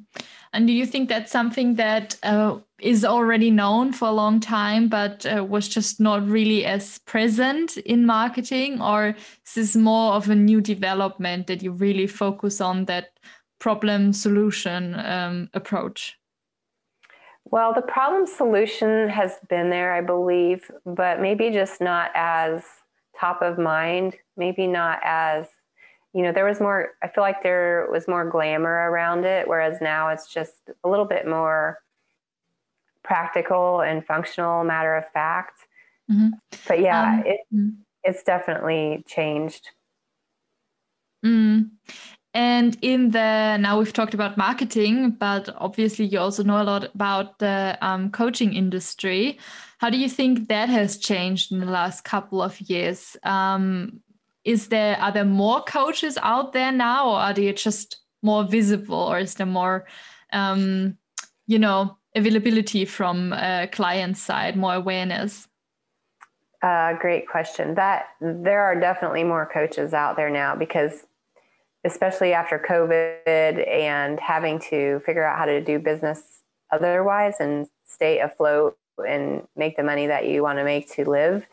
And 0.54 0.66
do 0.66 0.72
you 0.72 0.84
think 0.84 1.08
that's 1.08 1.32
something 1.32 1.76
that 1.76 2.16
uh, 2.22 2.58
is 2.80 3.04
already 3.04 3.50
known 3.50 3.92
for 3.92 4.08
a 4.08 4.12
long 4.12 4.38
time, 4.40 4.88
but 4.88 5.24
uh, 5.24 5.44
was 5.44 5.68
just 5.68 5.98
not 5.98 6.26
really 6.28 6.66
as 6.66 6.98
present 6.98 7.76
in 7.78 8.04
marketing? 8.04 8.82
Or 8.82 9.14
is 9.46 9.54
this 9.54 9.76
more 9.76 10.12
of 10.12 10.28
a 10.28 10.34
new 10.34 10.60
development 10.60 11.46
that 11.46 11.62
you 11.62 11.72
really 11.72 12.06
focus 12.06 12.60
on 12.60 12.84
that 12.86 13.18
problem 13.60 14.12
solution 14.12 14.94
um, 14.98 15.48
approach? 15.54 16.18
Well, 17.44 17.72
the 17.72 17.82
problem 17.82 18.26
solution 18.26 19.08
has 19.08 19.36
been 19.48 19.70
there, 19.70 19.94
I 19.94 20.00
believe, 20.00 20.70
but 20.84 21.20
maybe 21.20 21.50
just 21.50 21.80
not 21.80 22.10
as 22.14 22.62
top 23.22 23.40
of 23.42 23.58
mind, 23.58 24.16
maybe 24.36 24.66
not 24.66 24.98
as 25.04 25.46
you 26.14 26.22
know, 26.22 26.32
there 26.32 26.44
was 26.44 26.60
more, 26.60 26.90
I 27.02 27.08
feel 27.08 27.22
like 27.22 27.42
there 27.42 27.88
was 27.90 28.06
more 28.06 28.28
glamour 28.28 28.90
around 28.90 29.24
it, 29.24 29.48
whereas 29.48 29.80
now 29.80 30.10
it's 30.10 30.30
just 30.32 30.52
a 30.84 30.88
little 30.88 31.06
bit 31.06 31.26
more 31.26 31.78
practical 33.02 33.80
and 33.80 34.04
functional, 34.04 34.62
matter 34.62 34.94
of 34.94 35.04
fact. 35.12 35.60
Mm-hmm. 36.10 36.28
But 36.68 36.80
yeah, 36.80 37.14
um, 37.14 37.22
it, 37.24 37.40
mm-hmm. 37.52 37.68
it's 38.04 38.22
definitely 38.24 39.04
changed. 39.06 39.70
Mm. 41.24 41.70
And 42.34 42.78
in 42.80 43.10
the 43.10 43.58
now 43.58 43.78
we've 43.78 43.92
talked 43.92 44.14
about 44.14 44.38
marketing, 44.38 45.10
but 45.10 45.54
obviously 45.58 46.06
you 46.06 46.18
also 46.18 46.42
know 46.42 46.62
a 46.62 46.64
lot 46.64 46.94
about 46.94 47.38
the 47.38 47.76
um, 47.82 48.10
coaching 48.10 48.54
industry. 48.54 49.38
How 49.78 49.90
do 49.90 49.98
you 49.98 50.08
think 50.08 50.48
that 50.48 50.68
has 50.70 50.96
changed 50.96 51.52
in 51.52 51.60
the 51.60 51.66
last 51.66 52.04
couple 52.04 52.40
of 52.40 52.58
years? 52.60 53.16
Um, 53.24 54.00
is 54.44 54.68
there 54.68 54.96
are 54.98 55.12
there 55.12 55.24
more 55.24 55.62
coaches 55.62 56.18
out 56.22 56.52
there 56.52 56.72
now 56.72 57.08
or 57.10 57.18
are 57.18 57.34
they 57.34 57.52
just 57.52 57.98
more 58.22 58.44
visible 58.44 58.98
or 58.98 59.18
is 59.18 59.34
there 59.34 59.46
more 59.46 59.86
um, 60.32 60.96
you 61.46 61.58
know 61.58 61.96
availability 62.14 62.84
from 62.84 63.32
uh, 63.32 63.66
client 63.72 64.16
side 64.16 64.56
more 64.56 64.74
awareness 64.74 65.48
uh, 66.62 66.94
great 66.94 67.28
question 67.28 67.74
that 67.74 68.06
there 68.20 68.62
are 68.62 68.78
definitely 68.78 69.24
more 69.24 69.48
coaches 69.52 69.92
out 69.92 70.16
there 70.16 70.30
now 70.30 70.54
because 70.54 71.06
especially 71.84 72.32
after 72.32 72.58
covid 72.58 73.66
and 73.68 74.20
having 74.20 74.58
to 74.58 75.00
figure 75.00 75.24
out 75.24 75.38
how 75.38 75.44
to 75.44 75.60
do 75.60 75.78
business 75.78 76.42
otherwise 76.70 77.34
and 77.40 77.66
stay 77.84 78.20
afloat 78.20 78.76
and 79.06 79.46
make 79.56 79.76
the 79.76 79.82
money 79.82 80.06
that 80.06 80.26
you 80.26 80.42
want 80.42 80.58
to 80.58 80.64
make 80.64 80.90
to 80.90 81.08
live 81.08 81.46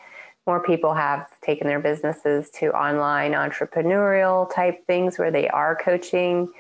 more 0.49 0.63
people 0.63 0.95
have 0.95 1.27
taken 1.41 1.67
their 1.67 1.79
businesses 1.79 2.49
to 2.49 2.71
online 2.75 3.33
entrepreneurial 3.33 4.51
type 4.51 4.83
things 4.87 5.19
where 5.19 5.29
they 5.29 5.47
are 5.47 5.75
coaching. 5.75 6.51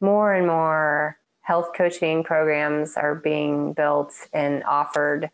More 0.00 0.32
and 0.32 0.46
more 0.46 1.18
health 1.42 1.72
coaching 1.76 2.24
programs 2.24 2.96
are 2.96 3.14
being 3.14 3.74
built 3.74 4.14
and 4.32 4.64
offered. 4.64 5.28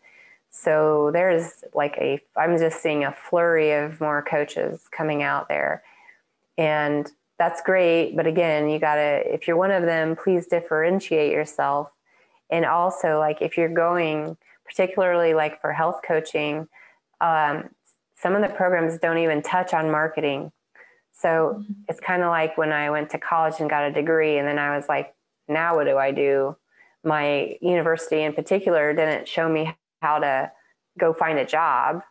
So 0.49 1.11
there's 1.13 1.63
like 1.73 1.95
a, 1.99 2.19
I'm 2.35 2.57
just 2.57 2.81
seeing 2.81 3.05
a 3.05 3.13
flurry 3.13 3.71
of 3.71 4.01
more 4.01 4.21
coaches 4.21 4.89
coming 4.91 5.23
out 5.23 5.47
there. 5.47 5.81
And 6.57 7.09
that's 7.41 7.63
great. 7.63 8.15
But 8.15 8.27
again, 8.27 8.69
you 8.69 8.77
got 8.77 8.95
to, 8.95 9.33
if 9.33 9.47
you're 9.47 9.57
one 9.57 9.71
of 9.71 9.81
them, 9.81 10.15
please 10.15 10.45
differentiate 10.45 11.31
yourself. 11.31 11.89
And 12.51 12.65
also, 12.65 13.17
like, 13.17 13.41
if 13.41 13.57
you're 13.57 13.67
going, 13.67 14.37
particularly 14.63 15.33
like 15.33 15.59
for 15.59 15.73
health 15.73 16.01
coaching, 16.07 16.67
um, 17.19 17.71
some 18.15 18.35
of 18.35 18.43
the 18.43 18.55
programs 18.55 18.99
don't 18.99 19.17
even 19.17 19.41
touch 19.41 19.73
on 19.73 19.89
marketing. 19.89 20.51
So 21.13 21.57
mm-hmm. 21.57 21.73
it's 21.89 21.99
kind 21.99 22.21
of 22.21 22.29
like 22.29 22.59
when 22.59 22.71
I 22.71 22.91
went 22.91 23.09
to 23.09 23.17
college 23.17 23.55
and 23.59 23.67
got 23.67 23.85
a 23.85 23.91
degree, 23.91 24.37
and 24.37 24.47
then 24.47 24.59
I 24.59 24.75
was 24.77 24.87
like, 24.87 25.15
now 25.47 25.75
what 25.75 25.85
do 25.85 25.97
I 25.97 26.11
do? 26.11 26.55
My 27.03 27.57
university 27.59 28.21
in 28.21 28.33
particular 28.33 28.93
didn't 28.93 29.27
show 29.27 29.49
me 29.49 29.75
how 30.03 30.19
to 30.19 30.51
go 30.99 31.11
find 31.11 31.39
a 31.39 31.45
job, 31.45 32.03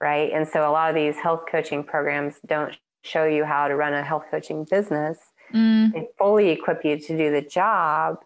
right? 0.00 0.30
And 0.32 0.46
so 0.46 0.60
a 0.60 0.70
lot 0.70 0.88
of 0.88 0.94
these 0.94 1.16
health 1.16 1.46
coaching 1.50 1.82
programs 1.82 2.36
don't 2.46 2.76
show 3.08 3.24
you 3.24 3.44
how 3.44 3.68
to 3.68 3.76
run 3.76 3.94
a 3.94 4.02
health 4.02 4.24
coaching 4.30 4.64
business. 4.64 5.18
Mm. 5.54 5.92
They 5.92 6.08
fully 6.18 6.50
equip 6.50 6.84
you 6.84 6.98
to 6.98 7.16
do 7.16 7.30
the 7.30 7.42
job, 7.42 8.18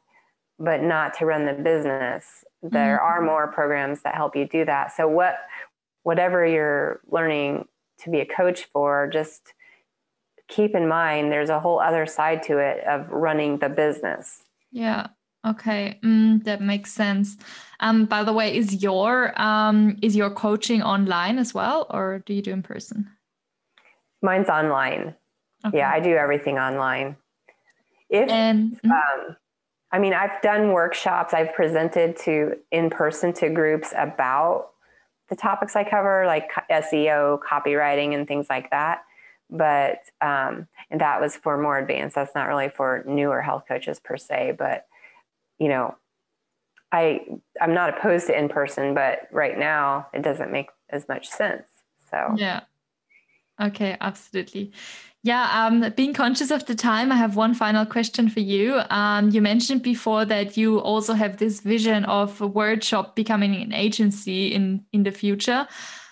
but 0.59 0.83
not 0.83 1.15
to 1.19 1.27
run 1.27 1.47
the 1.47 1.53
business. 1.53 2.45
There 2.63 2.99
mm. 2.99 3.03
are 3.03 3.23
more 3.23 3.53
programs 3.53 4.03
that 4.03 4.15
help 4.15 4.37
you 4.37 4.47
do 4.47 4.65
that. 4.65 4.95
So 4.97 5.09
what 5.09 5.37
whatever 6.03 6.45
you're 6.45 7.01
learning 7.11 7.67
to 8.01 8.11
be 8.11 8.21
a 8.21 8.27
coach 8.27 8.65
for, 8.73 9.09
just 9.13 9.55
keep 10.49 10.75
in 10.75 10.89
mind 10.89 11.31
there's 11.31 11.49
a 11.49 11.61
whole 11.61 11.81
other 11.81 12.07
side 12.07 12.43
to 12.45 12.59
it 12.59 12.85
of 12.85 13.09
running 13.09 13.59
the 13.59 13.69
business. 13.69 14.43
Yeah. 14.71 15.09
Okay, 15.45 15.99
mm, 16.05 16.45
that 16.45 16.61
makes 16.61 16.93
sense. 16.93 17.37
Um, 17.81 18.05
by 18.07 18.23
the 18.23 18.33
way, 18.33 18.57
is 18.57 18.81
your 18.81 19.33
um, 19.41 19.97
is 20.01 20.15
your 20.15 20.31
coaching 20.31 20.83
online 20.83 21.37
as 21.39 21.53
well, 21.53 21.87
or 21.91 22.23
do 22.25 22.33
you 22.33 22.43
do 22.43 22.53
in 22.53 22.63
person? 22.63 23.11
Mine's 24.23 24.49
online. 24.49 25.15
Okay. 25.67 25.79
Yeah, 25.79 25.91
I 25.91 26.01
do 26.01 26.15
everything 26.15 26.59
online. 26.59 27.17
If 28.09 28.29
and, 28.29 28.77
mm-hmm. 28.77 28.91
um, 28.91 29.37
I 29.91 29.99
mean, 29.99 30.15
I've 30.15 30.41
done 30.43 30.73
workshops. 30.73 31.35
I've 31.35 31.55
presented 31.55 32.17
to 32.19 32.57
in 32.71 32.91
person 32.91 33.33
to 33.35 33.51
groups 33.51 33.93
about 33.97 34.71
the 35.29 35.37
topics 35.37 35.77
I 35.77 35.85
cover, 35.85 36.25
like 36.27 36.51
SEO, 36.71 37.39
copywriting, 37.41 38.15
and 38.15 38.27
things 38.27 38.47
like 38.51 38.71
that. 38.71 39.03
But 39.51 39.99
um, 40.21 40.67
and 40.91 41.01
that 41.01 41.21
was 41.21 41.37
for 41.37 41.59
more 41.59 41.79
advanced. 41.79 42.15
That's 42.15 42.35
not 42.35 42.49
really 42.49 42.69
for 42.69 43.05
newer 43.07 43.43
health 43.43 43.65
coaches 43.69 44.01
per 44.01 44.17
se. 44.17 44.57
But 44.59 44.87
you 45.59 45.69
know, 45.69 45.95
I 46.91 47.21
I'm 47.61 47.75
not 47.75 47.97
opposed 47.97 48.27
to 48.27 48.39
in 48.39 48.49
person, 48.49 48.95
but 48.95 49.29
right 49.31 49.59
now 49.59 50.09
it 50.13 50.23
doesn't 50.23 50.53
make 50.53 50.69
as 50.91 51.09
much 51.09 51.29
sense. 51.29 51.67
So 52.11 52.35
yeah, 52.37 52.61
okay, 53.63 53.97
absolutely. 54.01 54.73
Yeah, 55.25 55.67
um, 55.67 55.93
being 55.97 56.15
conscious 56.15 56.51
of 56.51 56.67
the 56.67 56.75
time, 56.75 57.13
I 57.13 57.17
have 57.17 57.37
one 57.37 57.55
final 57.55 57.87
question 57.87 58.29
for 58.29 58.41
you. 58.41 58.81
Um, 58.91 59.31
you 59.31 59.41
mentioned 59.41 59.83
before 59.83 60.25
that 60.25 60.57
you 60.57 60.81
also 60.81 61.13
have 61.15 61.37
this 61.37 61.61
vision 61.61 62.05
of 62.07 62.41
a 62.41 62.47
workshop 62.47 63.15
becoming 63.15 63.55
an 63.55 63.73
agency 63.73 64.53
in 64.53 64.85
in 64.93 65.05
the 65.05 65.13
future. 65.13 65.69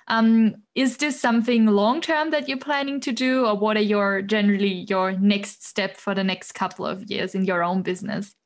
Um, 0.06 0.56
is 0.76 0.98
this 0.98 1.20
something 1.20 1.66
long 1.66 2.00
term 2.00 2.30
that 2.30 2.48
you're 2.48 2.58
planning 2.58 3.00
to 3.00 3.12
do, 3.12 3.46
or 3.46 3.56
what 3.56 3.76
are 3.76 3.82
your 3.82 4.22
generally 4.22 4.86
your 4.88 5.12
next 5.12 5.64
step 5.64 5.96
for 5.96 6.14
the 6.14 6.24
next 6.24 6.52
couple 6.52 6.86
of 6.86 7.10
years 7.10 7.34
in 7.34 7.44
your 7.44 7.64
own 7.64 7.82
business? 7.82 8.36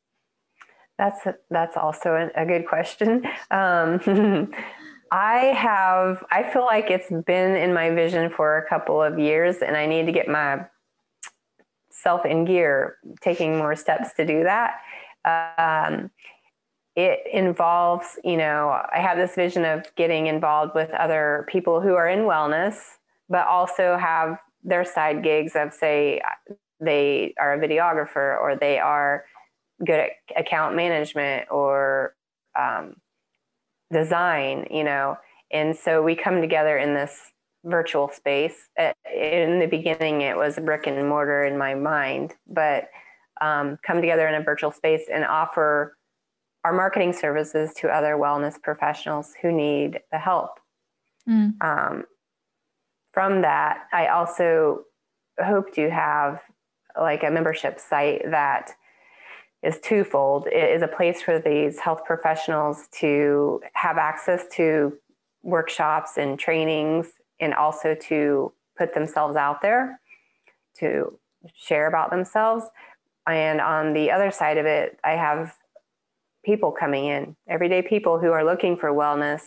That's 0.96 1.26
that's 1.50 1.76
also 1.76 2.10
a, 2.14 2.42
a 2.42 2.46
good 2.46 2.66
question. 2.66 3.24
Um, 3.50 4.00
I 5.10 5.36
have, 5.56 6.24
I 6.30 6.42
feel 6.42 6.64
like 6.64 6.90
it's 6.90 7.10
been 7.26 7.56
in 7.56 7.72
my 7.72 7.90
vision 7.90 8.30
for 8.30 8.58
a 8.58 8.68
couple 8.68 9.02
of 9.02 9.18
years, 9.18 9.56
and 9.58 9.76
I 9.76 9.86
need 9.86 10.06
to 10.06 10.12
get 10.12 10.28
my 10.28 10.66
self 11.90 12.26
in 12.26 12.44
gear, 12.44 12.96
taking 13.20 13.56
more 13.56 13.76
steps 13.76 14.12
to 14.14 14.26
do 14.26 14.44
that. 14.44 14.80
Um, 15.24 16.10
it 16.96 17.20
involves, 17.32 18.18
you 18.24 18.36
know, 18.36 18.80
I 18.92 19.00
have 19.00 19.16
this 19.16 19.34
vision 19.34 19.64
of 19.64 19.84
getting 19.96 20.26
involved 20.26 20.74
with 20.74 20.90
other 20.90 21.46
people 21.48 21.80
who 21.80 21.94
are 21.94 22.08
in 22.08 22.20
wellness, 22.20 22.76
but 23.28 23.46
also 23.46 23.96
have 23.96 24.38
their 24.62 24.84
side 24.84 25.22
gigs 25.22 25.52
of, 25.56 25.72
say, 25.72 26.20
they 26.80 27.34
are 27.38 27.54
a 27.54 27.58
videographer 27.58 28.38
or 28.40 28.56
they 28.60 28.78
are 28.78 29.24
good 29.84 29.98
at 29.98 30.10
account 30.36 30.76
management 30.76 31.50
or 31.50 32.14
um, 32.58 32.94
design, 33.92 34.66
you 34.70 34.84
know. 34.84 35.16
And 35.50 35.76
so 35.76 36.02
we 36.02 36.16
come 36.16 36.40
together 36.40 36.76
in 36.78 36.94
this 36.94 37.18
virtual 37.64 38.08
space. 38.08 38.68
Uh, 38.78 38.92
in 39.14 39.58
the 39.58 39.66
beginning, 39.66 40.20
it 40.22 40.36
was 40.36 40.58
brick 40.58 40.86
and 40.86 41.08
mortar 41.08 41.44
in 41.44 41.56
my 41.56 41.74
mind, 41.74 42.34
but 42.46 42.88
um, 43.40 43.78
come 43.86 44.00
together 44.00 44.28
in 44.28 44.34
a 44.34 44.42
virtual 44.42 44.70
space 44.70 45.02
and 45.12 45.24
offer 45.24 45.96
our 46.64 46.72
marketing 46.72 47.12
services 47.12 47.74
to 47.74 47.88
other 47.88 48.14
wellness 48.14 48.60
professionals 48.60 49.32
who 49.42 49.52
need 49.52 50.00
the 50.12 50.18
help. 50.18 50.58
Mm. 51.28 51.62
Um, 51.62 52.04
from 53.12 53.42
that, 53.42 53.84
I 53.92 54.08
also 54.08 54.84
hope 55.42 55.72
to 55.74 55.90
have 55.90 56.40
like 56.98 57.22
a 57.22 57.30
membership 57.30 57.80
site 57.80 58.22
that 58.30 58.72
is 59.64 59.80
twofold. 59.80 60.46
It 60.46 60.70
is 60.70 60.82
a 60.82 60.88
place 60.88 61.22
for 61.22 61.38
these 61.38 61.78
health 61.78 62.04
professionals 62.04 62.88
to 63.00 63.60
have 63.72 63.96
access 63.96 64.44
to 64.52 64.92
workshops 65.42 66.16
and 66.16 66.38
trainings 66.38 67.12
and 67.40 67.54
also 67.54 67.94
to 67.94 68.52
put 68.76 68.94
themselves 68.94 69.36
out 69.36 69.62
there 69.62 70.00
to 70.78 71.18
share 71.54 71.86
about 71.86 72.10
themselves. 72.10 72.64
And 73.26 73.60
on 73.60 73.94
the 73.94 74.10
other 74.10 74.30
side 74.30 74.58
of 74.58 74.66
it, 74.66 74.98
I 75.02 75.12
have 75.12 75.54
people 76.44 76.72
coming 76.72 77.06
in, 77.06 77.36
everyday 77.48 77.82
people 77.82 78.18
who 78.18 78.32
are 78.32 78.44
looking 78.44 78.76
for 78.76 78.90
wellness, 78.90 79.42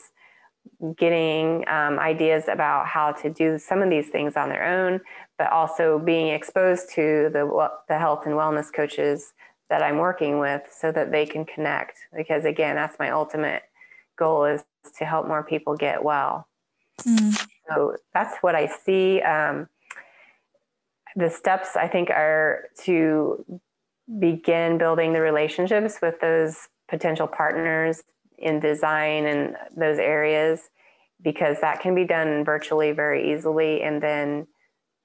getting 0.97 1.63
um, 1.68 1.99
ideas 1.99 2.45
about 2.47 2.88
how 2.88 3.11
to 3.11 3.30
do 3.30 3.57
some 3.57 3.82
of 3.82 3.89
these 3.89 4.09
things 4.09 4.36
on 4.36 4.49
their 4.49 4.65
own, 4.65 4.99
but 5.38 5.51
also 5.51 5.99
being 5.99 6.30
exposed 6.30 6.89
to 6.95 7.30
the, 7.32 7.70
the 7.88 7.99
health 7.99 8.26
and 8.26 8.34
wellness 8.34 8.74
coaches 8.74 9.34
that 9.70 9.84
I'm 9.84 9.97
working 9.97 10.39
with 10.39 10.61
so 10.72 10.91
that 10.91 11.11
they 11.11 11.26
can 11.26 11.45
connect. 11.45 11.97
Because 12.15 12.45
again, 12.45 12.76
that's 12.76 12.97
my 12.99 13.11
ultimate 13.11 13.63
goal 14.18 14.45
is 14.45 14.63
to 14.97 15.05
help 15.05 15.28
more 15.28 15.43
people 15.43 15.76
get 15.76 16.03
well. 16.03 16.47
Mm. 17.01 17.45
So 17.70 17.97
that's 18.13 18.38
what 18.41 18.55
I 18.55 18.68
see. 18.68 19.22
Um, 19.22 19.68
the 21.15 21.30
steps 21.30 21.76
I 21.76 21.88
think 21.88 22.09
are 22.09 22.65
to 22.84 23.61
begin 24.20 24.78
building 24.78 25.13
the 25.13 25.22
relationships 25.22 25.99
with 26.01 26.20
those 26.22 26.70
potential 26.88 27.28
partners 27.28 28.03
in 28.38 28.59
design 28.59 29.26
and 29.26 29.55
those 29.76 29.97
areas 29.97 30.70
because 31.22 31.57
that 31.61 31.82
can 31.82 31.95
be 31.95 32.05
done 32.05 32.45
virtually 32.45 32.91
very 32.91 33.34
easily 33.34 33.82
and 33.82 34.01
then 34.01 34.47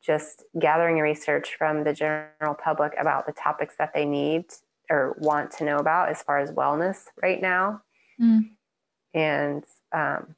just 0.05 0.45
gathering 0.61 0.99
research 0.99 1.55
from 1.57 1.85
the 1.85 1.93
general 1.93 2.55
public 2.55 2.93
about 2.99 3.27
the 3.27 3.33
topics 3.33 3.77
that 3.79 3.93
they 3.95 4.05
need 4.05 4.45
or 4.91 5.17
want 5.19 5.51
to 5.53 5.65
know 5.65 5.77
about 5.79 6.09
as 6.11 6.23
far 6.23 6.39
as 6.39 6.51
wellness 6.51 7.05
right 7.23 7.41
now. 7.41 7.83
Mm. 8.21 8.51
and 9.15 9.65
um, 9.93 10.37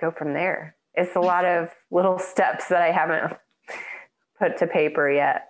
go 0.00 0.10
from 0.10 0.34
there. 0.34 0.76
It's 0.94 1.16
a 1.16 1.20
lot 1.20 1.44
of 1.44 1.70
little 1.90 2.18
steps 2.18 2.68
that 2.68 2.82
i 2.82 2.90
haven't 2.92 3.32
put 4.38 4.58
to 4.58 4.66
paper 4.66 5.10
yet. 5.10 5.48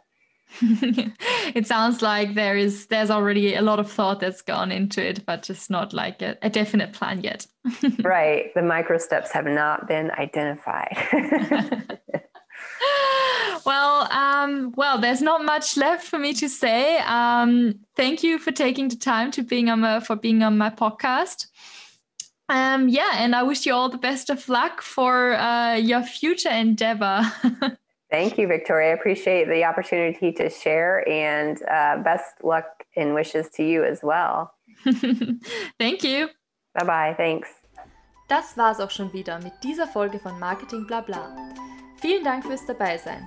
It 1.54 1.66
sounds 1.66 2.00
like 2.02 2.34
there 2.34 2.56
is 2.56 2.86
there's 2.86 3.10
already 3.10 3.54
a 3.54 3.62
lot 3.62 3.78
of 3.80 3.90
thought 3.90 4.20
that's 4.20 4.42
gone 4.42 4.70
into 4.70 5.04
it 5.04 5.26
but 5.26 5.42
just 5.42 5.70
not 5.70 5.92
like 5.92 6.22
a, 6.22 6.36
a 6.42 6.48
definite 6.48 6.92
plan 6.92 7.22
yet. 7.22 7.46
Right. 8.02 8.54
The 8.54 8.62
micro 8.62 8.98
steps 8.98 9.32
have 9.32 9.46
not 9.46 9.88
been 9.88 10.10
identified 10.12 10.96
well 13.64 14.10
um, 14.12 14.72
well 14.76 14.98
there's 14.98 15.22
not 15.22 15.44
much 15.44 15.76
left 15.76 16.06
for 16.06 16.18
me 16.18 16.32
to 16.32 16.48
say 16.48 16.98
um, 16.98 17.78
thank 17.96 18.22
you 18.22 18.38
for 18.38 18.52
taking 18.52 18.88
the 18.88 18.96
time 18.96 19.30
to 19.30 19.42
being 19.42 19.68
on 19.68 19.80
my, 19.80 20.00
for 20.00 20.16
being 20.16 20.42
on 20.42 20.58
my 20.58 20.70
podcast 20.70 21.46
um, 22.48 22.88
yeah 22.88 23.12
and 23.14 23.34
i 23.34 23.42
wish 23.42 23.66
you 23.66 23.72
all 23.72 23.88
the 23.88 23.98
best 23.98 24.30
of 24.30 24.48
luck 24.48 24.82
for 24.82 25.34
uh, 25.34 25.74
your 25.74 26.02
future 26.02 26.50
endeavor 26.50 27.22
Thank 28.12 28.36
you, 28.36 28.46
Victoria. 28.46 28.90
I 28.90 28.92
appreciate 28.92 29.48
the 29.48 29.64
opportunity 29.64 30.32
to 30.32 30.50
share 30.50 31.08
and 31.08 31.56
uh, 31.62 31.96
best 32.02 32.44
luck 32.44 32.84
and 32.94 33.14
wishes 33.14 33.48
to 33.54 33.62
you 33.62 33.84
as 33.84 34.00
well. 34.02 34.52
Thank 35.78 36.04
you. 36.04 36.28
Bye 36.74 36.84
bye. 36.84 37.14
Thanks. 37.16 37.48
Das 38.28 38.56
war's 38.56 38.80
auch 38.80 38.90
schon 38.90 39.12
wieder 39.14 39.38
mit 39.40 39.54
dieser 39.62 39.86
Folge 39.86 40.18
von 40.18 40.38
Marketing 40.38 40.86
Blabla. 40.86 41.34
Vielen 42.00 42.24
Dank 42.24 42.44
fürs 42.44 42.66
Dabeisein. 42.66 43.26